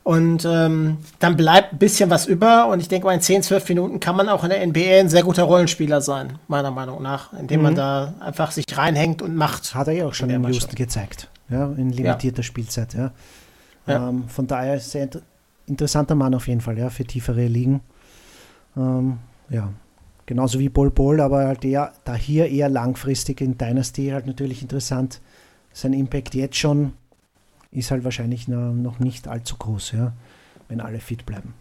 Und 0.07 0.45
ähm, 0.45 0.99
dann 1.19 1.35
bleibt 1.35 1.73
ein 1.73 1.79
bisschen 1.79 2.09
was 2.09 2.27
über. 2.27 2.67
Und 2.69 2.79
ich 2.79 2.87
denke 2.87 3.07
mal, 3.07 3.13
in 3.13 3.19
10, 3.19 3.43
12 3.43 3.67
Minuten 3.67 3.99
kann 3.99 4.15
man 4.15 4.29
auch 4.29 4.45
in 4.45 4.51
der 4.51 4.65
NBA 4.65 5.01
ein 5.01 5.09
sehr 5.09 5.21
guter 5.21 5.43
Rollenspieler 5.43 5.99
sein, 5.99 6.39
meiner 6.47 6.71
Meinung 6.71 7.03
nach. 7.03 7.33
Indem 7.33 7.59
mhm. 7.59 7.63
man 7.63 7.75
da 7.75 8.13
einfach 8.21 8.51
sich 8.51 8.63
reinhängt 8.71 9.21
und 9.21 9.35
macht. 9.35 9.75
Hat 9.75 9.89
er 9.89 9.93
ja 9.95 10.05
auch 10.05 10.13
schon 10.13 10.29
in, 10.29 10.41
in 10.45 10.53
Houston 10.53 10.75
gezeigt. 10.75 11.27
Ja, 11.49 11.65
in 11.75 11.89
limitierter 11.89 12.37
ja. 12.37 12.43
Spielzeit. 12.43 12.93
Ja. 12.93 13.11
ja. 13.85 14.07
Ähm, 14.07 14.29
von 14.29 14.47
daher 14.47 14.79
sehr 14.79 15.09
interessanter 15.65 16.15
Mann 16.15 16.33
auf 16.33 16.47
jeden 16.47 16.61
Fall, 16.61 16.77
ja, 16.77 16.89
für 16.89 17.03
tiefere 17.03 17.45
Ligen. 17.45 17.81
Ähm, 18.77 19.17
ja, 19.49 19.73
genauso 20.25 20.57
wie 20.59 20.69
Bol 20.69 20.89
Bol, 20.89 21.19
aber 21.19 21.47
halt 21.47 21.65
eher, 21.65 21.91
da 22.05 22.15
hier 22.15 22.47
eher 22.47 22.69
langfristig 22.69 23.41
in 23.41 23.57
Dynasty 23.57 24.07
halt 24.11 24.25
natürlich 24.25 24.61
interessant. 24.61 25.19
Sein 25.73 25.91
Impact 25.91 26.33
jetzt 26.33 26.55
schon 26.55 26.93
ist 27.77 27.91
halt 27.91 28.03
wahrscheinlich 28.03 28.47
noch 28.47 28.99
nicht 28.99 29.27
allzu 29.27 29.57
groß, 29.57 29.91
ja, 29.91 30.13
wenn 30.67 30.81
alle 30.81 30.99
fit 30.99 31.25
bleiben. 31.25 31.53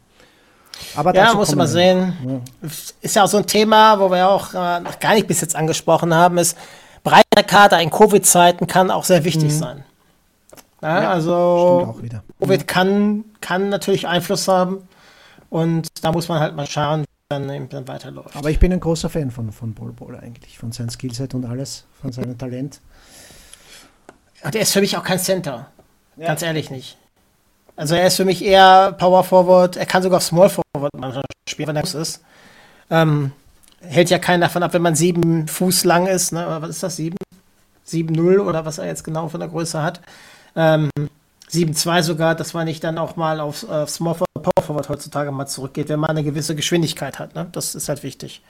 Aber 0.94 1.14
ja, 1.14 1.34
muss 1.34 1.54
man 1.54 1.66
sehen. 1.66 2.16
Ja. 2.26 2.68
Ist 3.00 3.16
ja 3.16 3.24
auch 3.24 3.28
so 3.28 3.38
ein 3.38 3.46
Thema, 3.46 3.98
wo 3.98 4.10
wir 4.10 4.28
auch 4.28 4.52
äh, 4.52 4.80
noch 4.80 4.98
gar 5.00 5.14
nicht 5.14 5.26
bis 5.26 5.40
jetzt 5.40 5.56
angesprochen 5.56 6.12
haben, 6.14 6.38
ist, 6.38 6.56
breiter 7.02 7.42
Kader 7.42 7.80
in 7.80 7.90
Covid-Zeiten 7.90 8.66
kann 8.66 8.90
auch 8.90 9.04
sehr 9.04 9.24
wichtig 9.24 9.52
mhm. 9.52 9.58
sein. 9.58 9.84
Ja, 10.82 11.02
ja, 11.02 11.10
also 11.10 11.94
Covid 12.40 12.68
kann, 12.68 13.24
kann 13.40 13.70
natürlich 13.70 14.06
Einfluss 14.06 14.46
haben 14.46 14.86
und 15.48 15.88
da 16.02 16.12
muss 16.12 16.28
man 16.28 16.40
halt 16.40 16.54
mal 16.54 16.66
schauen, 16.66 17.02
wie 17.02 17.06
dann 17.28 17.48
eben 17.50 17.68
dann 17.68 17.88
weiterläuft. 17.88 18.36
Aber 18.36 18.50
ich 18.50 18.58
bin 18.58 18.72
ein 18.72 18.80
großer 18.80 19.08
Fan 19.08 19.30
von, 19.30 19.52
von 19.52 19.72
Bol 19.72 19.92
Bol 19.92 20.16
eigentlich, 20.16 20.58
von 20.58 20.72
seinem 20.72 20.90
Skillset 20.90 21.34
und 21.34 21.46
alles, 21.46 21.86
von 22.00 22.12
seinem 22.12 22.36
Talent. 22.36 22.80
Und 24.44 24.54
er 24.54 24.62
ist 24.62 24.72
für 24.72 24.80
mich 24.80 24.96
auch 24.96 25.02
kein 25.02 25.18
Center. 25.18 25.70
Ja. 26.16 26.28
Ganz 26.28 26.42
ehrlich 26.42 26.70
nicht. 26.70 26.96
Also 27.76 27.94
er 27.94 28.06
ist 28.06 28.16
für 28.16 28.24
mich 28.24 28.42
eher 28.42 28.92
Power 28.92 29.22
Forward. 29.22 29.76
Er 29.76 29.86
kann 29.86 30.02
sogar 30.02 30.20
Small 30.20 30.48
Forward 30.48 30.92
manchmal 30.96 31.24
spielen, 31.48 31.68
wenn 31.68 31.76
er 31.76 31.82
groß 31.82 31.94
ist. 31.94 32.22
Ähm, 32.90 33.32
hält 33.80 34.10
ja 34.10 34.18
keinen 34.18 34.40
davon 34.40 34.62
ab, 34.62 34.72
wenn 34.72 34.82
man 34.82 34.94
sieben 34.94 35.46
Fuß 35.46 35.84
lang 35.84 36.06
ist. 36.06 36.32
Ne? 36.32 36.56
was 36.60 36.70
ist 36.70 36.82
das? 36.82 36.96
Sieben? 36.96 37.16
7-0 37.86 38.40
oder 38.40 38.64
was 38.64 38.78
er 38.78 38.86
jetzt 38.86 39.04
genau 39.04 39.28
von 39.28 39.40
der 39.40 39.48
Größe 39.48 39.80
hat. 39.80 40.00
Ähm, 40.56 40.90
7-2 41.50 42.02
sogar, 42.02 42.34
dass 42.34 42.54
man 42.54 42.64
nicht 42.64 42.82
dann 42.82 42.98
auch 42.98 43.14
mal 43.14 43.38
auf, 43.38 43.68
auf 43.68 43.90
Small 43.90 44.14
Forward, 44.14 44.42
Power 44.42 44.64
Forward 44.64 44.88
heutzutage 44.88 45.30
mal 45.30 45.46
zurückgeht, 45.46 45.88
wenn 45.88 46.00
man 46.00 46.10
eine 46.10 46.24
gewisse 46.24 46.56
Geschwindigkeit 46.56 47.18
hat. 47.18 47.34
Ne? 47.34 47.46
Das 47.52 47.74
ist 47.74 47.88
halt 47.88 48.02
wichtig. 48.02 48.42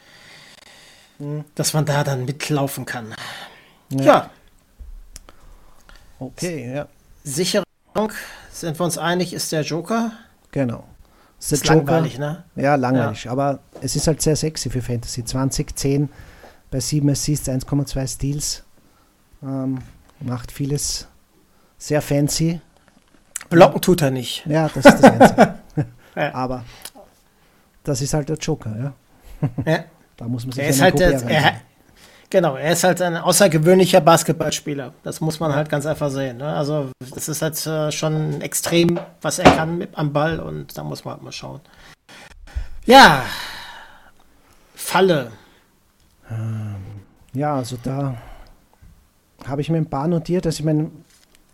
Hm. 1.19 1.45
Dass 1.55 1.75
man 1.75 1.85
da 1.85 2.05
dann 2.05 2.25
mitlaufen 2.25 2.87
kann. 2.87 3.15
ja. 3.91 4.05
ja. 4.05 4.31
Okay, 6.19 6.75
ja. 6.75 6.89
Sicherung, 7.27 7.67
sind 8.53 8.79
wir 8.79 8.85
uns 8.85 8.99
einig, 8.99 9.33
ist 9.33 9.51
der 9.51 9.63
Joker. 9.63 10.13
Genau. 10.53 10.85
Ist, 11.41 11.53
ist 11.53 11.67
Joker, 11.67 11.77
langweilig, 11.77 12.19
ne? 12.19 12.45
Ja, 12.55 12.77
langweilig. 12.77 13.25
Ja. 13.25 13.33
Aber 13.33 13.59
es 13.81 13.97
ist 13.97 14.07
halt 14.07 14.23
sehr 14.23 14.37
sexy 14.37 14.71
für 14.71 14.81
Fantasy. 14.81 15.25
20, 15.25 15.77
10 15.77 16.09
bei 16.71 16.79
7 16.81 17.11
Assists, 17.11 17.49
1,2 17.49 18.07
Steals. 18.07 18.63
Ähm, 19.43 19.79
macht 20.21 20.53
vieles 20.53 21.09
sehr 21.79 22.01
fancy. 22.01 22.61
Blocken 23.51 23.81
tut 23.81 24.03
er 24.03 24.13
nicht. 24.13 24.47
Ja, 24.47 24.69
das 24.73 24.85
ist 24.85 25.03
das 25.03 25.05
Einzige. 25.05 25.55
ja. 26.17 26.35
Aber 26.35 26.65
das 27.83 28.01
ist 28.03 28.15
halt 28.15 28.29
der 28.29 28.37
Joker, 28.37 28.75
ja. 28.79 29.51
ja. 29.65 29.85
Da 30.17 30.27
muss 30.27 30.47
man 30.47 30.53
sich 30.53 30.65
er 30.65 30.71
ist 30.71 30.81
halt 30.81 30.99
der, 30.99 31.23
er, 31.29 31.61
Genau, 32.29 32.57
er 32.57 32.73
ist 32.73 32.83
halt 32.83 33.01
ein 33.03 33.17
außergewöhnlicher 33.17 34.01
Basketballspieler. 34.01 34.93
Das 35.05 35.21
muss 35.21 35.39
man 35.39 35.55
halt 35.55 35.69
ganz 35.69 35.87
einfach 35.87 36.11
sehen. 36.11 36.39
Ne? 36.39 36.49
Also, 36.49 36.91
das 37.15 37.29
ist 37.29 37.41
halt 37.41 37.65
äh, 37.67 37.93
schon 37.93 38.41
extrem, 38.41 38.99
was 39.23 39.39
er 39.39 39.53
kann 39.53 39.79
mit, 39.79 39.97
am 39.97 40.13
Ball 40.13 40.41
und 40.41 40.77
da 40.77 40.83
muss 40.83 41.05
man 41.05 41.15
halt 41.15 41.23
mal 41.23 41.31
schauen. 41.31 41.61
Ja, 42.85 43.23
Falle. 44.75 45.31
Ähm, 46.31 46.75
ja, 47.33 47.55
also 47.57 47.77
da 47.83 48.17
habe 49.47 49.61
ich 49.61 49.69
mir 49.71 49.79
ein 49.79 49.91
paar 49.91 50.09
notiert. 50.09 50.47
Also, 50.47 50.59
ich 50.61 50.65
meine, 50.65 50.91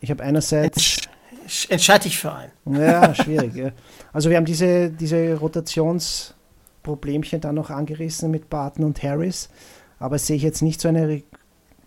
ich 0.01 0.11
habe 0.11 0.23
einerseits. 0.23 1.01
Entsch 1.43 1.71
entscheide 1.71 2.09
ich 2.09 2.19
für 2.19 2.33
einen. 2.33 2.53
Ja, 2.67 3.15
schwierig. 3.15 3.55
ja. 3.55 3.73
Also, 4.13 4.31
wir 4.31 4.39
haben 4.39 4.47
diese, 4.47 4.91
diese 4.91 5.37
Rotationsproblemchen 5.37 7.43
da 7.43 7.53
noch 7.53 7.69
angerissen 7.71 8.31
mit 8.31 8.49
Barton 8.49 8.85
und 8.85 9.03
Harris. 9.03 9.51
Aber 10.03 10.19
sehe 10.19 10.35
ich 10.35 10.43
jetzt 10.43 10.63
nicht 10.63 10.81
so 10.81 10.89
eine 10.89 11.23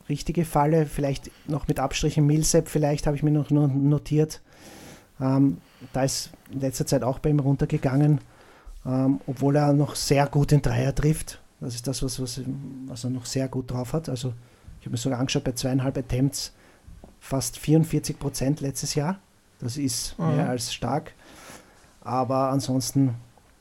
richtige 0.08 0.46
Falle. 0.46 0.86
Vielleicht 0.86 1.30
noch 1.50 1.68
mit 1.68 1.82
Abstrichen 1.82 2.26
Millsap, 2.26 2.70
vielleicht 2.70 3.08
habe 3.08 3.18
ich 3.18 3.24
mir 3.24 3.32
noch 3.32 3.50
notiert. 3.50 4.42
Ähm, 5.20 5.58
da 5.92 6.04
ist 6.04 6.30
in 6.50 6.62
letzter 6.62 6.86
Zeit 6.86 7.04
auch 7.04 7.20
bei 7.20 7.30
ihm 7.30 7.42
runtergegangen, 7.42 8.22
ähm, 8.86 9.20
obwohl 9.28 9.58
er 9.58 9.74
noch 9.74 9.96
sehr 9.96 10.28
gut 10.28 10.52
den 10.52 10.62
Dreier 10.62 10.96
trifft. 10.96 11.42
Das 11.60 11.76
ist 11.76 11.88
das, 11.88 12.02
was, 12.04 12.22
was, 12.22 12.40
was 12.88 13.04
er 13.04 13.10
noch 13.10 13.26
sehr 13.26 13.50
gut 13.50 13.70
drauf 13.70 13.92
hat. 13.92 14.08
Also 14.08 14.34
ich 14.80 14.86
habe 14.86 14.92
mir 14.92 14.98
sogar 14.98 15.20
angeschaut, 15.20 15.44
bei 15.44 15.52
zweieinhalb 15.52 15.98
Attempts 15.98 16.54
fast 17.20 17.60
44 17.60 18.18
Prozent 18.18 18.62
letztes 18.62 18.96
Jahr. 18.96 19.20
Das 19.60 19.76
ist 19.76 20.18
mhm. 20.18 20.38
mehr 20.38 20.50
als 20.50 20.74
stark. 20.74 21.12
Aber 22.00 22.50
ansonsten 22.50 23.16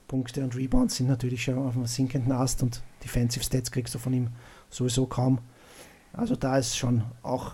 Punkte 0.09 0.43
und 0.43 0.57
Rebounds 0.57 0.97
sind 0.97 1.09
natürlich 1.09 1.45
schon 1.45 1.59
auf 1.59 1.77
einem 1.77 1.87
sinkenden 1.87 2.33
Ast 2.33 2.63
und 2.63 2.83
Defensive 3.03 3.45
Stats 3.45 3.71
kriegst 3.71 3.95
du 3.95 3.99
von 3.99 4.13
ihm 4.13 4.29
sowieso 4.71 5.07
kaum. 5.07 5.39
Also 6.13 6.37
da 6.37 6.59
ist 6.59 6.77
schon 6.77 7.03
auch, 7.23 7.53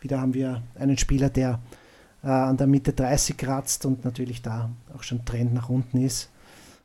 wieder 0.00 0.20
haben 0.20 0.34
wir 0.34 0.62
einen 0.78 0.98
Spieler, 0.98 1.30
der 1.30 1.60
äh, 2.22 2.28
an 2.28 2.56
der 2.56 2.66
Mitte 2.66 2.92
30 2.92 3.36
kratzt 3.36 3.86
und 3.86 4.04
natürlich 4.04 4.42
da 4.42 4.70
auch 4.94 5.02
schon 5.02 5.24
Trend 5.24 5.54
nach 5.54 5.68
unten 5.68 5.98
ist. 5.98 6.30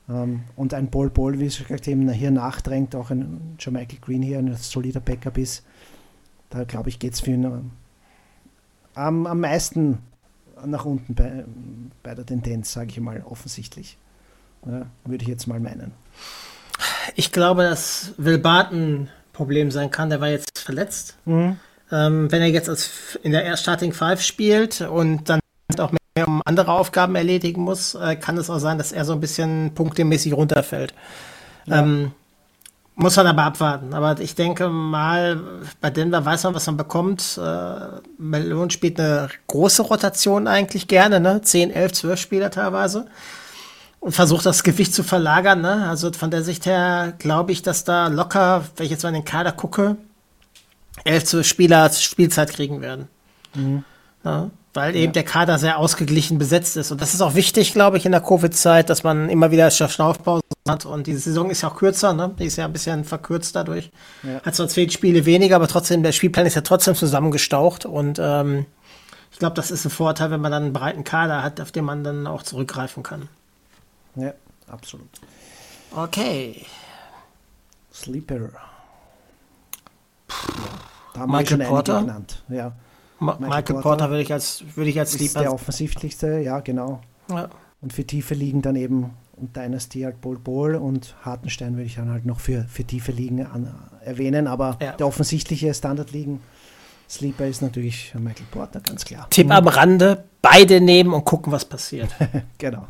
Ähm, 0.10 0.43
und 0.56 0.73
ein 0.73 0.91
Paul 0.91 1.10
Ball, 1.10 1.39
wie 1.39 1.45
es 1.45 1.58
gesagt 1.58 1.88
eben 1.88 2.10
hier 2.10 2.32
nachdrängt, 2.32 2.95
auch 2.95 3.10
ein 3.10 3.58
Michael 3.65 3.99
Green 3.99 4.21
hier 4.21 4.39
ein 4.39 4.56
solider 4.56 4.99
Backup 4.99 5.38
ist. 5.38 5.65
Da 6.49 6.63
glaube 6.65 6.89
ich, 6.89 6.99
geht 6.99 7.13
es 7.13 7.21
für 7.21 7.32
ihn 7.32 7.43
äh, 7.43 7.60
am, 8.95 9.25
am 9.25 9.39
meisten 9.39 9.99
nach 10.65 10.86
unten 10.86 11.15
bei, 11.15 11.45
bei 12.03 12.15
der 12.15 12.25
Tendenz, 12.25 12.71
sage 12.71 12.89
ich 12.89 12.99
mal, 12.99 13.23
offensichtlich. 13.25 13.97
Ja, 14.65 14.86
würde 15.06 15.23
ich 15.23 15.28
jetzt 15.28 15.47
mal 15.47 15.60
meinen. 15.60 15.91
Ich 17.16 17.32
glaube, 17.32 17.64
dass 17.64 18.14
Will 18.18 18.38
Barton 18.38 18.93
ein 18.93 19.09
Problem 19.34 19.72
sein 19.72 19.91
kann. 19.91 20.09
Der 20.09 20.22
war 20.22 20.30
jetzt 20.30 20.59
verletzt. 20.59 21.18
Mhm. 21.26 21.57
Ähm, 21.91 22.32
wenn 22.32 22.41
er 22.41 22.47
jetzt 22.47 22.70
als 22.70 23.20
in 23.24 23.32
der 23.32 23.55
Starting 23.57 23.93
Five 23.93 24.22
spielt 24.22 24.82
und 24.82 25.30
dann 25.30 25.39
auch 25.78 25.91
mehr 25.91 26.28
um 26.28 26.41
andere 26.45 26.72
Aufgaben 26.72 27.16
erledigen 27.16 27.61
muss, 27.61 27.95
äh, 27.95 28.16
kann 28.16 28.38
es 28.38 28.49
auch 28.49 28.59
sein, 28.59 28.78
dass 28.78 28.91
er 28.91 29.05
so 29.05 29.14
ein 29.14 29.20
bisschen 29.20 29.74
punktemäßig 29.76 30.34
runterfällt. 30.34 30.93
Ja. 31.66 31.80
Ähm, 31.80 32.11
muss 32.95 33.16
man 33.16 33.28
aber 33.28 33.43
abwarten. 33.43 33.93
Aber 33.93 34.20
ich 34.20 34.36
denke 34.36 34.70
mal, 34.70 35.41
bei 35.82 35.89
Denver 35.89 36.24
weiß 36.24 36.43
man, 36.43 36.53
was 36.53 36.68
man 36.68 36.78
bekommt. 36.78 37.39
Äh, 37.43 37.76
Malone 38.18 38.70
spielt 38.70 38.99
eine 38.99 39.30
große 39.47 39.82
Rotation 39.82 40.47
eigentlich 40.47 40.88
gerne, 40.88 41.20
ne? 41.20 41.41
10, 41.41 41.72
11, 41.72 41.93
12 41.93 42.20
Spieler 42.20 42.51
teilweise 42.51 43.07
und 44.04 44.12
versucht 44.12 44.45
das 44.45 44.64
Gewicht 44.64 44.93
zu 44.93 45.04
verlagern. 45.04 45.62
Ne? 45.62 45.88
Also 45.89 46.12
von 46.14 46.32
der 46.32 46.43
Sicht 46.43 46.66
her 46.66 47.14
glaube 47.20 47.51
ich, 47.51 47.62
dass 47.62 47.84
da 47.84 48.08
locker, 48.08 48.64
wenn 48.76 48.86
ich 48.86 48.91
jetzt 48.91 49.04
mal 49.04 49.10
in 49.10 49.16
den 49.16 49.26
Kader 49.26 49.51
gucke, 49.51 49.97
elf 51.04 51.43
Spieler 51.43 51.89
Spielzeit 51.91 52.51
kriegen 52.51 52.82
werden. 52.82 53.08
Mhm. 53.56 53.84
Ja? 54.24 54.49
weil 54.74 54.95
eben 54.95 55.14
der 55.14 55.24
Kader 55.24 55.60
sehr 55.60 55.78
ausgeglichen 55.78 56.39
besetzt 56.39 56.78
ist. 56.78 56.91
Und 56.91 57.01
das 57.01 57.14
ist 57.14 57.22
auch 57.22 57.36
wichtig, 57.36 57.74
glaube 57.74 57.97
ich, 57.97 58.06
in 58.06 58.12
der 58.12 58.22
Covid-Zeit, 58.22 58.89
dass 58.89 59.04
man 59.04 59.30
immer 59.30 59.51
wieder 59.51 59.70
Schnaufpause 59.70 60.41
hat. 60.68 60.86
Und 60.86 61.06
die 61.06 61.16
Saison 61.16 61.49
ist 61.51 61.62
ja 61.62 61.70
auch 61.70 61.76
kürzer, 61.76 62.14
ne? 62.14 62.34
Die 62.39 62.45
ist 62.45 62.56
ja 62.56 62.66
ein 62.66 62.74
bisschen 62.74 63.04
verkürzt 63.04 63.56
dadurch. 63.56 63.91
Ja. 64.24 64.41
Hat 64.41 64.56
zwar 64.56 64.68
zehn 64.68 64.89
Spiele 64.89 65.26
weniger, 65.26 65.58
aber 65.58 65.68
trotzdem, 65.68 66.01
der 66.01 66.12
Spielplan 66.12 66.47
ist 66.47 66.56
ja 66.56 66.62
trotzdem 66.62 66.95
zusammengestaucht. 66.95 67.86
Und 67.86 68.20
ähm, 68.20 68.66
ich 69.32 69.38
glaube, 69.38 69.56
das 69.56 69.70
ist 69.70 69.86
ein 69.86 69.91
Vorteil, 69.91 70.32
wenn 70.32 70.41
man 70.41 70.51
dann 70.51 70.64
einen 70.64 70.74
breiten 70.74 71.04
Kader 71.04 71.43
hat, 71.43 71.62
auf 71.62 71.72
den 71.72 71.86
man 71.86 72.04
dann 72.04 72.26
auch 72.26 72.41
zurückgreifen 72.41 73.04
kann. 73.04 73.30
Ja, 74.16 74.34
absolut. 74.68 75.09
Okay. 75.95 76.66
Sleeper. 77.93 78.39
Ja, 78.39 78.49
da 81.14 81.20
haben 81.22 81.32
Michael 81.32 81.66
Porter 81.66 82.01
genannt. 82.01 82.43
Ja. 82.49 82.74
Ma 83.20 83.34
Michael, 83.34 83.47
Michael, 83.47 83.64
Porter, 83.64 83.82
Porter 83.82 84.09
würde 84.09 84.24
ich 84.24 84.34
als, 84.34 84.64
würde 84.76 84.89
ich 84.89 84.99
als 84.99 85.11
Sleeper. 85.11 85.26
Ist 85.26 85.39
der 85.39 85.53
offensichtlichste, 85.53 86.39
ja, 86.39 86.59
genau. 86.59 87.01
Ja. 87.30 87.49
Und 87.82 87.93
für 87.93 88.05
Tiefe 88.05 88.34
liegen 88.34 88.61
dann 88.61 88.76
eben 88.76 89.11
und 89.36 89.55
Dynasty 89.55 90.01
halt 90.01 90.22
Bol 90.22 90.38
Bol 90.38 90.76
und 90.76 91.16
Hartenstein 91.24 91.74
würde 91.74 91.86
ich 91.86 91.95
dann 91.95 92.09
halt 92.09 92.26
noch 92.26 92.39
für, 92.39 92.64
für 92.66 92.84
tiefe 92.84 93.11
Ligen 93.11 93.45
an, 93.45 93.74
erwähnen, 94.01 94.47
aber 94.47 94.78
ja. 94.82 94.93
der 94.93 95.07
offensichtliche 95.07 95.74
Standard-Ligen 95.74 96.41
Sleeper 97.09 97.45
ist 97.45 97.61
natürlich 97.61 98.14
Michael 98.16 98.45
Porter, 98.49 98.80
ganz 98.80 99.05
klar. 99.05 99.28
Tipp 99.30 99.51
am 99.51 99.68
Rande, 99.68 100.24
beide 100.41 100.82
nehmen 100.82 101.14
und 101.14 101.26
gucken, 101.26 101.51
was 101.51 101.66
passiert. 101.66 102.09
genau. 102.57 102.88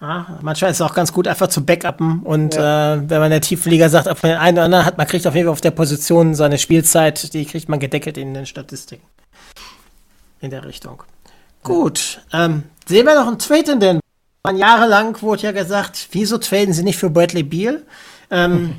Ah, 0.00 0.38
manchmal 0.42 0.70
ist 0.70 0.76
es 0.78 0.80
auch 0.82 0.94
ganz 0.94 1.12
gut, 1.12 1.26
einfach 1.26 1.48
zu 1.48 1.64
backuppen. 1.64 2.20
Und 2.20 2.54
ja. 2.54 2.94
äh, 2.94 3.10
wenn 3.10 3.18
man 3.20 3.30
der 3.30 3.40
Tiefenliga 3.40 3.88
sagt, 3.88 4.08
auf 4.08 4.20
den 4.20 4.36
einen 4.36 4.58
oder 4.58 4.64
anderen 4.64 4.84
hat, 4.84 4.98
man 4.98 5.06
kriegt 5.06 5.26
auf 5.26 5.34
jeden 5.34 5.46
Fall 5.46 5.52
auf 5.52 5.62
der 5.62 5.70
Position 5.70 6.34
seine 6.34 6.58
Spielzeit, 6.58 7.32
die 7.32 7.46
kriegt 7.46 7.68
man 7.68 7.80
gedeckelt 7.80 8.18
in 8.18 8.34
den 8.34 8.44
Statistiken. 8.44 9.04
In 10.40 10.50
der 10.50 10.64
Richtung. 10.66 11.02
Gut. 11.62 12.20
Ähm, 12.32 12.64
sehen 12.86 13.06
wir 13.06 13.14
noch 13.14 13.26
einen 13.26 13.38
Trade 13.38 13.72
in 13.72 13.80
den. 13.80 14.00
Jahrelang 14.54 15.20
wurde 15.22 15.42
ja 15.42 15.52
gesagt, 15.52 16.08
wieso 16.12 16.38
traden 16.38 16.72
sie 16.72 16.84
nicht 16.84 16.98
für 16.98 17.10
Bradley 17.10 17.42
Beal? 17.42 17.82
Ähm, 18.30 18.78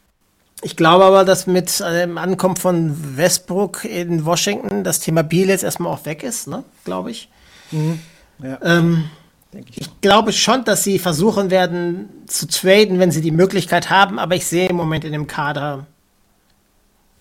ich 0.62 0.76
glaube 0.76 1.04
aber, 1.04 1.24
dass 1.24 1.46
mit 1.46 1.80
dem 1.80 2.18
Ankommen 2.18 2.56
von 2.56 3.16
Westbrook 3.16 3.84
in 3.84 4.24
Washington 4.26 4.84
das 4.84 5.00
Thema 5.00 5.22
Beal 5.22 5.48
jetzt 5.48 5.64
erstmal 5.64 5.92
auch 5.92 6.04
weg 6.04 6.22
ist, 6.22 6.46
ne? 6.46 6.64
glaube 6.84 7.10
ich. 7.10 7.28
Mhm. 7.72 8.00
Ja. 8.42 8.58
Ähm, 8.62 9.10
ich, 9.52 9.80
ich 9.80 10.00
glaube 10.00 10.32
schon, 10.32 10.64
dass 10.64 10.84
sie 10.84 10.98
versuchen 10.98 11.50
werden 11.50 12.08
zu 12.26 12.46
traden, 12.46 12.98
wenn 12.98 13.10
sie 13.10 13.20
die 13.20 13.32
Möglichkeit 13.32 13.90
haben, 13.90 14.18
aber 14.18 14.36
ich 14.36 14.46
sehe 14.46 14.68
im 14.68 14.76
Moment 14.76 15.04
in 15.04 15.12
dem 15.12 15.26
Kader. 15.26 15.86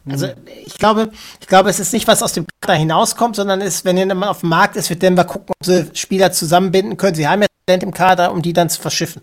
Also 0.07 0.27
mhm. 0.27 0.33
ich 0.65 0.77
glaube, 0.77 1.11
ich 1.39 1.47
glaube, 1.47 1.69
es 1.69 1.79
ist 1.79 1.93
nicht, 1.93 2.07
was 2.07 2.23
aus 2.23 2.33
dem 2.33 2.45
Kader 2.61 2.77
hinauskommt, 2.77 3.35
sondern 3.35 3.61
ist, 3.61 3.85
wenn 3.85 3.97
jemand 3.97 4.25
auf 4.25 4.41
dem 4.41 4.49
Markt 4.49 4.75
ist, 4.75 4.89
wird 4.89 5.01
Denver 5.01 5.25
gucken, 5.25 5.53
ob 5.59 5.65
sie 5.65 5.89
Spieler 5.93 6.31
zusammenbinden 6.31 6.97
können. 6.97 7.15
Sie 7.15 7.27
haben 7.27 7.41
ja 7.41 7.47
Talent 7.65 7.83
im 7.83 7.93
Kader, 7.93 8.31
um 8.31 8.41
die 8.41 8.53
dann 8.53 8.69
zu 8.69 8.81
verschiffen. 8.81 9.21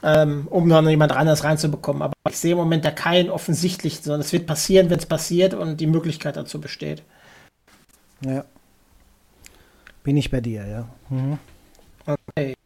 Ähm, 0.00 0.46
um 0.48 0.68
noch 0.68 0.80
jemand 0.88 1.10
anderes 1.10 1.42
reinzubekommen. 1.42 2.02
Aber 2.02 2.14
ich 2.28 2.38
sehe 2.38 2.52
im 2.52 2.58
Moment 2.58 2.84
da 2.84 2.92
keinen 2.92 3.30
offensichtlichen, 3.30 4.04
sondern 4.04 4.20
es 4.20 4.32
wird 4.32 4.46
passieren, 4.46 4.90
wenn 4.90 4.98
es 4.98 5.06
passiert 5.06 5.54
und 5.54 5.78
die 5.78 5.88
Möglichkeit 5.88 6.36
dazu 6.36 6.60
besteht. 6.60 7.02
Ja. 8.24 8.44
Bin 10.04 10.16
ich 10.16 10.30
bei 10.30 10.40
dir, 10.40 10.66
ja. 10.66 10.88
Mhm. 11.10 11.38
Okay. 12.08 12.56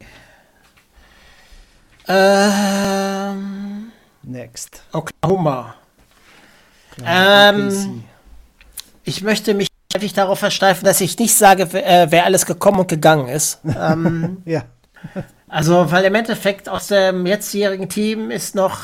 Ähm, 2.07 3.91
Next. 4.23 4.85
Oklahoma. 4.93 5.75
Ähm, 7.05 8.05
ich 9.03 9.23
möchte 9.23 9.55
mich 9.55 9.67
häufig 9.93 10.13
darauf 10.13 10.39
versteifen, 10.39 10.85
dass 10.85 11.01
ich 11.01 11.19
nicht 11.19 11.35
sage, 11.35 11.73
wer, 11.73 12.05
äh, 12.05 12.07
wer 12.11 12.25
alles 12.25 12.47
gekommen 12.47 12.79
und 12.81 12.89
gegangen 12.89 13.29
ist. 13.29 13.59
ähm, 13.65 14.43
ja. 14.45 14.63
Also, 15.49 15.91
weil 15.91 16.05
im 16.05 16.15
Endeffekt 16.15 16.69
aus 16.69 16.87
dem 16.87 17.27
jetzigen 17.27 17.89
Team 17.89 18.31
ist 18.31 18.55
noch 18.55 18.79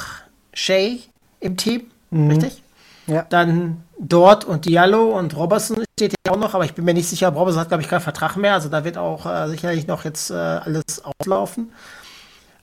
Shay 0.53 1.01
im 1.39 1.57
Team, 1.57 1.91
mhm. 2.11 2.31
richtig? 2.31 2.63
Ja. 3.09 3.27
Dann 3.29 3.85
dort 3.99 4.45
und 4.45 4.67
Diallo 4.67 5.19
und 5.19 5.35
Robertson 5.37 5.83
steht 5.99 6.13
hier 6.13 6.33
auch 6.33 6.39
noch, 6.39 6.55
aber 6.55 6.65
ich 6.65 6.75
bin 6.75 6.85
mir 6.85 6.95
nicht 6.95 7.09
sicher, 7.09 7.29
Robertson 7.31 7.61
hat, 7.61 7.69
glaube 7.69 7.83
ich, 7.83 7.89
keinen 7.89 8.01
Vertrag 8.01 8.37
mehr. 8.37 8.55
Also 8.55 8.69
da 8.69 8.85
wird 8.85 8.99
auch 8.99 9.27
äh, 9.27 9.49
sicherlich 9.49 9.87
noch 9.87 10.05
jetzt 10.05 10.31
äh, 10.31 10.35
alles 10.35 11.03
auslaufen. 11.03 11.73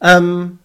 Ähm, 0.01 0.59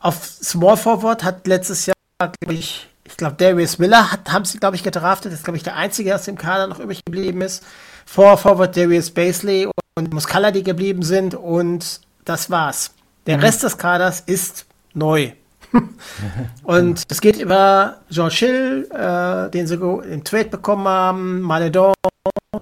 auf 0.00 0.24
Small 0.24 0.76
Forward 0.76 1.24
hat 1.24 1.46
letztes 1.46 1.86
Jahr, 1.86 1.96
glaube 2.18 2.54
ich, 2.54 2.88
ich 3.04 3.16
glaube, 3.16 3.36
Darius 3.36 3.78
Miller 3.78 4.12
hat, 4.12 4.30
haben 4.30 4.44
sie, 4.44 4.58
glaube 4.58 4.76
ich, 4.76 4.82
gedraftet. 4.82 5.32
Das 5.32 5.40
ist, 5.40 5.44
glaube 5.44 5.56
ich, 5.56 5.62
der 5.62 5.76
einzige, 5.76 6.08
der 6.08 6.16
aus 6.16 6.24
dem 6.24 6.36
Kader 6.36 6.66
noch 6.66 6.78
übrig 6.78 7.04
geblieben 7.04 7.40
ist. 7.40 7.64
Vor 8.06 8.36
Forward 8.36 8.76
Darius 8.76 9.10
Basley 9.10 9.68
und 9.96 10.12
Muscala, 10.12 10.50
die 10.50 10.62
geblieben 10.62 11.02
sind. 11.02 11.34
Und 11.34 12.00
das 12.24 12.50
war's. 12.50 12.92
Der 13.26 13.38
mhm. 13.38 13.44
Rest 13.44 13.62
des 13.62 13.78
Kaders 13.78 14.20
ist 14.20 14.66
neu. 14.94 15.32
und 16.62 17.04
es 17.08 17.20
geht 17.20 17.36
über 17.36 17.98
George 18.10 18.36
Hill, 18.38 18.88
äh, 18.90 19.50
den 19.50 19.66
sie 19.66 19.74
im 19.74 20.24
Trade 20.24 20.46
bekommen 20.48 20.88
haben, 20.88 21.40
Maledon, 21.40 21.94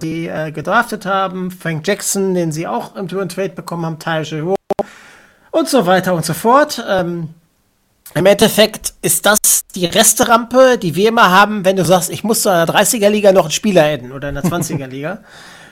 die 0.01 0.27
äh, 0.27 0.51
gedraftet 0.51 1.05
haben, 1.05 1.51
Frank 1.51 1.87
Jackson, 1.87 2.33
den 2.33 2.51
sie 2.51 2.67
auch 2.67 2.95
im 2.95 3.07
Trade 3.07 3.49
bekommen 3.49 3.85
haben, 3.85 3.99
Ty 3.99 4.23
Giroux 4.23 4.55
und 5.51 5.67
so 5.67 5.85
weiter 5.85 6.13
und 6.13 6.25
so 6.25 6.33
fort. 6.33 6.83
Ähm, 6.87 7.29
Im 8.13 8.25
Endeffekt 8.25 8.93
ist 9.01 9.25
das 9.25 9.37
die 9.75 9.85
Resterampe, 9.85 10.77
die 10.77 10.95
wir 10.95 11.09
immer 11.09 11.31
haben, 11.31 11.65
wenn 11.65 11.75
du 11.75 11.85
sagst, 11.85 12.09
ich 12.09 12.23
muss 12.23 12.41
zu 12.41 12.49
einer 12.49 12.65
30er-Liga 12.65 13.31
noch 13.31 13.45
einen 13.45 13.51
Spieler 13.51 13.83
adden 13.83 14.11
oder 14.11 14.29
in 14.29 14.37
einer 14.37 14.47
20er-Liga. 14.51 15.19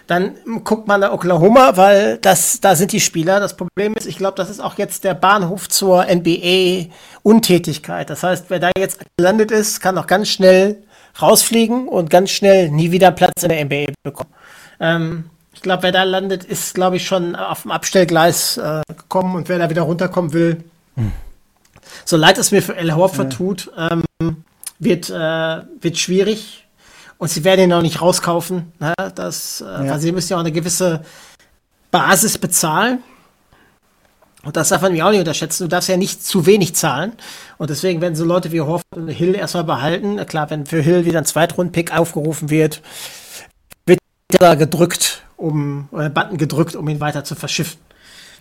Dann 0.07 0.35
guckt 0.63 0.87
man 0.87 1.01
nach 1.01 1.11
Oklahoma, 1.11 1.77
weil 1.77 2.17
das, 2.17 2.59
da 2.61 2.75
sind 2.75 2.91
die 2.91 2.99
Spieler. 2.99 3.39
Das 3.39 3.57
Problem 3.57 3.95
ist, 3.95 4.05
ich 4.05 4.17
glaube, 4.17 4.37
das 4.37 4.49
ist 4.49 4.59
auch 4.59 4.77
jetzt 4.77 5.03
der 5.03 5.15
Bahnhof 5.15 5.67
zur 5.67 6.05
NBA-Untätigkeit. 6.05 8.09
Das 8.09 8.23
heißt, 8.23 8.45
wer 8.49 8.59
da 8.59 8.71
jetzt 8.77 8.99
gelandet 9.17 9.51
ist, 9.51 9.79
kann 9.79 9.97
auch 9.97 10.07
ganz 10.07 10.29
schnell 10.29 10.83
rausfliegen 11.21 11.87
und 11.87 12.09
ganz 12.09 12.31
schnell 12.31 12.69
nie 12.69 12.91
wieder 12.91 13.11
Platz 13.11 13.43
in 13.43 13.49
der 13.49 13.65
NBA 13.65 13.93
bekommen. 14.03 14.29
Ähm, 14.79 15.29
ich 15.53 15.61
glaube, 15.61 15.83
wer 15.83 15.91
da 15.91 16.03
landet, 16.03 16.43
ist, 16.43 16.75
glaube 16.75 16.97
ich, 16.97 17.07
schon 17.07 17.35
auf 17.35 17.63
dem 17.63 17.71
Abstellgleis 17.71 18.57
äh, 18.57 18.81
gekommen 18.87 19.35
und 19.35 19.49
wer 19.49 19.57
da 19.57 19.69
wieder 19.69 19.83
runterkommen 19.83 20.33
will, 20.33 20.63
hm. 20.95 21.13
so 22.03 22.17
leid 22.17 22.37
es 22.37 22.51
mir 22.51 22.61
für 22.61 22.75
El 22.75 22.93
Horford 22.93 23.31
ja. 23.31 23.37
tut, 23.37 23.71
ähm, 23.77 24.03
wird, 24.77 25.09
äh, 25.09 25.61
wird 25.81 25.97
schwierig 25.97 26.64
und 27.17 27.29
sie 27.29 27.43
werden 27.43 27.61
ihn 27.61 27.73
auch 27.73 27.81
nicht 27.81 28.01
rauskaufen. 28.01 28.71
Ne? 28.79 28.93
Das, 29.15 29.61
äh, 29.61 29.85
ja. 29.85 29.99
Sie 29.99 30.11
müssen 30.11 30.31
ja 30.31 30.37
auch 30.37 30.41
eine 30.41 30.51
gewisse 30.51 31.01
Basis 31.91 32.37
bezahlen. 32.37 33.03
Und 34.43 34.55
das 34.57 34.69
darf 34.69 34.81
man 34.81 34.93
mir 34.93 35.05
auch 35.05 35.09
nicht 35.09 35.19
unterschätzen. 35.19 35.63
Du 35.63 35.69
darfst 35.69 35.89
ja 35.89 35.97
nicht 35.97 36.23
zu 36.23 36.45
wenig 36.45 36.75
zahlen. 36.75 37.13
Und 37.57 37.71
deswegen 37.71 37.99
werden 37.99 38.15
so 38.15 38.23
Leute 38.23 38.51
wie 38.51 38.61
Hoff 38.61 38.83
und 38.93 39.07
Hill 39.07 39.33
erstmal 39.33 39.63
behalten. 39.63 40.23
Klar, 40.27 40.51
wenn 40.51 40.67
für 40.67 40.81
Hill 40.81 41.05
wieder 41.05 41.17
ein 41.17 41.25
Zweitrund-Pick 41.25 41.97
aufgerufen 41.97 42.51
wird, 42.51 42.83
wird 43.87 43.99
er 44.39 44.55
gedrückt, 44.55 45.23
um, 45.35 45.89
oder 45.91 46.09
Button 46.09 46.37
gedrückt, 46.37 46.75
um 46.75 46.87
ihn 46.89 46.99
weiter 46.99 47.23
zu 47.23 47.33
verschiffen. 47.33 47.79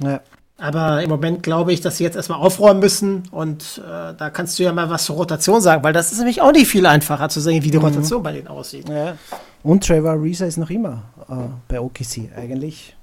Ja. 0.00 0.20
Aber 0.64 1.02
im 1.02 1.10
Moment 1.10 1.42
glaube 1.42 1.74
ich, 1.74 1.82
dass 1.82 1.98
sie 1.98 2.04
jetzt 2.04 2.16
erstmal 2.16 2.38
aufräumen 2.38 2.80
müssen 2.80 3.24
und 3.32 3.82
äh, 3.84 4.14
da 4.16 4.30
kannst 4.30 4.58
du 4.58 4.62
ja 4.62 4.72
mal 4.72 4.88
was 4.88 5.04
zur 5.04 5.16
Rotation 5.16 5.60
sagen, 5.60 5.84
weil 5.84 5.92
das 5.92 6.10
ist 6.10 6.16
nämlich 6.16 6.40
auch 6.40 6.52
nicht 6.52 6.68
viel 6.68 6.86
einfacher 6.86 7.28
zu 7.28 7.42
sehen, 7.42 7.62
wie 7.62 7.70
die 7.70 7.76
mhm. 7.76 7.84
Rotation 7.84 8.22
bei 8.22 8.32
denen 8.32 8.48
aussieht. 8.48 8.88
Ja. 8.88 9.18
Und 9.62 9.86
Trevor 9.86 10.14
Reeser 10.14 10.46
ist 10.46 10.56
noch 10.56 10.70
immer 10.70 11.02
äh, 11.28 11.34
bei 11.68 11.78
OKC 11.78 12.30
eigentlich. 12.34 12.96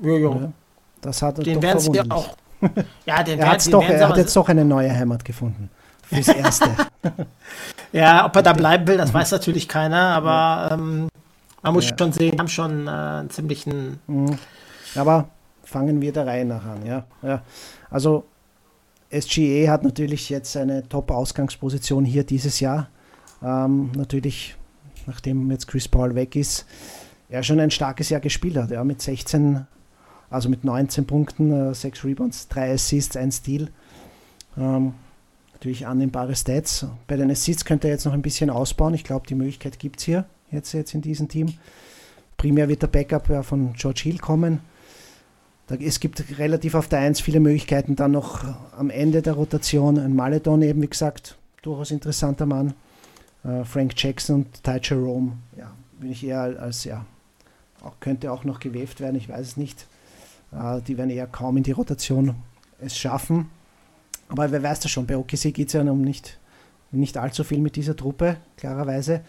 Ja, 0.00 0.12
ja. 0.12 0.52
Das 1.00 1.20
hat 1.20 1.38
er 1.38 1.44
den 1.44 1.60
werden 1.60 1.80
sie 1.80 2.00
auch. 2.08 2.36
Ja, 3.04 3.24
den 3.24 3.38
er, 3.40 3.46
werden, 3.48 3.72
doch, 3.72 3.82
er 3.82 4.08
hat 4.08 4.16
jetzt 4.16 4.36
doch 4.36 4.48
eine 4.48 4.64
neue 4.64 4.96
Heimat 4.96 5.24
gefunden. 5.24 5.68
Fürs 6.04 6.28
Erste. 6.28 6.70
ja, 7.90 8.24
ob 8.24 8.36
er 8.36 8.42
da 8.42 8.52
bleiben 8.62 8.86
will, 8.86 8.98
das 8.98 9.12
weiß 9.12 9.32
natürlich 9.32 9.66
keiner, 9.66 10.14
aber 10.14 10.74
ähm, 10.74 11.08
man 11.60 11.72
muss 11.72 11.90
ja. 11.90 11.96
schon 11.98 12.12
sehen, 12.12 12.38
haben 12.38 12.46
schon 12.46 12.86
äh, 12.86 12.90
einen 12.90 13.30
ziemlichen. 13.30 13.98
Mhm. 14.06 14.38
Aber 14.94 15.28
fangen 15.70 16.00
wir 16.00 16.12
der 16.12 16.26
Reihe 16.26 16.44
nach 16.44 16.64
an. 16.64 16.84
Ja? 16.84 17.06
Ja. 17.22 17.42
Also 17.90 18.24
SGE 19.12 19.68
hat 19.70 19.84
natürlich 19.84 20.28
jetzt 20.28 20.56
eine 20.56 20.88
Top-Ausgangsposition 20.88 22.04
hier 22.04 22.24
dieses 22.24 22.60
Jahr. 22.60 22.88
Ähm, 23.42 23.92
natürlich, 23.96 24.56
nachdem 25.06 25.50
jetzt 25.50 25.68
Chris 25.68 25.88
Paul 25.88 26.14
weg 26.14 26.36
ist, 26.36 26.66
er 27.28 27.42
schon 27.42 27.60
ein 27.60 27.70
starkes 27.70 28.08
Jahr 28.10 28.20
gespielt 28.20 28.56
hat. 28.56 28.70
Ja, 28.70 28.84
mit 28.84 29.00
16, 29.00 29.66
also 30.28 30.48
mit 30.48 30.64
19 30.64 31.06
Punkten, 31.06 31.70
äh, 31.70 31.74
6 31.74 32.04
Rebounds, 32.04 32.48
3 32.48 32.72
Assists, 32.72 33.16
1 33.16 33.36
Steal. 33.36 33.68
Ähm, 34.58 34.94
natürlich 35.52 35.86
annehmbare 35.86 36.34
Stats. 36.34 36.86
Bei 37.06 37.16
den 37.16 37.30
Assists 37.30 37.64
könnte 37.64 37.88
er 37.88 37.94
jetzt 37.94 38.06
noch 38.06 38.12
ein 38.12 38.22
bisschen 38.22 38.50
ausbauen. 38.50 38.94
Ich 38.94 39.04
glaube, 39.04 39.26
die 39.28 39.36
Möglichkeit 39.36 39.78
gibt 39.78 40.00
es 40.00 40.04
hier 40.04 40.24
jetzt, 40.50 40.72
jetzt 40.72 40.94
in 40.94 41.02
diesem 41.02 41.28
Team. 41.28 41.54
Primär 42.36 42.68
wird 42.68 42.82
der 42.82 42.88
Backup 42.88 43.28
ja 43.28 43.42
von 43.42 43.72
George 43.74 44.00
Hill 44.04 44.18
kommen. 44.18 44.60
Es 45.78 46.00
gibt 46.00 46.38
relativ 46.38 46.74
auf 46.74 46.88
der 46.88 46.98
1 47.00 47.20
viele 47.20 47.38
Möglichkeiten. 47.38 47.94
Dann 47.94 48.10
noch 48.10 48.44
am 48.76 48.90
Ende 48.90 49.22
der 49.22 49.34
Rotation 49.34 49.98
ein 49.98 50.16
Maledon, 50.16 50.62
eben 50.62 50.82
wie 50.82 50.88
gesagt, 50.88 51.36
durchaus 51.62 51.90
interessanter 51.90 52.46
Mann. 52.46 52.74
Äh, 53.44 53.64
Frank 53.64 53.92
Jackson 53.96 54.36
und 54.36 54.64
Ty 54.64 54.80
Jerome, 54.82 55.32
ja, 55.56 55.70
bin 55.98 56.10
ich 56.10 56.26
eher 56.26 56.40
als 56.60 56.84
ja, 56.84 57.04
auch, 57.82 58.00
könnte 58.00 58.32
auch 58.32 58.44
noch 58.44 58.58
gewäft 58.60 59.00
werden, 59.00 59.16
ich 59.16 59.28
weiß 59.28 59.46
es 59.46 59.56
nicht. 59.56 59.86
Äh, 60.52 60.80
die 60.82 60.98
werden 60.98 61.10
eher 61.10 61.26
kaum 61.26 61.56
in 61.56 61.62
die 61.62 61.72
Rotation 61.72 62.34
es 62.80 62.96
schaffen. 62.96 63.50
Aber 64.28 64.50
wer 64.50 64.62
weiß 64.62 64.80
das 64.80 64.90
schon, 64.90 65.06
bei 65.06 65.16
OKC 65.16 65.52
geht 65.54 65.68
es 65.68 65.72
ja 65.72 65.82
um 65.82 66.02
nicht, 66.02 66.38
nicht 66.90 67.16
allzu 67.16 67.44
viel 67.44 67.58
mit 67.58 67.76
dieser 67.76 67.96
Truppe, 67.96 68.36
klarerweise. 68.56 69.22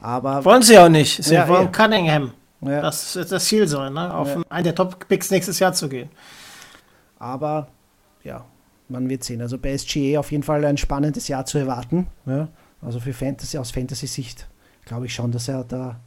Aber 0.00 0.44
wollen 0.44 0.62
sie 0.62 0.78
auch 0.78 0.88
nicht. 0.88 1.22
Sie 1.22 1.34
Ja, 1.34 1.48
wollen 1.48 1.64
ja. 1.64 1.70
Cunningham. 1.70 2.32
Ja. 2.60 2.80
Das 2.80 3.14
wird 3.14 3.30
das 3.30 3.44
Ziel 3.44 3.68
sein, 3.68 3.92
ne? 3.92 4.12
auf 4.12 4.28
Ja. 4.28 4.42
einen 4.48 4.64
der 4.64 4.74
Top-Picks 4.74 5.30
nächstes 5.30 5.58
Jahr 5.58 5.72
zu 5.72 5.88
gehen. 5.88 6.08
Aber 7.18 7.68
ja, 8.24 8.44
man 8.88 9.08
wird 9.08 9.24
sehen. 9.24 9.40
Also 9.40 9.58
bei 9.58 9.76
SGA 9.76 10.18
auf 10.18 10.32
jeden 10.32 10.42
Fall 10.42 10.64
ein 10.64 10.76
spannendes 10.76 11.28
Jahr 11.28 11.44
zu 11.44 11.58
erwarten. 11.58 12.06
Ja. 12.26 12.48
Also 12.82 13.00
für 13.00 13.12
Fantasy, 13.12 13.58
aus 13.58 13.70
Fantasy-Sicht 13.70 14.46
glaube 14.84 15.06
ich 15.06 15.14
schon, 15.14 15.30
dass 15.32 15.48
er 15.48 15.64
da 15.64 16.00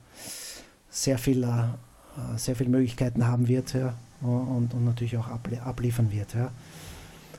sehr 0.89 1.17
viel, 1.17 1.43
äh, 1.43 2.37
sehr 2.37 2.55
viele 2.55 2.69
Möglichkeiten 2.69 3.27
haben 3.27 3.47
wird 3.47 3.73
ja. 3.73 3.93
und, 4.21 4.73
und 4.73 4.85
natürlich 4.85 5.17
auch 5.17 5.27
ablie 5.27 5.61
abliefern 5.61 6.11
wird. 6.11 6.33
Ja. 6.33 6.51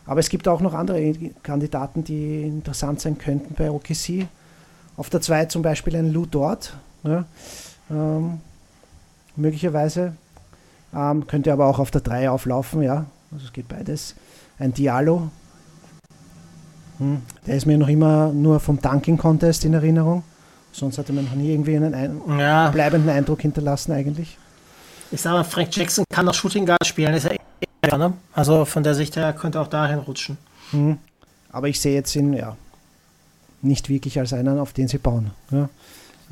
Aber 0.06 0.20
es 0.20 0.28
gibt 0.28 0.48
auch 0.48 0.60
noch 0.60 0.74
andere 0.74 1.12
Kandidaten, 1.42 2.02
die 2.04 2.42
interessant 2.42 3.00
sein 3.00 3.18
könnten 3.18 3.54
bei 3.54 3.70
OKC. 3.70 4.26
Auf 4.96 5.10
der 5.10 5.20
2 5.20 5.46
zum 5.46 5.62
Beispiel 5.62 5.96
ein 5.96 6.12
Lou 6.12 6.26
Dort. 6.26 6.76
Ja. 7.04 7.24
Ähm, 7.90 8.40
möglicherweise. 9.36 10.14
Ähm, 10.94 11.26
könnte 11.26 11.52
aber 11.52 11.66
auch 11.66 11.78
auf 11.78 11.90
der 11.90 12.00
3 12.02 12.30
auflaufen, 12.30 12.82
ja. 12.82 13.06
Also 13.32 13.46
es 13.46 13.52
geht 13.52 13.68
beides. 13.68 14.14
Ein 14.58 14.74
Diallo. 14.74 15.30
Hm. 16.98 17.22
Der 17.46 17.56
ist 17.56 17.66
mir 17.66 17.78
noch 17.78 17.88
immer 17.88 18.32
nur 18.32 18.60
vom 18.60 18.80
Dunking 18.80 19.16
Contest 19.16 19.64
in 19.64 19.74
Erinnerung. 19.74 20.22
Sonst 20.72 20.98
hatte 20.98 21.12
man 21.12 21.24
noch 21.24 21.34
nie 21.34 21.52
irgendwie 21.52 21.76
einen 21.76 21.94
ein 21.94 22.20
Ja, 22.38 22.70
bleibenden 22.70 23.10
Eindruck 23.10 23.42
hinterlassen 23.42 23.92
eigentlich. 23.92 24.38
ich 25.10 25.20
sag 25.20 25.32
mal, 25.32 25.44
Frank 25.44 25.74
Jackson 25.74 26.04
kann 26.10 26.28
auch 26.28 26.34
Shooting 26.34 26.64
Guard 26.66 26.86
spielen, 26.86 27.14
ist 27.14 27.24
ja 27.24 27.32
eh, 27.32 27.96
ne? 27.96 28.12
Also 28.32 28.64
von 28.64 28.82
der 28.82 28.94
Sicht 28.94 29.16
her 29.16 29.32
könnte 29.32 29.60
auch 29.60 29.66
dahin 29.68 29.98
rutschen. 29.98 30.38
Hm. 30.70 30.98
Aber 31.50 31.68
ich 31.68 31.80
sehe 31.80 31.94
jetzt 31.94 32.14
ihn 32.16 32.32
ja 32.32 32.56
nicht 33.60 33.88
wirklich 33.88 34.18
als 34.18 34.32
einen, 34.32 34.58
auf 34.58 34.72
den 34.72 34.88
sie 34.88 34.98
bauen. 34.98 35.30
Ja. 35.50 35.68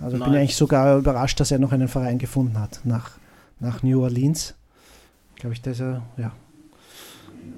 Also 0.03 0.17
bin 0.17 0.27
Nein. 0.27 0.37
eigentlich 0.37 0.57
sogar 0.57 0.99
überrascht, 0.99 1.41
dass 1.41 1.51
er 1.51 1.59
noch 1.59 1.73
einen 1.73 1.89
Verein 1.89 2.19
gefunden 2.19 2.59
hat 2.59 2.81
nach, 2.85 3.13
nach 3.59 3.83
New 3.83 4.03
Orleans. 4.03 4.55
Glaube 5.37 5.55
ich, 5.55 5.63
dass 5.63 5.81
er 5.81 6.03
ja 6.17 6.33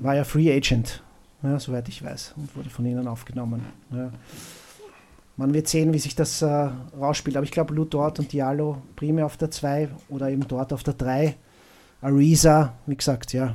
war 0.00 0.16
ja 0.16 0.24
Free 0.24 0.52
Agent, 0.52 1.02
ja, 1.42 1.58
soweit 1.58 1.88
ich 1.88 2.02
weiß, 2.02 2.34
und 2.36 2.54
wurde 2.56 2.70
von 2.70 2.84
ihnen 2.86 3.06
aufgenommen. 3.08 3.62
Ja. 3.90 4.10
Man 5.36 5.54
wird 5.54 5.68
sehen, 5.68 5.92
wie 5.92 5.98
sich 5.98 6.14
das 6.14 6.42
äh, 6.42 6.70
rausspielt. 6.98 7.36
Aber 7.36 7.44
ich 7.44 7.52
glaube, 7.52 7.74
Lou 7.74 7.84
dort 7.84 8.18
und 8.18 8.32
Diallo 8.32 8.82
primär 8.96 9.26
auf 9.26 9.36
der 9.36 9.50
2 9.50 9.88
oder 10.08 10.28
eben 10.28 10.46
dort 10.46 10.72
auf 10.72 10.82
der 10.82 10.94
3. 10.94 11.34
Ariza, 12.02 12.74
wie 12.86 12.96
gesagt, 12.96 13.32
ja, 13.32 13.54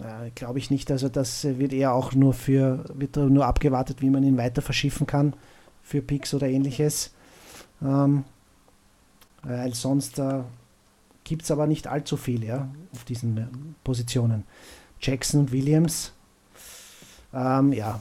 ja, 0.00 0.28
glaube 0.34 0.58
ich 0.58 0.70
nicht. 0.70 0.90
Also 0.90 1.08
das 1.08 1.44
wird 1.44 1.72
eher 1.72 1.92
auch 1.92 2.14
nur 2.14 2.32
für, 2.32 2.84
wird 2.94 3.16
nur 3.16 3.44
abgewartet, 3.44 4.00
wie 4.00 4.10
man 4.10 4.24
ihn 4.24 4.38
weiter 4.38 4.62
verschiffen 4.62 5.06
kann 5.06 5.34
für 5.82 6.00
Picks 6.00 6.32
oder 6.32 6.48
ähnliches. 6.48 7.12
Ähm, 7.82 8.24
weil 9.42 9.74
sonst 9.74 10.18
äh, 10.18 10.40
gibt 11.22 11.42
es 11.42 11.50
aber 11.50 11.66
nicht 11.66 11.86
allzu 11.86 12.16
viel, 12.16 12.44
ja, 12.44 12.68
auf 12.92 13.04
diesen 13.04 13.36
äh, 13.36 13.46
Positionen. 13.82 14.44
Jackson 15.00 15.40
und 15.40 15.52
Williams, 15.52 16.12
ähm, 17.32 17.72
ja, 17.72 18.00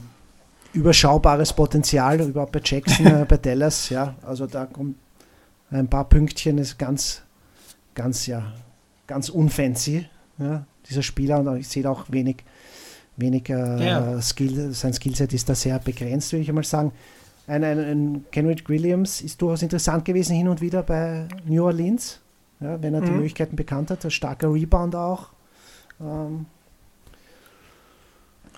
überschaubares 0.74 1.54
Potenzial, 1.54 2.22
überhaupt 2.22 2.52
bei 2.52 2.62
Jackson, 2.64 3.06
äh, 3.06 3.26
bei 3.28 3.38
Dallas, 3.42 3.90
ja, 3.90 4.16
also 4.26 4.48
da 4.48 4.66
kommt 4.66 4.96
ein 5.70 5.90
paar 5.90 6.08
Pünktchen, 6.08 6.58
ist 6.58 6.78
ganz, 6.78 7.22
ganz, 7.96 8.26
ja, 8.28 8.54
ganz 9.08 9.30
unfancy, 9.30 10.08
ja, 10.38 10.66
dieser 10.90 11.04
Spieler 11.04 11.40
und 11.40 11.58
ich 11.58 11.68
sehe 11.68 11.90
auch 11.90 12.06
wenig, 12.10 12.44
wenig 13.18 13.50
äh, 13.50 13.86
Ja. 13.86 14.22
Skill, 14.22 14.74
sein 14.74 14.94
Skillset 14.94 15.34
ist 15.34 15.50
da 15.50 15.56
sehr 15.56 15.80
begrenzt, 15.80 16.32
würde 16.32 16.44
ich 16.44 16.50
einmal 16.50 16.64
sagen. 16.64 16.92
Ein, 17.48 17.64
ein, 17.64 17.78
ein 17.80 18.26
Kenrich 18.32 18.68
Williams 18.70 19.22
ist 19.22 19.42
durchaus 19.42 19.62
interessant 19.62 20.06
gewesen 20.06 20.36
hin 20.36 20.48
und 20.48 20.62
wieder 20.62 20.82
bei 20.84 21.28
New 21.46 21.66
Orleans, 21.66 22.20
ja, 22.62 22.82
wenn 22.82 22.94
er 22.94 23.02
die 23.02 23.08
Mhm. 23.10 23.16
Möglichkeiten 23.18 23.56
bekannt 23.58 23.92
hat, 23.92 24.06
ein 24.06 24.12
starker 24.12 24.54
Rebound 24.54 24.96
auch. 24.96 25.28
Ähm, 26.00 26.46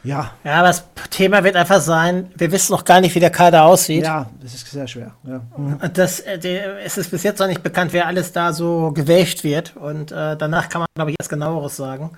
ja, 0.03 0.31
Ja, 0.43 0.59
aber 0.59 0.67
das 0.67 0.83
Thema 1.09 1.43
wird 1.43 1.55
einfach 1.55 1.81
sein, 1.81 2.29
wir 2.37 2.51
wissen 2.51 2.73
noch 2.73 2.85
gar 2.85 3.01
nicht, 3.01 3.15
wie 3.15 3.19
der 3.19 3.31
Kader 3.31 3.65
aussieht. 3.65 4.03
ja, 4.03 4.29
das 4.39 4.53
ist 4.53 4.69
sehr 4.69 4.87
schwer. 4.87 5.11
Ja. 5.23 5.41
Mhm. 5.57 5.79
Das, 5.93 6.19
äh, 6.19 6.37
es 6.85 6.97
ist 6.99 7.09
bis 7.09 7.23
jetzt 7.23 7.39
noch 7.39 7.47
nicht 7.47 7.63
bekannt, 7.63 7.91
wer 7.91 8.05
alles 8.05 8.31
da 8.31 8.53
so 8.53 8.91
gewächt 8.91 9.43
wird. 9.43 9.75
Und 9.75 10.11
äh, 10.11 10.37
danach 10.37 10.69
kann 10.69 10.81
man, 10.81 10.87
glaube 10.93 11.09
ich, 11.11 11.17
erst 11.19 11.31
genaueres 11.31 11.75
sagen. 11.75 12.11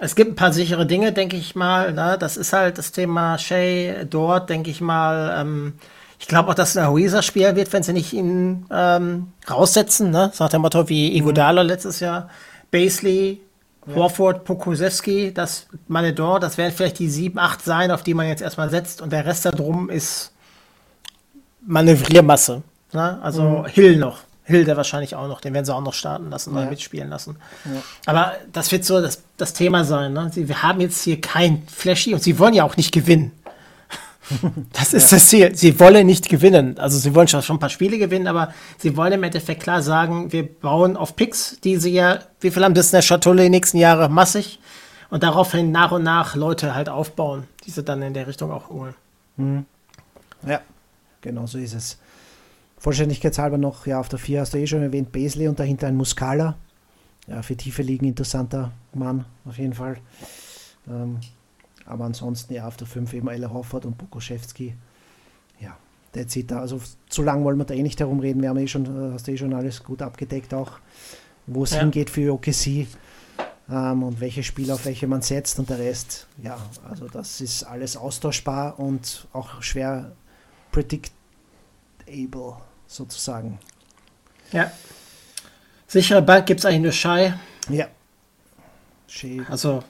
Es 0.00 0.16
gibt 0.16 0.32
ein 0.32 0.34
paar 0.34 0.52
sichere 0.52 0.86
Dinge, 0.86 1.12
denke 1.12 1.36
ich 1.36 1.54
mal. 1.54 1.92
Ne? 1.92 2.16
Das 2.18 2.36
ist 2.36 2.52
halt 2.52 2.78
das 2.78 2.90
Thema 2.90 3.38
Shay 3.38 4.06
dort, 4.08 4.50
denke 4.50 4.70
ich 4.70 4.80
mal. 4.80 5.36
Ähm, 5.40 5.74
ich 6.20 6.28
glaube 6.28 6.50
auch, 6.50 6.54
dass 6.54 6.70
es 6.70 6.76
ein 6.76 6.88
Huiza-Spieler 6.88 7.56
wird, 7.56 7.72
wenn 7.72 7.82
sie 7.82 7.94
nicht 7.94 8.12
ihn 8.12 8.66
ähm, 8.70 9.32
raussetzen. 9.50 10.10
Ne? 10.10 10.30
Nach 10.38 10.48
dem 10.50 10.60
Motto 10.60 10.88
wie 10.88 11.16
Iguodala 11.16 11.62
letztes 11.62 11.98
Jahr. 12.00 12.28
Basley, 12.70 13.40
Horford, 13.94 14.44
Pokusewski, 14.44 15.32
das 15.32 15.66
Manedor, 15.88 16.38
das 16.38 16.58
werden 16.58 16.72
vielleicht 16.76 16.98
die 16.98 17.08
sieben, 17.08 17.38
acht 17.38 17.64
sein, 17.64 17.90
auf 17.90 18.02
die 18.02 18.14
man 18.14 18.28
jetzt 18.28 18.42
erstmal 18.42 18.68
setzt. 18.70 19.00
Und 19.00 19.12
der 19.12 19.24
Rest 19.24 19.46
da 19.46 19.50
drum 19.50 19.88
ist 19.90 20.32
Manövriermasse. 21.66 22.62
Ne? 22.92 23.18
Also 23.22 23.64
Hill 23.66 23.96
noch. 23.96 24.18
Hill 24.44 24.64
der 24.64 24.76
wahrscheinlich 24.76 25.14
auch 25.14 25.28
noch. 25.28 25.40
Den 25.40 25.54
werden 25.54 25.64
sie 25.64 25.74
auch 25.74 25.80
noch 25.82 25.94
starten 25.94 26.28
lassen 26.30 26.52
oder 26.52 26.64
Ja. 26.64 26.70
mitspielen 26.70 27.08
lassen. 27.08 27.36
Aber 28.04 28.32
das 28.52 28.72
wird 28.72 28.84
so 28.84 29.00
das, 29.00 29.22
das 29.36 29.52
Thema 29.52 29.84
sein. 29.84 30.12
Ne? 30.12 30.30
Sie, 30.34 30.48
wir 30.48 30.62
haben 30.62 30.80
jetzt 30.80 31.02
hier 31.02 31.20
kein 31.20 31.62
Flashy 31.68 32.12
und 32.14 32.22
sie 32.22 32.38
wollen 32.38 32.54
ja 32.54 32.64
auch 32.64 32.76
nicht 32.76 32.92
gewinnen. 32.92 33.32
Das 34.72 34.94
ist 34.94 35.12
das 35.12 35.28
Ziel. 35.28 35.54
Sie 35.54 35.78
wollen 35.80 36.06
nicht 36.06 36.28
gewinnen. 36.28 36.78
Also 36.78 36.98
sie 36.98 37.14
wollen 37.14 37.28
schon, 37.28 37.42
schon 37.42 37.56
ein 37.56 37.60
paar 37.60 37.70
Spiele 37.70 37.98
gewinnen, 37.98 38.26
aber 38.26 38.52
sie 38.78 38.96
wollen 38.96 39.12
im 39.12 39.22
Endeffekt 39.22 39.62
klar 39.62 39.82
sagen, 39.82 40.32
wir 40.32 40.46
bauen 40.46 40.96
auf 40.96 41.16
Picks, 41.16 41.58
die 41.62 41.76
sie 41.76 41.92
ja, 41.92 42.20
wie 42.40 42.50
viel 42.50 42.64
haben 42.64 42.74
das 42.74 42.86
in 42.88 42.96
der 42.96 43.02
Schatulle 43.02 43.42
die 43.44 43.50
nächsten 43.50 43.78
Jahre 43.78 44.08
massig 44.08 44.58
und 45.10 45.22
daraufhin 45.22 45.72
nach 45.72 45.92
und 45.92 46.02
nach 46.02 46.36
Leute 46.36 46.74
halt 46.74 46.88
aufbauen, 46.88 47.44
die 47.66 47.70
sie 47.70 47.82
dann 47.82 48.02
in 48.02 48.14
der 48.14 48.26
Richtung 48.26 48.50
auch 48.50 48.70
holen. 48.70 48.94
Ja, 50.46 50.60
genau 51.20 51.46
so 51.46 51.58
ist 51.58 51.74
es. 51.74 51.98
Vollständigkeitshalber 52.78 53.58
noch, 53.58 53.86
ja, 53.86 54.00
auf 54.00 54.08
der 54.08 54.18
4 54.18 54.40
hast 54.40 54.54
du 54.54 54.58
eh 54.58 54.66
schon 54.66 54.82
erwähnt, 54.82 55.12
Beasley 55.12 55.48
und 55.48 55.58
dahinter 55.58 55.86
ein 55.86 55.96
Muscala. 55.96 56.56
Ja, 57.26 57.42
für 57.42 57.56
tiefe 57.56 57.82
Ligen 57.82 58.06
interessanter 58.06 58.72
Mann, 58.94 59.24
auf 59.44 59.58
jeden 59.58 59.74
Fall. 59.74 59.98
Ähm, 60.88 61.18
aber 61.90 62.04
ansonsten, 62.04 62.54
ja, 62.54 62.66
auf 62.66 62.76
der 62.76 62.86
5 62.86 63.12
eben 63.14 63.28
Ella 63.28 63.50
Hoffert 63.50 63.84
und 63.84 63.98
Bukoszewski. 63.98 64.74
Ja, 65.60 65.76
that's 66.12 66.36
it. 66.36 66.52
Also 66.52 66.80
zu 67.08 67.22
lang 67.22 67.44
wollen 67.44 67.58
wir 67.58 67.64
da 67.64 67.74
eh 67.74 67.82
nicht 67.82 68.00
herumreden. 68.00 68.40
Wir 68.42 68.48
haben 68.50 68.58
eh 68.58 68.66
schon, 68.66 68.84
äh, 68.86 69.12
hast 69.12 69.26
du 69.26 69.32
eh 69.32 69.36
schon 69.36 69.52
alles 69.52 69.82
gut 69.84 70.00
abgedeckt, 70.02 70.54
auch 70.54 70.72
wo 71.46 71.64
es 71.64 71.72
Ja. 71.72 71.80
hingeht 71.80 72.10
für 72.10 72.32
OKC 72.32 72.86
ähm, 73.70 74.02
und 74.02 74.20
welche 74.20 74.42
Spieler 74.42 74.74
auf 74.74 74.84
welche 74.84 75.06
man 75.06 75.22
setzt 75.22 75.58
und 75.58 75.68
der 75.70 75.78
Rest, 75.78 76.26
ja, 76.42 76.58
also 76.88 77.08
das 77.08 77.40
ist 77.40 77.64
alles 77.64 77.96
austauschbar 77.96 78.78
und 78.78 79.26
auch 79.32 79.62
schwer 79.62 80.12
predictable 80.72 82.56
sozusagen. 82.86 83.58
Ja. 84.52 84.70
Sichere 85.86 86.22
Bank 86.22 86.46
gibt 86.46 86.60
es 86.60 86.66
eigentlich 86.66 86.82
nur 86.82 86.92
Shai. 86.92 87.34
Ja. 87.68 87.86
Shea. 89.08 89.42
Also, 89.48 89.82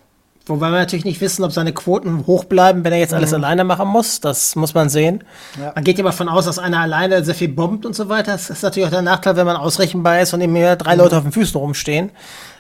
wobei 0.51 0.71
wir 0.71 0.79
natürlich 0.79 1.05
nicht 1.05 1.21
wissen, 1.21 1.45
ob 1.45 1.53
seine 1.53 1.73
Quoten 1.73 2.27
hoch 2.27 2.45
bleiben, 2.45 2.85
wenn 2.85 2.93
er 2.93 2.99
jetzt 2.99 3.15
alles 3.15 3.33
alleine 3.33 3.65
machen 3.65 3.89
muss. 3.89 4.21
Das 4.21 4.57
muss 4.57 4.75
man 4.75 4.89
sehen. 4.89 5.25
Ja. 5.59 5.73
Man 5.75 5.85
geht 5.85 5.99
ja 5.99 6.05
davon 6.05 6.29
aus, 6.29 6.45
dass 6.45 6.59
einer 6.59 6.81
alleine 6.81 7.25
sehr 7.25 7.35
viel 7.35 7.49
bombt 7.49 7.87
und 7.87 7.95
so 7.95 8.09
weiter. 8.09 8.33
Das 8.33 8.51
ist 8.51 8.63
natürlich 8.63 8.87
auch 8.87 8.93
der 8.93 9.03
Nachteil, 9.03 9.37
wenn 9.37 9.47
man 9.47 9.57
ausrechenbar 9.57 10.21
ist 10.21 10.35
und 10.35 10.41
ihm 10.41 10.55
hier 10.55 10.77
drei 10.77 10.95
Leute 10.97 11.17
auf 11.17 11.23
den 11.23 11.33
Füßen 11.33 11.59
rumstehen. 11.59 12.11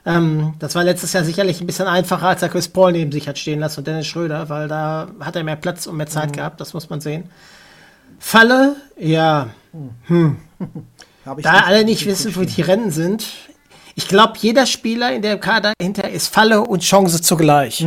Ähm, 0.07 0.55
das 0.59 0.75
war 0.75 0.85
letztes 0.85 1.13
Jahr 1.13 1.25
sicherlich 1.25 1.61
ein 1.61 1.67
bisschen 1.67 1.87
einfacher, 1.87 2.29
als 2.29 2.43
er 2.43 2.49
Chris 2.49 2.69
Paul 2.69 2.93
neben 2.93 3.13
sich 3.13 3.29
hat 3.29 3.39
stehen 3.39 3.61
lassen 3.61 3.81
und 3.81 3.87
Dennis 3.87 4.07
Schröder, 4.07 4.49
weil 4.49 4.69
da 4.69 5.09
hat 5.21 5.37
er 5.37 5.45
mehr 5.45 5.57
Platz 5.57 5.87
und 5.87 5.97
mehr 5.97 6.07
Zeit 6.07 6.33
gehabt. 6.33 6.61
Das 6.61 6.73
muss 6.73 6.89
man 6.89 7.01
sehen. 7.01 7.25
Falle, 8.19 8.77
ja. 8.99 9.49
Hab 11.27 11.39
ich 11.39 11.45
Da 11.45 11.65
alle 11.67 11.85
nicht 11.85 12.07
wissen, 12.07 12.35
wo 12.37 12.43
die 12.43 12.63
Rennen 12.63 12.91
sind. 12.91 13.27
Ich 13.95 14.09
glaube, 14.09 14.35
jeder 14.39 14.67
Spieler 14.67 15.13
in 15.13 15.23
dem 15.23 15.41
Kader 15.41 15.73
hinter 15.81 16.09
ist 16.09 16.29
Falle 16.29 16.61
und 16.63 16.83
Chance 16.83 17.23
zugleich. 17.23 17.85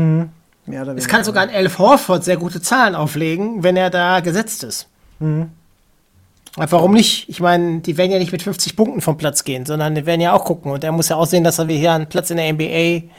Oder 0.68 0.96
Es 0.96 1.08
kann 1.08 1.24
sogar 1.24 1.44
ein 1.44 1.50
Elf 1.50 1.78
Horford 1.80 2.24
sehr 2.24 2.38
gute 2.38 2.62
Zahlen 2.62 2.96
auflegen, 2.96 3.64
wenn 3.64 3.76
er 3.76 3.90
da 3.90 4.20
gesetzt 4.20 4.64
ist. 4.64 4.88
Aber 5.20 6.72
Warum 6.72 6.94
nicht? 6.94 7.28
Ich 7.30 7.40
meine, 7.40 7.80
die 7.80 7.98
werden 7.98 8.12
ja 8.12 8.20
nicht 8.20 8.32
mit 8.32 8.44
50 8.44 8.76
Punkten 8.76 9.02
vom 9.02 9.18
Platz 9.18 9.44
gehen, 9.44 9.66
sondern 9.66 9.96
die 9.96 10.06
werden 10.06 10.22
ja 10.22 10.34
auch 10.34 10.46
gucken. 10.46 10.72
Und 10.72 10.84
er 10.84 10.92
muss 10.92 11.10
ja 11.10 11.16
auch 11.16 11.26
sehen, 11.26 11.44
dass 11.44 11.60
er 11.60 11.68
wie 11.68 11.78
hier 11.78 11.94
einen 11.94 12.08
Platz 12.08 12.30
in 12.30 12.38
der 12.38 12.54
NBA 12.54 13.10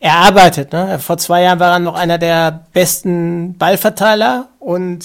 erarbeitet. 0.00 0.72
Ne? 0.72 0.98
Vor 0.98 1.18
zwei 1.18 1.42
Jahren 1.42 1.60
war 1.60 1.72
er 1.72 1.78
noch 1.78 1.94
einer 1.94 2.16
der 2.16 2.64
besten 2.72 3.54
Ballverteiler 3.58 4.48
und 4.58 5.04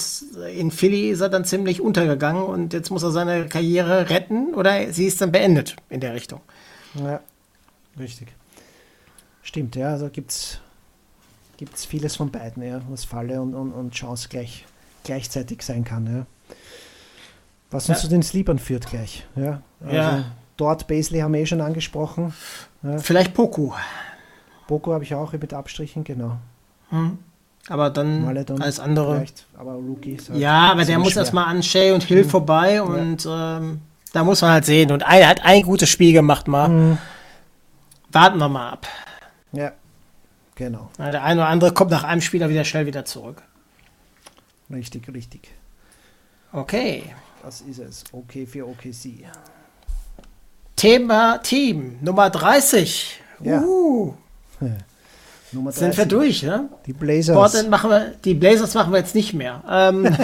in 0.56 0.70
Philly 0.70 1.10
ist 1.10 1.20
er 1.20 1.28
dann 1.28 1.44
ziemlich 1.44 1.82
untergegangen 1.82 2.42
und 2.42 2.72
jetzt 2.72 2.90
muss 2.90 3.02
er 3.02 3.10
seine 3.10 3.46
Karriere 3.46 4.08
retten 4.08 4.54
oder 4.54 4.90
sie 4.92 5.04
ist 5.04 5.20
dann 5.20 5.32
beendet 5.32 5.76
in 5.90 6.00
der 6.00 6.14
Richtung. 6.14 6.40
Ja, 7.02 7.20
richtig. 7.98 8.28
Stimmt, 9.42 9.76
ja, 9.76 9.90
also 9.90 10.08
gibt 10.08 10.30
es 10.30 10.58
vieles 11.86 12.16
von 12.16 12.30
beiden, 12.30 12.62
ja, 12.62 12.80
was 12.88 13.04
Falle 13.04 13.40
und, 13.40 13.54
und, 13.54 13.72
und 13.72 13.92
Chance 13.94 14.28
gleich, 14.28 14.64
gleichzeitig 15.04 15.62
sein 15.62 15.84
kann. 15.84 16.06
Ja. 16.06 16.26
Was 17.70 17.88
uns 17.88 17.98
Ja. 17.98 18.02
zu 18.02 18.08
den 18.08 18.22
Sleepern 18.22 18.58
führt 18.58 18.86
gleich. 18.88 19.24
Ja, 19.36 19.62
also 19.80 19.94
Ja. 19.96 20.24
Dort 20.56 20.86
Basley 20.86 21.20
haben 21.20 21.34
wir 21.34 21.40
eh 21.40 21.46
schon 21.46 21.60
angesprochen. 21.60 22.32
Ja. 22.82 22.96
Vielleicht 22.98 23.34
Poku. 23.34 23.72
Boko 24.66 24.94
habe 24.94 25.04
ich 25.04 25.14
auch 25.14 25.32
mit 25.32 25.52
Abstrichen, 25.52 26.02
genau. 26.02 26.38
Aber 27.68 27.90
dann 27.90 28.24
Maledon 28.24 28.62
alles 28.62 28.80
andere. 28.80 29.24
Aber 29.58 29.72
Rookie 29.74 30.12
ist 30.12 30.30
halt 30.30 30.38
Ja, 30.40 30.70
aber 30.72 30.84
der 30.84 30.98
muss 30.98 31.12
schwer. 31.12 31.22
erstmal 31.22 31.44
an 31.46 31.62
Shay 31.62 31.92
und 31.92 32.04
Hill 32.04 32.24
vorbei 32.24 32.80
und 32.82 33.26
ähm, 33.28 33.80
da 34.16 34.24
muss 34.24 34.40
man 34.40 34.50
halt 34.50 34.64
sehen. 34.64 34.90
Und 34.92 35.02
er 35.02 35.28
hat 35.28 35.44
ein 35.44 35.62
gutes 35.62 35.90
Spiel 35.90 36.14
gemacht 36.14 36.48
mal. 36.48 36.96
Warten 38.10 38.38
wir 38.38 38.48
mal 38.48 38.70
ab. 38.70 38.86
Ja, 39.52 39.72
genau. 40.54 40.90
Der 40.98 41.22
eine 41.22 41.42
oder 41.42 41.50
andere 41.50 41.74
kommt 41.74 41.90
nach 41.90 42.04
einem 42.04 42.22
Spieler 42.22 42.48
wieder 42.48 42.64
schnell 42.64 42.86
wieder 42.86 43.04
zurück. 43.04 43.42
Richtig, 44.70 45.06
richtig. 45.12 45.50
Okay. 46.50 47.04
Das 47.42 47.60
ist 47.60 47.78
es. 47.78 48.04
Okay 48.10 48.46
für 48.46 48.66
OKC. 48.66 49.26
Thema 50.76 51.38
Team 51.38 51.98
Nummer 52.00 52.30
30. 52.30 53.20
Ja. 53.40 53.60
Uh, 53.60 54.14
Nummer 55.52 55.72
sind 55.72 55.96
wir 55.96 56.06
30. 56.06 56.08
durch, 56.08 56.42
ne? 56.42 56.70
Die 56.86 56.94
Blazers. 56.94 57.36
Portland 57.36 57.68
machen 57.68 57.90
wir, 57.90 58.14
die 58.24 58.34
Blazers 58.34 58.72
machen 58.72 58.92
wir 58.92 58.98
jetzt 58.98 59.14
nicht 59.14 59.34
mehr. 59.34 59.62
Ähm, 59.68 60.04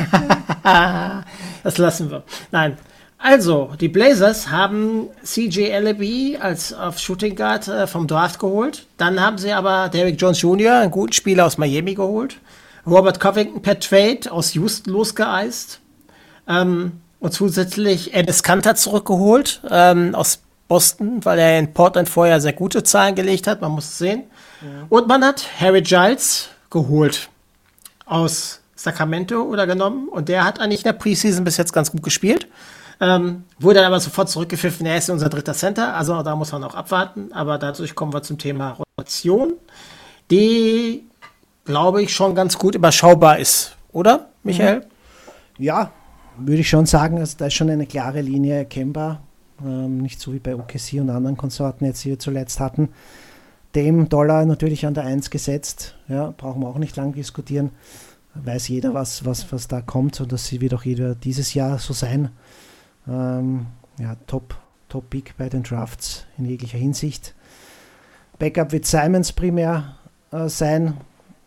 das 1.62 1.76
lassen 1.76 2.10
wir. 2.10 2.22
Nein. 2.50 2.78
Also, 3.24 3.70
die 3.80 3.88
Blazers 3.88 4.50
haben 4.50 5.06
CJ 5.22 5.68
Ellaby 5.70 6.38
als 6.40 6.72
auf 6.72 6.98
Shooting 6.98 7.36
Guard 7.36 7.68
äh, 7.68 7.86
vom 7.86 8.08
Draft 8.08 8.40
geholt. 8.40 8.84
Dann 8.96 9.20
haben 9.20 9.38
sie 9.38 9.52
aber 9.52 9.88
Derrick 9.88 10.20
Jones 10.20 10.42
Jr., 10.42 10.80
einen 10.80 10.90
guten 10.90 11.12
Spieler 11.12 11.46
aus 11.46 11.56
Miami, 11.56 11.94
geholt. 11.94 12.38
Robert 12.84 13.20
Covington 13.20 13.62
per 13.62 13.78
Trade 13.78 14.32
aus 14.32 14.54
Houston 14.54 14.90
losgeeist. 14.90 15.78
Ähm, 16.48 17.00
und 17.20 17.32
zusätzlich 17.32 18.12
Enes 18.12 18.42
Kanter 18.42 18.74
zurückgeholt 18.74 19.62
ähm, 19.70 20.16
aus 20.16 20.40
Boston, 20.66 21.24
weil 21.24 21.38
er 21.38 21.60
in 21.60 21.72
Portland 21.72 22.08
vorher 22.08 22.40
sehr 22.40 22.54
gute 22.54 22.82
Zahlen 22.82 23.14
gelegt 23.14 23.46
hat. 23.46 23.60
Man 23.60 23.70
muss 23.70 23.84
es 23.84 23.98
sehen. 23.98 24.24
Und 24.88 25.06
man 25.06 25.24
hat 25.24 25.44
Harry 25.60 25.82
Giles 25.82 26.48
geholt 26.70 27.28
aus 28.04 28.61
Sacramento 28.74 29.42
oder 29.42 29.66
genommen. 29.66 30.08
Und 30.08 30.28
der 30.28 30.44
hat 30.44 30.60
eigentlich 30.60 30.80
in 30.80 30.84
der 30.90 30.92
Preseason 30.94 31.44
bis 31.44 31.56
jetzt 31.56 31.72
ganz 31.72 31.90
gut 31.90 32.02
gespielt. 32.02 32.48
Ähm, 33.00 33.44
wurde 33.58 33.76
dann 33.76 33.86
aber 33.86 34.00
sofort 34.00 34.30
zurückgepfiffen. 34.30 34.86
Er 34.86 34.96
ist 34.96 35.10
unser 35.10 35.28
dritter 35.28 35.54
Center. 35.54 35.94
Also 35.94 36.22
da 36.22 36.36
muss 36.36 36.52
man 36.52 36.62
auch 36.64 36.74
abwarten. 36.74 37.32
Aber 37.32 37.58
dadurch 37.58 37.94
kommen 37.94 38.12
wir 38.12 38.22
zum 38.22 38.38
Thema 38.38 38.78
Rotation, 38.98 39.54
die, 40.30 41.04
glaube 41.64 42.02
ich, 42.02 42.14
schon 42.14 42.34
ganz 42.34 42.58
gut 42.58 42.74
überschaubar 42.74 43.38
ist. 43.38 43.76
Oder, 43.92 44.28
Michael? 44.42 44.86
Ja, 45.58 45.90
würde 46.38 46.60
ich 46.60 46.68
schon 46.68 46.86
sagen, 46.86 47.18
also 47.18 47.36
da 47.36 47.46
ist 47.46 47.54
schon 47.54 47.70
eine 47.70 47.86
klare 47.86 48.20
Linie 48.20 48.56
erkennbar. 48.56 49.22
Ähm, 49.62 49.98
nicht 49.98 50.20
so 50.20 50.32
wie 50.32 50.38
bei 50.38 50.54
OKC 50.54 50.94
und 50.94 51.10
anderen 51.10 51.36
Konsorten 51.36 51.84
jetzt 51.84 52.00
hier 52.00 52.18
zuletzt 52.18 52.60
hatten. 52.60 52.90
Dem 53.74 54.08
Dollar 54.08 54.44
natürlich 54.44 54.86
an 54.86 54.94
der 54.94 55.04
1 55.04 55.30
gesetzt. 55.30 55.96
Ja, 56.08 56.32
brauchen 56.36 56.62
wir 56.62 56.68
auch 56.68 56.78
nicht 56.78 56.96
lang 56.96 57.14
diskutieren. 57.14 57.70
Weiß 58.34 58.68
jeder, 58.68 58.94
was, 58.94 59.24
was, 59.24 59.52
was 59.52 59.68
da 59.68 59.82
kommt 59.82 60.20
und 60.20 60.32
das 60.32 60.50
wird 60.52 60.74
auch 60.74 60.84
jeder 60.84 61.14
dieses 61.14 61.54
Jahr 61.54 61.78
so 61.78 61.92
sein. 61.92 62.30
Ähm, 63.06 63.66
ja, 63.98 64.16
top, 64.26 64.56
top 64.88 65.10
Pick 65.10 65.36
bei 65.36 65.48
den 65.48 65.62
Drafts 65.62 66.26
in 66.38 66.46
jeglicher 66.46 66.78
Hinsicht. 66.78 67.34
Backup 68.38 68.72
wird 68.72 68.86
Simons 68.86 69.32
primär 69.32 69.96
äh, 70.30 70.48
sein. 70.48 70.94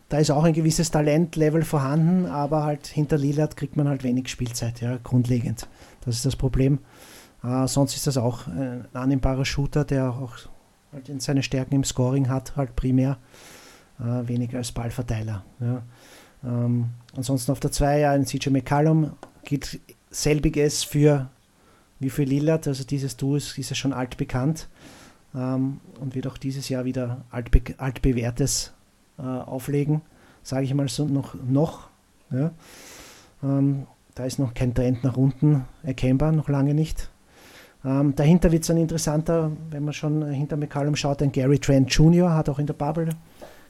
Da 0.09 0.19
ist 0.19 0.29
auch 0.29 0.43
ein 0.43 0.53
gewisses 0.53 0.91
Talentlevel 0.91 1.63
vorhanden, 1.63 2.27
aber 2.27 2.63
halt 2.63 2.85
hinter 2.85 3.17
Lillard 3.17 3.57
kriegt 3.57 3.75
man 3.75 3.89
halt 3.89 4.03
wenig 4.03 4.29
Spielzeit, 4.29 4.79
ja, 4.81 4.97
grundlegend. 5.03 5.67
Das 6.05 6.15
ist 6.15 6.25
das 6.25 6.35
Problem. 6.35 6.79
Äh, 7.43 7.67
sonst 7.67 7.95
ist 7.95 8.05
das 8.05 8.17
auch 8.17 8.45
ein 8.47 8.85
annehmbarer 8.93 9.45
Shooter, 9.45 9.83
der 9.83 10.09
auch 10.11 10.33
halt 10.93 11.09
in 11.09 11.19
seine 11.19 11.41
Stärken 11.41 11.75
im 11.75 11.83
Scoring 11.83 12.29
hat, 12.29 12.55
halt 12.55 12.75
primär. 12.75 13.17
Äh, 13.99 14.27
weniger 14.27 14.57
als 14.57 14.71
Ballverteiler. 14.71 15.43
Ja. 15.59 15.81
Ähm, 16.45 16.89
ansonsten 17.15 17.51
auf 17.51 17.59
der 17.59 17.71
2 17.71 17.99
ja 17.99 18.11
ein 18.11 18.25
CJ 18.25 18.49
McCallum 18.49 19.11
gilt 19.43 19.79
selbiges 20.09 20.83
für 20.83 21.29
wie 21.99 22.09
für 22.09 22.23
Lillard, 22.23 22.67
also 22.67 22.83
dieses 22.83 23.15
Duo 23.17 23.35
ist, 23.35 23.57
ist 23.57 23.69
ja 23.69 23.75
schon 23.75 23.93
altbekannt 23.93 24.67
ähm, 25.33 25.79
und 25.99 26.15
wird 26.15 26.27
auch 26.27 26.37
dieses 26.37 26.69
Jahr 26.69 26.85
wieder 26.85 27.23
altbe 27.31 27.61
altbewährtes 27.77 28.73
äh, 29.17 29.21
auflegen, 29.21 30.01
sage 30.43 30.65
ich 30.65 30.73
mal 30.73 30.87
so 30.87 31.05
noch. 31.05 31.35
noch 31.47 31.89
ja. 32.31 32.51
ähm, 33.43 33.87
da 34.13 34.25
ist 34.25 34.39
noch 34.39 34.53
kein 34.53 34.73
Trend 34.73 35.03
nach 35.03 35.17
unten 35.17 35.65
erkennbar, 35.83 36.31
noch 36.31 36.49
lange 36.49 36.73
nicht. 36.73 37.09
Ähm, 37.83 38.15
dahinter 38.15 38.51
wird 38.51 38.63
es 38.63 38.67
dann 38.67 38.77
interessanter, 38.77 39.51
wenn 39.69 39.83
man 39.83 39.93
schon 39.93 40.25
hinter 40.27 40.57
McCallum 40.57 40.95
schaut, 40.95 41.21
ein 41.21 41.31
Gary 41.31 41.59
Trent 41.59 41.91
Jr. 41.91 42.33
hat 42.33 42.49
auch 42.49 42.59
in 42.59 42.65
der 42.65 42.73
Bubble 42.73 43.09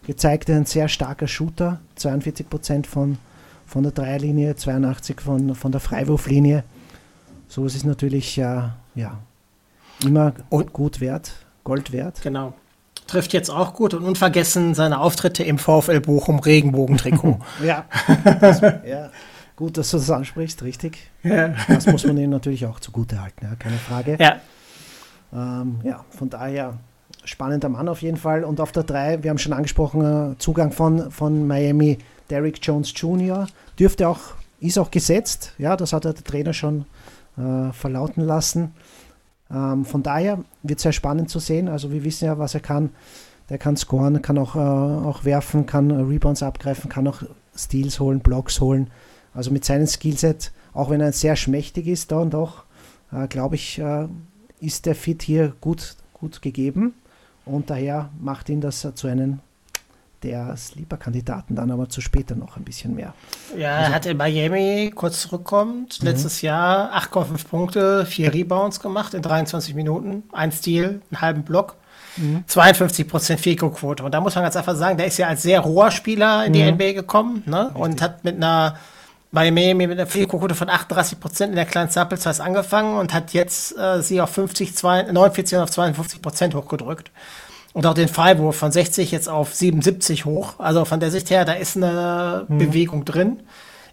gezeigt, 0.05 0.49
ein 0.49 0.65
sehr 0.65 0.87
starker 0.87 1.27
Shooter, 1.27 1.79
42% 1.97 2.85
von, 2.85 3.17
von 3.65 3.83
der 3.83 3.91
Dreierlinie, 3.91 4.53
82% 4.53 5.19
von, 5.21 5.55
von 5.55 5.71
der 5.71 5.81
Freiwurflinie. 5.81 6.63
Sowas 7.47 7.75
ist 7.75 7.85
natürlich 7.85 8.37
äh, 8.37 8.61
ja, 8.95 9.17
immer 10.03 10.33
Und- 10.49 10.73
gut 10.73 10.99
wert, 10.99 11.31
Gold 11.63 11.91
wert. 11.91 12.21
Genau. 12.21 12.53
Trifft 13.07 13.33
jetzt 13.33 13.49
auch 13.51 13.73
gut 13.75 13.93
und 13.93 14.03
unvergessen 14.03 14.73
seine 14.73 14.99
Auftritte 14.99 15.43
im 15.43 15.59
VfL 15.59 15.99
Bochum 15.99 16.39
Regenbogentrikot. 16.39 17.39
Ja, 17.63 17.85
das, 18.41 18.61
ja, 18.61 19.11
gut, 19.55 19.77
dass 19.77 19.91
du 19.91 19.97
das 19.97 20.09
ansprichst, 20.09 20.63
richtig. 20.63 21.11
ja. 21.23 21.49
Das 21.67 21.85
muss 21.85 22.05
man 22.05 22.17
ihm 22.17 22.31
natürlich 22.31 22.65
auch 22.65 22.79
zugute 22.79 23.21
halten, 23.21 23.45
ja, 23.45 23.55
keine 23.55 23.77
Frage. 23.77 24.17
ja. 24.19 24.37
Ähm, 25.33 25.79
ja, 25.83 26.03
von 26.17 26.29
daher 26.29 26.77
spannender 27.25 27.69
Mann 27.69 27.89
auf 27.89 28.01
jeden 28.01 28.17
Fall. 28.17 28.43
Und 28.43 28.59
auf 28.59 28.71
der 28.71 28.83
3, 28.83 29.23
wir 29.23 29.29
haben 29.29 29.37
schon 29.37 29.53
angesprochen, 29.53 30.33
äh, 30.33 30.37
Zugang 30.37 30.71
von, 30.71 31.11
von 31.11 31.47
Miami, 31.47 31.97
Derrick 32.29 32.59
Jones 32.61 32.93
Jr. 32.95 33.47
dürfte 33.77 34.07
auch, 34.07 34.19
ist 34.59 34.79
auch 34.79 34.91
gesetzt. 34.91 35.53
Ja, 35.57 35.75
das 35.75 35.93
hat 35.93 36.05
der 36.05 36.15
Trainer 36.15 36.53
schon 36.53 36.85
äh, 37.37 37.71
verlauten 37.71 38.23
lassen. 38.23 38.73
Ähm, 39.51 39.85
von 39.85 40.03
daher 40.03 40.39
wird 40.63 40.79
es 40.79 40.83
sehr 40.83 40.91
spannend 40.91 41.29
zu 41.29 41.39
sehen. 41.39 41.67
Also 41.67 41.91
wir 41.91 42.03
wissen 42.03 42.25
ja, 42.25 42.37
was 42.37 42.53
er 42.53 42.61
kann. 42.61 42.89
Der 43.49 43.57
kann 43.57 43.77
scoren, 43.77 44.21
kann 44.21 44.37
auch, 44.37 44.55
äh, 44.55 44.59
auch 44.59 45.23
werfen, 45.23 45.65
kann 45.65 45.91
äh, 45.91 45.95
Rebounds 45.95 46.41
abgreifen, 46.41 46.89
kann 46.89 47.07
auch 47.07 47.21
Steals 47.55 47.99
holen, 47.99 48.19
Blocks 48.19 48.59
holen. 48.59 48.89
Also 49.33 49.51
mit 49.51 49.65
seinem 49.65 49.85
Skillset, 49.85 50.51
auch 50.73 50.89
wenn 50.89 51.01
er 51.01 51.11
sehr 51.11 51.35
schmächtig 51.35 51.87
ist, 51.87 52.11
da 52.11 52.19
und 52.19 52.33
doch, 52.33 52.63
äh, 53.11 53.27
glaube 53.27 53.55
ich, 53.55 53.79
äh, 53.79 54.07
ist 54.59 54.85
der 54.85 54.95
Fit 54.95 55.21
hier 55.21 55.53
gut, 55.61 55.95
gut 56.13 56.41
gegeben. 56.41 56.95
Und 57.45 57.69
daher 57.69 58.09
macht 58.19 58.49
ihn 58.49 58.61
das 58.61 58.87
zu 58.95 59.07
einem 59.07 59.39
der 60.23 60.57
Sleeper-Kandidaten, 60.57 61.55
dann 61.55 61.69
aber 61.69 61.87
zu 61.87 62.01
später 62.01 62.35
noch 62.35 62.57
ein 62.57 62.63
bisschen 62.63 62.95
mehr. 62.95 63.13
Ja, 63.55 63.77
er 63.77 63.93
hat 63.93 64.07
in 64.07 64.17
Miami 64.17 64.91
kurz 64.93 65.21
zurückkommt. 65.21 65.99
Letztes 66.01 66.41
Jahr 66.41 66.91
8,5 66.97 67.47
Punkte, 67.47 68.05
4 68.05 68.33
Rebounds 68.33 68.79
gemacht 68.79 69.13
in 69.13 69.21
23 69.21 69.75
Minuten, 69.75 70.23
ein 70.31 70.51
Steal, 70.51 71.01
einen 71.11 71.21
halben 71.21 71.43
Block. 71.43 71.75
52% 72.47 73.37
Fico-Quote. 73.37 74.01
Und 74.03 74.13
da 74.13 74.21
muss 74.21 74.35
man 74.35 74.45
ganz 74.45 74.55
einfach 74.55 74.75
sagen, 74.75 74.97
der 74.97 75.07
ist 75.07 75.17
ja 75.17 75.27
als 75.27 75.43
sehr 75.43 75.59
roher 75.59 75.91
Spieler 75.91 76.45
in 76.45 76.53
die 76.53 76.63
NBA 76.71 76.93
gekommen 76.93 77.43
ne? 77.45 77.71
und 77.73 78.01
hat 78.01 78.23
mit 78.23 78.37
einer 78.37 78.77
bei 79.31 79.51
Miami 79.51 79.87
mit 79.87 79.99
einer 79.99 80.07
Fico-Quote 80.07 80.55
von 80.55 80.69
38% 80.69 81.45
in 81.45 81.55
der 81.55 81.65
kleinen 81.65 81.89
Sample 81.89 82.17
Size 82.17 82.43
angefangen 82.43 82.97
und 82.97 83.13
hat 83.13 83.33
jetzt 83.33 83.77
äh, 83.77 84.01
sie 84.01 84.21
auf 84.21 84.29
50, 84.29 84.75
2, 84.75 85.11
49 85.11 85.57
auf 85.57 85.69
52% 85.69 86.53
hochgedrückt. 86.55 87.11
Und 87.73 87.85
auch 87.85 87.93
den 87.93 88.07
Freiwurf 88.07 88.55
von 88.55 88.71
60 88.71 89.11
jetzt 89.11 89.27
auf 89.27 89.53
77 89.53 90.23
hoch. 90.23 90.59
Also 90.59 90.85
von 90.85 91.01
der 91.01 91.11
Sicht 91.11 91.29
her, 91.29 91.43
da 91.43 91.53
ist 91.53 91.75
eine 91.75 92.45
Bewegung 92.47 93.03
drin. 93.03 93.41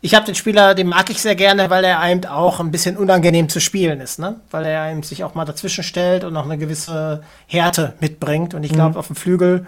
Ich 0.04 0.14
habe 0.16 0.26
den 0.26 0.34
Spieler, 0.34 0.74
den 0.74 0.88
mag 0.88 1.10
ich 1.10 1.20
sehr 1.20 1.36
gerne, 1.36 1.70
weil 1.70 1.84
er 1.84 2.00
einem 2.00 2.24
auch 2.24 2.58
ein 2.58 2.72
bisschen 2.72 2.96
unangenehm 2.96 3.48
zu 3.48 3.60
spielen 3.60 4.00
ist, 4.00 4.18
ne? 4.18 4.40
Weil 4.50 4.66
er 4.66 4.82
einem 4.82 5.04
sich 5.04 5.22
auch 5.22 5.34
mal 5.34 5.44
dazwischen 5.44 5.84
stellt 5.84 6.24
und 6.24 6.36
auch 6.36 6.44
eine 6.44 6.58
gewisse 6.58 7.22
Härte 7.46 7.94
mitbringt. 8.00 8.54
Und 8.54 8.64
ich 8.64 8.72
glaube, 8.72 8.98
auf 8.98 9.06
dem 9.06 9.16
Flügel, 9.16 9.66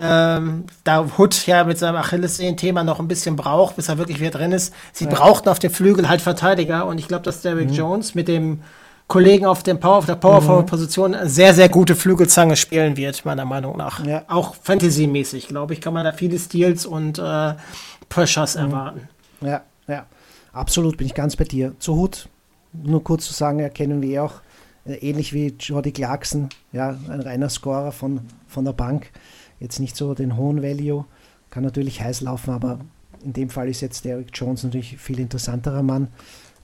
ähm, 0.00 0.64
da 0.84 1.06
Hood 1.16 1.46
ja 1.46 1.64
mit 1.64 1.78
seinem 1.78 1.96
Achillessehnen-Thema 1.96 2.84
noch 2.84 3.00
ein 3.00 3.08
bisschen 3.08 3.36
braucht, 3.36 3.76
bis 3.76 3.88
er 3.88 3.98
wirklich 3.98 4.20
wieder 4.20 4.30
drin 4.30 4.52
ist. 4.52 4.74
Sie 4.92 5.06
brauchten 5.06 5.48
auf 5.48 5.58
dem 5.58 5.70
Flügel 5.70 6.08
halt 6.08 6.20
Verteidiger 6.20 6.86
und 6.86 6.98
ich 6.98 7.08
glaube, 7.08 7.24
dass 7.24 7.42
Derrick 7.42 7.70
Jones 7.70 8.14
mit 8.14 8.28
dem 8.28 8.62
Kollegen 9.08 9.46
auf, 9.46 9.62
dem 9.62 9.80
Power, 9.80 9.96
auf 9.96 10.06
der 10.06 10.16
Power-Forward-Position 10.16 11.14
eine 11.14 11.28
sehr, 11.28 11.54
sehr 11.54 11.68
gute 11.68 11.94
Flügelzange 11.94 12.56
spielen 12.56 12.96
wird, 12.96 13.24
meiner 13.24 13.44
Meinung 13.44 13.76
nach. 13.76 14.04
Ja. 14.04 14.24
Auch 14.28 14.54
Fantasy-mäßig, 14.56 15.48
glaube 15.48 15.74
ich, 15.74 15.80
kann 15.80 15.94
man 15.94 16.04
da 16.04 16.12
viele 16.12 16.38
Steals 16.38 16.86
und 16.86 17.18
äh, 17.18 17.54
Pressures 18.08 18.56
erwarten. 18.56 19.08
Ja, 19.40 19.62
ja, 19.86 20.06
absolut 20.52 20.96
bin 20.96 21.06
ich 21.06 21.14
ganz 21.14 21.36
bei 21.36 21.44
dir. 21.44 21.74
Zu 21.78 21.94
Hut, 21.94 22.28
nur 22.72 23.02
kurz 23.04 23.26
zu 23.26 23.32
sagen, 23.32 23.60
erkennen 23.60 24.02
wir 24.02 24.24
auch 24.24 24.40
Äh, 24.86 24.94
ähnlich 25.08 25.32
wie 25.32 25.54
Jordi 25.58 25.92
Clarkson, 25.92 26.48
ja, 26.72 26.96
ein 27.08 27.20
reiner 27.20 27.48
Scorer 27.48 27.92
von, 27.92 28.20
von 28.46 28.64
der 28.64 28.72
Bank. 28.72 29.10
Jetzt 29.60 29.80
nicht 29.80 29.96
so 29.96 30.14
den 30.14 30.36
hohen 30.36 30.62
Value, 30.62 31.04
kann 31.50 31.64
natürlich 31.64 32.00
heiß 32.00 32.20
laufen, 32.20 32.50
aber 32.50 32.80
in 33.24 33.32
dem 33.32 33.50
Fall 33.50 33.68
ist 33.68 33.80
jetzt 33.80 34.04
Derek 34.04 34.28
Jones 34.34 34.64
natürlich 34.64 34.98
viel 34.98 35.18
interessanterer 35.18 35.82
Mann. 35.82 36.08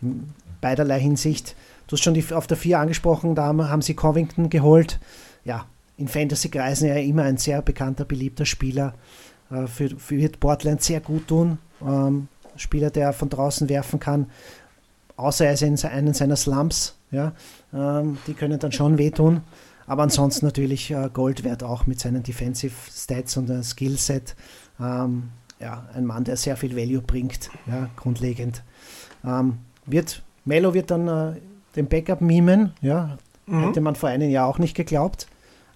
In 0.00 0.32
beiderlei 0.60 1.00
Hinsicht. 1.00 1.54
Du 1.86 1.96
hast 1.96 2.02
schon 2.02 2.14
die, 2.14 2.24
auf 2.32 2.46
der 2.46 2.56
4 2.56 2.78
angesprochen, 2.78 3.34
da 3.34 3.44
haben 3.44 3.82
sie 3.82 3.94
Covington 3.94 4.48
geholt. 4.48 4.98
Ja, 5.44 5.66
in 5.98 6.08
Fantasy-Kreisen 6.08 6.88
ja 6.88 6.94
immer 6.94 7.24
ein 7.24 7.36
sehr 7.36 7.60
bekannter, 7.60 8.06
beliebter 8.06 8.46
Spieler. 8.46 8.94
Äh, 9.50 9.66
für, 9.66 9.90
für 9.90 10.16
wird 10.16 10.40
Portland 10.40 10.82
sehr 10.82 11.00
gut 11.00 11.28
tun. 11.28 11.58
Ähm, 11.84 12.28
Spieler, 12.56 12.90
der 12.90 13.12
von 13.12 13.28
draußen 13.28 13.68
werfen 13.68 13.98
kann, 13.98 14.26
außer 15.16 15.46
er 15.46 15.54
ist 15.54 15.62
in 15.62 15.78
einen 15.84 16.14
seiner 16.14 16.36
Slumps. 16.36 16.96
Ja, 17.10 17.32
ähm, 17.74 18.18
die 18.26 18.34
können 18.34 18.58
dann 18.58 18.72
schon 18.72 18.98
wehtun. 18.98 19.42
Aber 19.92 20.04
ansonsten 20.04 20.46
natürlich 20.46 20.90
äh, 20.90 21.10
Gold 21.12 21.44
wert 21.44 21.62
auch 21.62 21.86
mit 21.86 22.00
seinen 22.00 22.22
Defensive 22.22 22.72
Stats 22.90 23.36
und 23.36 23.50
einem 23.50 23.62
Skillset. 23.62 24.34
Ähm, 24.80 25.24
ja, 25.60 25.86
ein 25.92 26.06
Mann, 26.06 26.24
der 26.24 26.38
sehr 26.38 26.56
viel 26.56 26.74
Value 26.74 27.02
bringt, 27.02 27.50
ja, 27.66 27.90
grundlegend. 27.96 28.62
Ähm, 29.22 29.58
wird, 29.84 30.22
Melo 30.46 30.72
wird 30.72 30.90
dann 30.90 31.08
äh, 31.08 31.40
den 31.76 31.88
Backup 31.88 32.22
mimen, 32.22 32.72
ja, 32.80 33.18
mhm. 33.44 33.64
hätte 33.64 33.82
man 33.82 33.94
vor 33.94 34.08
einem 34.08 34.30
Jahr 34.30 34.48
auch 34.48 34.58
nicht 34.58 34.74
geglaubt. 34.74 35.26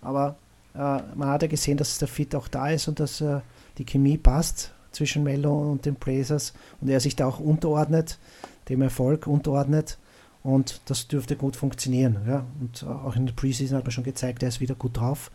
Aber 0.00 0.36
äh, 0.74 0.78
man 0.78 1.28
hat 1.28 1.42
ja 1.42 1.48
gesehen, 1.48 1.76
dass 1.76 1.98
der 1.98 2.08
Fit 2.08 2.34
auch 2.34 2.48
da 2.48 2.70
ist 2.70 2.88
und 2.88 2.98
dass 2.98 3.20
äh, 3.20 3.40
die 3.76 3.84
Chemie 3.84 4.16
passt 4.16 4.72
zwischen 4.92 5.24
Melo 5.24 5.72
und 5.72 5.84
den 5.84 5.96
Blazers 5.96 6.54
und 6.80 6.88
er 6.88 7.00
sich 7.00 7.16
da 7.16 7.26
auch 7.26 7.38
unterordnet, 7.38 8.18
dem 8.70 8.80
Erfolg 8.80 9.26
unterordnet. 9.26 9.98
Und 10.46 10.80
das 10.84 11.08
dürfte 11.08 11.34
gut 11.34 11.56
funktionieren. 11.56 12.18
Ja. 12.24 12.44
Und 12.60 12.86
auch 12.88 13.16
in 13.16 13.26
der 13.26 13.34
Preseason 13.34 13.76
hat 13.76 13.84
man 13.84 13.90
schon 13.90 14.04
gezeigt, 14.04 14.44
er 14.44 14.48
ist 14.48 14.60
wieder 14.60 14.76
gut 14.76 14.96
drauf, 14.96 15.32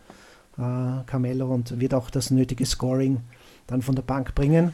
äh, 0.56 1.04
Carmelo, 1.04 1.52
und 1.52 1.78
wird 1.78 1.92
auch 1.92 2.08
das 2.08 2.30
nötige 2.30 2.64
Scoring 2.64 3.20
dann 3.66 3.82
von 3.82 3.94
der 3.94 4.02
Bank 4.02 4.34
bringen. 4.34 4.72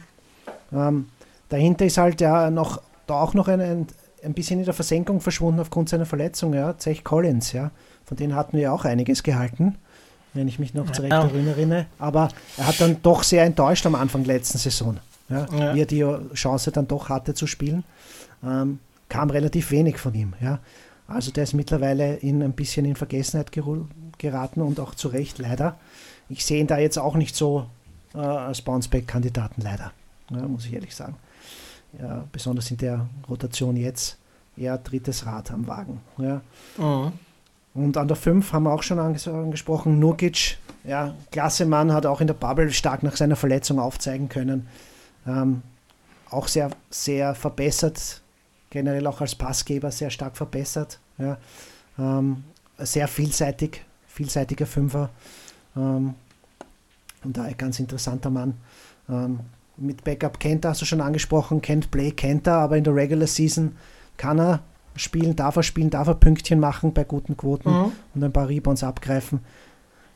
Ähm, 0.71 1.07
dahinter 1.49 1.85
ist 1.85 1.97
halt 1.97 2.21
ja 2.21 2.49
noch 2.49 2.81
da 3.05 3.15
auch 3.15 3.33
noch 3.33 3.49
ein, 3.49 3.59
ein, 3.59 3.87
ein, 4.23 4.33
bisschen 4.33 4.59
in 4.59 4.65
der 4.65 4.73
Versenkung 4.73 5.19
verschwunden 5.19 5.59
aufgrund 5.59 5.89
seiner 5.89 6.05
Verletzung, 6.05 6.53
ja, 6.53 6.77
Zech 6.77 7.03
Collins, 7.03 7.51
ja. 7.51 7.71
Von 8.05 8.15
denen 8.15 8.33
hatten 8.33 8.57
wir 8.57 8.71
auch 8.71 8.85
einiges 8.85 9.23
gehalten, 9.23 9.75
wenn 10.33 10.47
ich 10.47 10.57
mich 10.57 10.73
noch 10.73 10.89
zurecht 10.89 11.11
erinnere. 11.11 11.85
Aber 11.97 12.29
er 12.55 12.67
hat 12.67 12.79
dann 12.79 13.01
doch 13.03 13.23
sehr 13.23 13.43
enttäuscht 13.43 13.85
am 13.85 13.95
Anfang 13.95 14.23
der 14.23 14.37
letzten 14.37 14.57
Saison, 14.57 14.99
ja, 15.27 15.47
ja. 15.51 15.75
wie 15.75 15.81
er 15.81 15.85
die 15.85 16.33
Chance 16.33 16.71
dann 16.71 16.87
doch 16.87 17.09
hatte 17.09 17.33
zu 17.33 17.45
spielen. 17.45 17.83
Ähm, 18.41 18.79
kam 19.09 19.29
relativ 19.29 19.71
wenig 19.71 19.97
von 19.97 20.13
ihm, 20.13 20.33
ja. 20.41 20.59
Also 21.07 21.31
der 21.31 21.43
ist 21.43 21.53
mittlerweile 21.53 22.17
in 22.17 22.43
ein 22.43 22.53
bisschen 22.53 22.85
in 22.85 22.95
Vergessenheit 22.95 23.51
geraten 23.51 24.61
und 24.61 24.79
auch 24.79 24.93
zu 24.93 25.07
Recht 25.07 25.39
leider. 25.39 25.79
Ich 26.29 26.45
sehe 26.45 26.59
ihn 26.59 26.67
da 26.67 26.77
jetzt 26.77 26.99
auch 26.99 27.15
nicht 27.15 27.35
so 27.35 27.65
äh, 28.13 28.19
als 28.19 28.61
Bounceback-Kandidaten 28.61 29.61
leider, 29.61 29.91
ja, 30.29 30.47
muss 30.47 30.65
ich 30.65 30.73
ehrlich 30.73 30.95
sagen. 30.95 31.15
Ja, 31.99 32.23
besonders 32.31 32.69
in 32.69 32.77
der 32.77 33.09
Rotation 33.27 33.75
jetzt 33.75 34.19
eher 34.55 34.77
drittes 34.77 35.25
Rad 35.25 35.49
am 35.51 35.65
Wagen. 35.65 35.99
Ja. 36.19 36.41
Mhm. 36.77 37.13
Und 37.73 37.97
an 37.97 38.07
der 38.07 38.17
5 38.17 38.51
haben 38.53 38.63
wir 38.63 38.73
auch 38.73 38.83
schon 38.83 38.99
angesprochen, 38.99 39.99
Nurkic, 39.99 40.57
ja, 40.83 41.15
klasse 41.31 41.65
Mann, 41.65 41.93
hat 41.93 42.05
auch 42.05 42.21
in 42.21 42.27
der 42.27 42.33
Bubble 42.33 42.71
stark 42.71 43.03
nach 43.03 43.15
seiner 43.15 43.35
Verletzung 43.35 43.79
aufzeigen 43.79 44.29
können. 44.29 44.67
Ähm, 45.25 45.61
auch 46.29 46.47
sehr, 46.47 46.69
sehr 46.89 47.35
verbessert, 47.35 48.21
generell 48.69 49.05
auch 49.07 49.21
als 49.21 49.35
Passgeber 49.35 49.91
sehr 49.91 50.09
stark 50.09 50.37
verbessert. 50.37 50.99
Ja. 51.17 51.37
Ähm, 51.97 52.43
sehr 52.77 53.07
vielseitig, 53.07 53.83
vielseitiger 54.07 54.65
Fünfer. 54.65 55.09
Ähm, 55.75 56.13
und 57.23 57.37
da 57.37 57.43
ein 57.43 57.57
ganz 57.57 57.79
interessanter 57.79 58.29
Mann. 58.29 58.55
Ähm, 59.09 59.39
mit 59.77 60.03
Backup 60.03 60.39
kennt 60.39 60.65
er, 60.65 60.71
hast 60.71 60.81
du 60.81 60.85
schon 60.85 61.01
angesprochen, 61.01 61.61
kennt 61.61 61.91
Play, 61.91 62.11
kennt 62.11 62.47
er, 62.47 62.55
aber 62.55 62.77
in 62.77 62.83
der 62.83 62.95
Regular 62.95 63.27
Season 63.27 63.75
kann 64.17 64.39
er 64.39 64.61
spielen, 64.95 65.35
darf 65.35 65.55
er 65.55 65.63
spielen, 65.63 65.89
darf 65.89 66.07
er 66.07 66.15
Pünktchen 66.15 66.59
machen 66.59 66.93
bei 66.93 67.03
guten 67.03 67.37
Quoten 67.37 67.71
mhm. 67.71 67.91
und 68.13 68.23
ein 68.23 68.33
paar 68.33 68.49
Rebounds 68.49 68.83
abgreifen. 68.83 69.39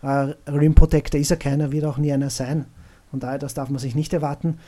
Äh, 0.02 0.34
Rim 0.48 0.76
Protector 0.76 1.20
ist 1.20 1.32
er 1.32 1.38
keiner, 1.38 1.72
wird 1.72 1.86
auch 1.86 1.98
nie 1.98 2.12
einer 2.12 2.30
sein. 2.30 2.66
Und 3.12 3.24
daher, 3.24 3.40
das 3.40 3.54
darf 3.54 3.70
man 3.70 3.80
sich 3.80 3.96
nicht 3.96 4.12
erwarten. 4.12 4.60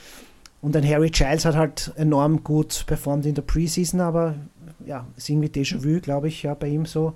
Und 0.65 0.75
ein 0.75 0.89
Harry 0.89 1.11
Giles 1.11 1.45
hat 1.45 1.55
halt 1.55 1.91
enorm 1.95 2.43
gut 2.43 2.85
performt 2.87 3.27
in 3.27 3.35
der 3.35 3.43
Preseason, 3.43 4.01
aber 4.01 4.33
ja, 4.83 5.05
ist 5.15 5.29
irgendwie 5.29 5.47
Déjà-vu, 5.47 6.01
glaube 6.01 6.27
ich, 6.27 6.41
ja, 6.41 6.55
bei 6.55 6.69
ihm 6.69 6.87
so. 6.87 7.13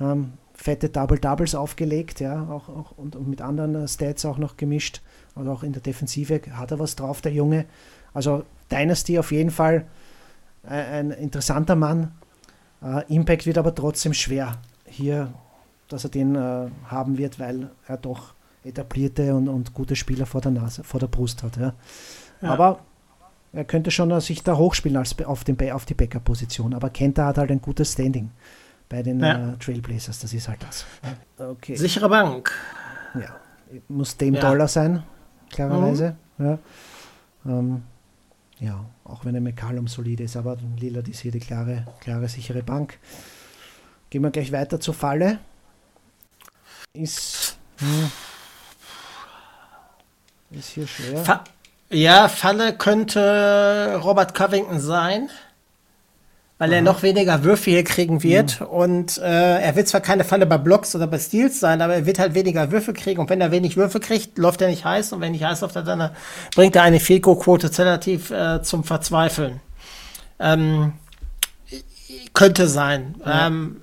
Ähm, 0.00 0.34
fette 0.52 0.90
Double-Doubles 0.90 1.56
aufgelegt, 1.56 2.20
ja, 2.20 2.44
auch, 2.48 2.68
auch 2.68 2.92
und, 2.96 3.16
und, 3.16 3.26
mit 3.26 3.42
anderen 3.42 3.74
äh, 3.74 3.88
Stats 3.88 4.24
auch 4.24 4.38
noch 4.38 4.56
gemischt. 4.56 5.02
Und 5.34 5.48
auch 5.48 5.64
in 5.64 5.72
der 5.72 5.82
Defensive 5.82 6.40
hat 6.52 6.70
er 6.70 6.78
was 6.78 6.94
drauf, 6.94 7.20
der 7.20 7.32
Junge. 7.32 7.64
Also 8.12 8.44
Dynasty 8.70 9.18
auf 9.18 9.32
jeden 9.32 9.50
Fall 9.50 9.86
äh, 10.62 10.74
ein 10.74 11.10
interessanter 11.10 11.74
Mann. 11.74 12.12
Äh, 12.80 13.12
Impact 13.12 13.44
wird 13.44 13.58
aber 13.58 13.74
trotzdem 13.74 14.14
schwer 14.14 14.58
hier, 14.86 15.34
dass 15.88 16.04
er 16.04 16.10
den 16.10 16.36
äh, 16.36 16.68
haben 16.86 17.18
wird, 17.18 17.40
weil 17.40 17.70
er 17.88 17.96
doch 17.96 18.34
etablierte 18.62 19.34
und, 19.34 19.48
und 19.48 19.74
gute 19.74 19.96
Spieler 19.96 20.26
vor 20.26 20.42
der 20.42 20.52
Nase, 20.52 20.84
vor 20.84 21.00
der 21.00 21.08
Brust 21.08 21.42
hat. 21.42 21.56
Ja. 21.56 21.74
Ja. 22.42 22.50
Aber 22.50 22.80
er 23.52 23.64
könnte 23.64 23.90
schon 23.90 24.10
äh, 24.10 24.20
sich 24.20 24.42
da 24.42 24.56
hochspielen 24.56 24.96
als 24.96 25.16
auf, 25.24 25.44
den, 25.44 25.72
auf 25.72 25.84
die 25.84 25.94
Backup-Position. 25.94 26.74
Aber 26.74 26.90
Kenta 26.90 27.26
hat 27.26 27.38
halt 27.38 27.50
ein 27.50 27.60
gutes 27.60 27.92
Standing 27.92 28.30
bei 28.88 29.02
den 29.02 29.20
ja. 29.20 29.52
äh, 29.52 29.56
Trailblazers. 29.58 30.18
Das 30.18 30.32
ist 30.32 30.48
halt 30.48 30.62
das. 30.62 30.84
Okay. 31.38 31.76
Sichere 31.76 32.08
Bank. 32.08 32.52
Ja, 33.14 33.36
muss 33.88 34.16
dem 34.16 34.34
ja. 34.34 34.40
Dollar 34.40 34.68
sein, 34.68 35.02
klarerweise. 35.50 36.16
Mhm. 36.38 36.46
Ja. 36.46 36.58
Ähm, 37.46 37.82
ja, 38.60 38.84
auch 39.04 39.24
wenn 39.24 39.34
der 39.34 39.42
McCallum 39.42 39.88
solide 39.88 40.24
ist, 40.24 40.36
aber 40.36 40.56
Lillard 40.78 41.08
ist 41.08 41.20
hier 41.20 41.32
die 41.32 41.40
klare, 41.40 41.86
klare, 42.00 42.28
sichere 42.28 42.62
Bank. 42.62 42.98
Gehen 44.10 44.22
wir 44.22 44.30
gleich 44.30 44.52
weiter 44.52 44.80
zur 44.80 44.94
Falle. 44.94 45.38
Ist, 46.92 47.58
hm, 47.78 48.10
ist 50.52 50.70
hier 50.70 50.86
schwer. 50.86 51.24
Fa 51.24 51.44
ja, 51.94 52.28
Falle 52.28 52.74
könnte 52.74 54.00
Robert 54.02 54.34
Covington 54.34 54.80
sein 54.80 55.30
weil 56.58 56.72
er 56.72 56.82
noch 56.82 57.02
weniger 57.02 57.42
Würfe 57.42 57.70
hier 57.70 57.84
kriegen 57.84 58.22
wird. 58.22 58.60
Mhm. 58.60 58.66
Und 58.66 59.18
äh, 59.18 59.60
er 59.60 59.76
wird 59.76 59.88
zwar 59.88 60.00
keine 60.00 60.24
Falle 60.24 60.46
bei 60.46 60.56
Blocks 60.56 60.94
oder 60.94 61.06
bei 61.06 61.18
Steals 61.18 61.58
sein, 61.58 61.82
aber 61.82 61.94
er 61.94 62.06
wird 62.06 62.18
halt 62.18 62.34
weniger 62.34 62.70
Würfe 62.70 62.92
kriegen. 62.92 63.20
Und 63.20 63.28
wenn 63.28 63.40
er 63.40 63.50
wenig 63.50 63.76
Würfe 63.76 63.98
kriegt, 64.00 64.38
läuft 64.38 64.62
er 64.62 64.68
nicht 64.68 64.84
heiß. 64.84 65.12
Und 65.12 65.20
wenn 65.20 65.32
nicht 65.32 65.44
heiß 65.44 65.62
läuft, 65.62 65.76
dann 65.76 66.00
äh, 66.00 66.10
bringt 66.54 66.76
er 66.76 66.82
eine 66.82 67.00
Fico-Quote 67.00 67.76
relativ 67.76 68.30
äh, 68.30 68.62
zum 68.62 68.84
Verzweifeln. 68.84 69.60
Ähm, 70.38 70.92
könnte 72.34 72.68
sein. 72.68 73.16
Ja. 73.24 73.48
Ähm, 73.48 73.82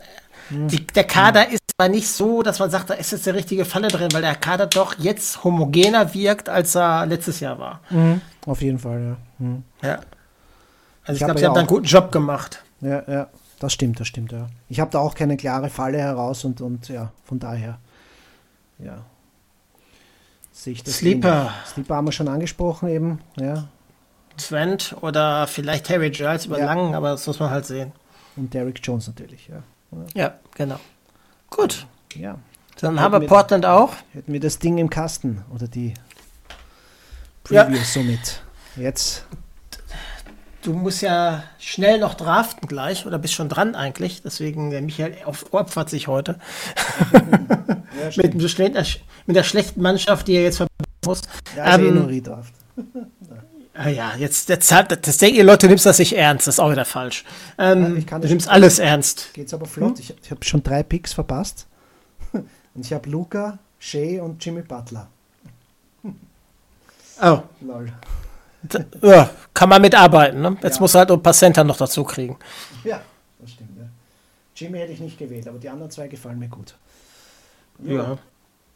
mhm. 0.49 0.67
die, 0.69 0.87
der 0.87 1.03
Kader 1.03 1.47
mhm. 1.47 1.55
Aber 1.81 1.89
nicht 1.89 2.07
so, 2.07 2.43
dass 2.43 2.59
man 2.59 2.69
sagt, 2.69 2.91
da 2.91 2.93
ist 2.93 3.11
jetzt 3.11 3.25
der 3.25 3.33
richtige 3.33 3.65
Falle 3.65 3.87
drin, 3.87 4.09
weil 4.13 4.21
der 4.21 4.35
Kader 4.35 4.67
doch 4.67 4.99
jetzt 4.99 5.43
homogener 5.43 6.13
wirkt, 6.13 6.47
als 6.47 6.75
er 6.75 7.07
letztes 7.07 7.39
Jahr 7.39 7.57
war. 7.57 7.81
Mhm. 7.89 8.21
Auf 8.45 8.61
jeden 8.61 8.77
Fall, 8.77 9.01
ja. 9.01 9.17
Mhm. 9.39 9.63
Ja. 9.81 9.95
Also 9.95 10.05
ich, 11.07 11.13
ich 11.13 11.17
glaube, 11.25 11.39
sie 11.39 11.45
haben 11.47 11.55
da 11.55 11.61
einen 11.61 11.67
guten 11.67 11.85
Job 11.85 12.11
gemacht. 12.11 12.63
Ja, 12.81 13.03
ja, 13.11 13.27
das 13.59 13.73
stimmt, 13.73 13.99
das 13.99 14.07
stimmt, 14.07 14.31
ja. 14.31 14.47
Ich 14.69 14.79
habe 14.79 14.91
da 14.91 14.99
auch 14.99 15.15
keine 15.15 15.37
klare 15.37 15.71
Falle 15.71 15.97
heraus 15.97 16.45
und, 16.45 16.61
und 16.61 16.87
ja, 16.87 17.11
von 17.23 17.39
daher, 17.39 17.79
ja. 18.77 18.99
Sehe 20.51 20.73
ich 20.73 20.83
das 20.83 20.97
Sleeper. 20.97 21.45
Ding. 21.45 21.73
Sleeper 21.73 21.95
haben 21.95 22.05
wir 22.05 22.11
schon 22.11 22.27
angesprochen 22.27 22.89
eben, 22.89 23.21
ja. 23.39 23.69
Trent 24.37 24.95
oder 25.01 25.47
vielleicht 25.47 25.89
Harry 25.89 26.11
Giles 26.11 26.45
über 26.45 26.59
ja. 26.59 26.65
Langen, 26.65 26.93
aber 26.93 27.09
das 27.09 27.25
muss 27.25 27.39
man 27.39 27.49
halt 27.49 27.65
sehen. 27.65 27.91
Und 28.35 28.53
Derrick 28.53 28.79
Jones 28.83 29.07
natürlich, 29.07 29.47
ja. 29.47 29.63
Ja, 30.13 30.35
genau. 30.55 30.79
Gut. 31.51 31.85
Ja. 32.15 32.39
Dann 32.79 32.99
haben 32.99 33.21
wir 33.21 33.27
Portland 33.27 33.67
auch. 33.67 33.93
Hätten 34.13 34.33
wir 34.33 34.39
das 34.39 34.57
Ding 34.57 34.79
im 34.79 34.89
Kasten 34.89 35.45
oder 35.53 35.67
die 35.67 35.93
Preview 37.43 37.77
ja. 37.77 37.83
somit. 37.83 38.41
Jetzt 38.75 39.25
du 40.63 40.73
musst 40.73 41.01
ja 41.01 41.43
schnell 41.59 41.99
noch 41.99 42.13
draften 42.13 42.67
gleich 42.67 43.05
oder 43.05 43.19
bist 43.19 43.33
schon 43.33 43.49
dran 43.49 43.75
eigentlich. 43.75 44.21
Deswegen 44.23 44.69
der 44.69 44.81
Michael 44.81 45.15
opfert 45.51 45.89
sich 45.89 46.07
heute. 46.07 46.39
Ja, 48.01 48.07
mit, 48.15 48.33
mit, 48.35 49.35
der 49.35 49.43
schlechten 49.43 49.81
Mannschaft, 49.81 50.27
die 50.27 50.33
er 50.33 50.43
jetzt 50.43 50.57
verbinden 50.57 50.85
muss. 51.05 51.21
Ja, 51.55 51.75
ähm, 51.75 51.85
eh 51.85 51.91
nur 51.91 52.07
Redraft. 52.07 52.53
Ah 53.73 53.87
ja, 53.87 54.15
jetzt, 54.17 54.49
jetzt 54.49 54.71
das 54.71 55.17
denken 55.17 55.37
ihr 55.37 55.43
Leute, 55.43 55.65
du 55.65 55.69
nimmst 55.69 55.85
das 55.85 55.99
nicht 55.99 56.15
ernst. 56.17 56.47
Das 56.47 56.55
ist 56.55 56.59
auch 56.59 56.71
wieder 56.71 56.85
falsch. 56.85 57.23
Ähm, 57.57 58.05
du 58.05 58.27
nimmst 58.27 58.49
alles 58.49 58.79
ernst. 58.79 59.29
Geht's 59.33 59.53
aber 59.53 59.65
flott. 59.65 59.97
Hm? 59.97 59.99
Ich, 59.99 60.15
ich 60.23 60.31
habe 60.31 60.43
schon 60.43 60.61
drei 60.61 60.83
Picks 60.83 61.13
verpasst. 61.13 61.67
Und 62.33 62.85
ich 62.85 62.91
habe 62.91 63.09
Luca, 63.09 63.59
Shea 63.79 64.21
und 64.21 64.43
Jimmy 64.43 64.61
Butler. 64.61 65.09
Oh. 67.21 67.39
Lol 67.61 67.91
ja, 69.01 69.29
kann 69.53 69.69
man 69.69 69.81
mitarbeiten. 69.81 70.41
Ne? 70.41 70.57
Jetzt 70.61 70.75
ja. 70.75 70.81
muss 70.81 70.95
halt 70.95 71.11
ein 71.11 71.21
paar 71.21 71.33
Center 71.33 71.63
noch 71.63 71.77
dazu 71.77 72.03
kriegen. 72.03 72.37
Ja, 72.83 73.01
das 73.39 73.51
stimmt. 73.51 73.77
Ja. 73.77 73.85
Jimmy 74.55 74.79
hätte 74.79 74.91
ich 74.91 74.99
nicht 74.99 75.17
gewählt, 75.17 75.47
aber 75.47 75.59
die 75.59 75.69
anderen 75.69 75.91
zwei 75.91 76.07
gefallen 76.07 76.39
mir 76.39 76.47
gut. 76.47 76.75
Ja. 77.83 78.17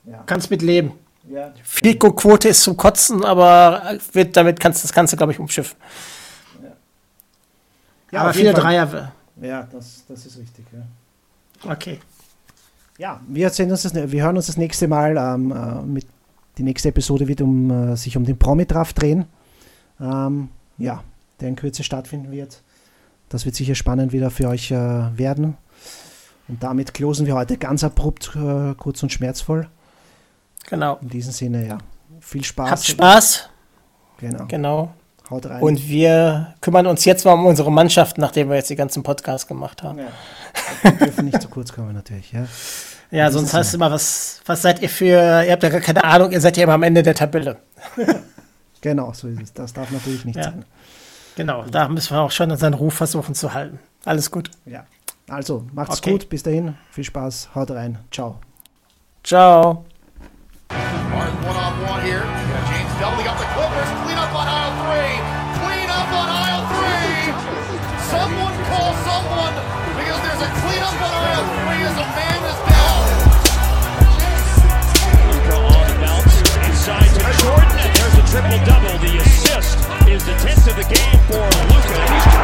Ja. 0.06 0.24
Kannst 0.28 0.52
mit 0.52 0.62
leben. 0.62 0.92
Ja. 1.30 1.54
Fico-Quote 1.64 2.50
ist 2.50 2.62
zum 2.64 2.78
Kotzen, 2.78 3.24
aber 3.24 3.98
wird, 4.14 4.36
damit 4.38 4.60
kannst 4.60 4.84
das 4.84 4.94
Ganze, 4.94 5.18
glaube 5.18 5.32
ich, 5.32 5.40
umschiffen. 5.40 5.78
Ja, 8.12 8.22
aber 8.22 8.30
auf 8.30 8.36
jeden 8.36 8.50
viele 8.50 8.62
Fall. 8.62 8.74
Dreier. 8.88 9.12
Ja, 9.42 9.68
das, 9.72 10.04
das 10.08 10.26
ist 10.26 10.38
richtig. 10.38 10.66
Ja. 10.72 11.72
Okay. 11.72 12.00
Ja, 12.98 13.20
wir, 13.28 13.50
sehen 13.50 13.72
uns 13.72 13.84
das, 13.84 13.94
wir 13.94 14.24
hören 14.24 14.38
uns 14.38 14.48
das 14.48 14.58
nächste 14.58 14.88
Mal. 14.88 15.18
Ähm, 15.18 15.52
äh, 15.52 15.82
mit, 15.82 16.08
die 16.58 16.64
nächste 16.64 16.90
Episode 16.90 17.28
wird 17.28 17.42
um, 17.42 17.70
äh, 17.70 17.98
sich 17.98 18.16
um 18.16 18.24
den 18.24 18.38
Promi-Draft 18.38 19.02
drehen. 19.02 19.26
Ähm, 20.00 20.50
ja, 20.78 21.04
der 21.42 21.50
in 21.50 21.56
Kürze 21.56 21.84
stattfinden 21.84 22.32
wird. 22.32 22.62
Das 23.30 23.46
wird 23.46 23.56
sicher 23.56 23.76
spannend 23.76 24.14
wieder 24.14 24.32
für 24.32 24.48
euch 24.48 24.72
äh, 24.72 24.76
werden. 25.18 25.58
Und 26.48 26.64
damit 26.64 26.94
closen 26.94 27.26
wir 27.26 27.36
heute 27.36 27.58
ganz 27.58 27.84
abrupt, 27.84 28.32
äh, 28.36 28.76
kurz 28.76 29.02
und 29.04 29.12
schmerzvoll. 29.12 29.68
Genau. 30.70 30.98
In 31.02 31.10
diesem 31.10 31.32
Sinne, 31.32 31.68
ja. 31.68 31.78
Viel 32.20 32.44
Spaß. 32.44 32.70
Habt 32.72 32.84
Spaß. 32.86 33.50
Genau. 34.18 34.46
Genau. 34.48 34.94
Haut 35.30 35.46
rein. 35.48 35.62
Und 35.62 35.88
wir 35.88 36.54
kümmern 36.62 36.86
uns 36.88 37.04
jetzt 37.06 37.26
mal 37.26 37.34
um 37.34 37.46
unsere 37.46 37.72
Mannschaft, 37.72 38.18
nachdem 38.18 38.50
wir 38.50 38.56
jetzt 38.58 38.70
die 38.70 38.76
ganzen 38.76 39.04
Podcasts 39.04 39.48
gemacht 39.48 39.82
haben. 39.84 40.00
ja. 40.00 40.06
Wir 40.84 40.92
dürfen 40.92 41.26
nicht 41.26 41.42
zu 41.42 41.48
kurz 41.50 41.74
kommen, 41.74 41.94
natürlich. 41.94 42.32
Ja. 42.32 42.46
Ja, 43.12 43.32
sonst 43.32 43.54
heißt 43.54 43.70
es 43.70 43.74
immer, 43.76 43.92
was, 43.92 44.42
was 44.46 44.62
seid 44.62 44.82
ihr 44.82 44.90
für, 44.90 45.44
ihr 45.44 45.52
habt 45.52 45.64
ja 45.64 45.70
gar 45.70 45.80
keine 45.82 46.04
Ahnung, 46.04 46.32
ihr 46.32 46.42
seid 46.42 46.58
ja 46.58 46.64
immer 46.64 46.74
am 46.74 46.84
Ende 46.84 47.04
der 47.04 47.16
Tabelle. 47.16 47.58
Genau, 48.82 49.14
so 49.14 49.28
ist 49.28 49.42
es. 49.42 49.52
Das 49.54 49.74
darf 49.74 49.90
natürlich 49.90 50.26
nicht 50.26 50.36
Ja. 50.36 50.44
sein. 50.44 50.64
Genau, 51.36 51.64
da 51.64 51.88
müssen 51.90 52.14
wir 52.16 52.22
auch 52.22 52.30
schon 52.30 52.52
unseren 52.52 52.76
Ruf 52.76 52.94
versuchen 52.94 53.34
zu 53.34 53.52
halten. 53.52 53.80
Alles 54.04 54.30
gut. 54.30 54.52
Ja. 54.68 54.86
Also, 55.28 55.66
macht's 55.74 55.98
Okay. 55.98 56.12
gut. 56.12 56.30
Bis 56.30 56.44
dahin. 56.44 56.76
Viel 56.92 57.04
Spaß. 57.04 57.50
Haut 57.56 57.72
rein. 57.72 57.98
Ciao. 58.12 58.36
Ciao. 59.24 59.86
Martin 61.12 61.38
one 61.44 61.58
on 61.58 61.74
one 61.86 62.02
here. 62.06 62.24
James 62.70 62.92
doubling 62.98 63.28
up 63.28 63.38
the 63.38 63.50
Clippers. 63.54 63.90
Clean 64.06 64.18
up 64.18 64.34
on 64.34 64.48
aisle 64.48 64.74
three. 64.86 65.16
Clean 65.62 65.90
up 65.90 66.10
on 66.10 66.28
aisle 66.30 66.64
three. 66.74 67.34
Someone 68.10 68.56
call 68.70 68.92
someone 69.06 69.54
because 69.98 70.20
there's 70.26 70.44
a 70.46 70.50
clean 70.66 70.82
up 70.82 70.98
on 70.98 71.12
aisle 71.14 71.46
three 71.46 71.82
as 71.86 71.98
a 72.00 72.08
man 72.16 72.40
is 72.50 72.60
down. 72.70 73.04
Luka 75.30 75.58
on 75.62 75.86
the 75.90 75.98
bounce, 76.02 76.36
inside 76.66 77.10
to 77.14 77.24
Jordan, 77.44 77.78
and 77.82 77.92
there's 77.94 78.16
a 78.18 78.26
triple 78.32 78.60
double. 78.66 78.96
The 79.04 79.18
assist 79.22 79.78
is 80.08 80.26
the 80.26 80.36
10th 80.42 80.66
of 80.70 80.76
the 80.80 80.88
game 80.90 81.20
for 81.30 81.46
Luka. 81.70 82.35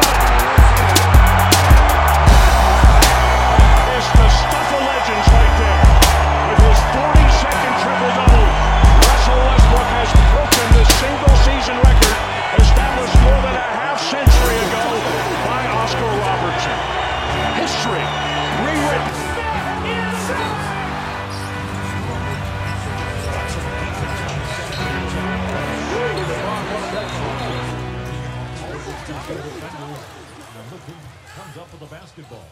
Basketball. 32.16 32.51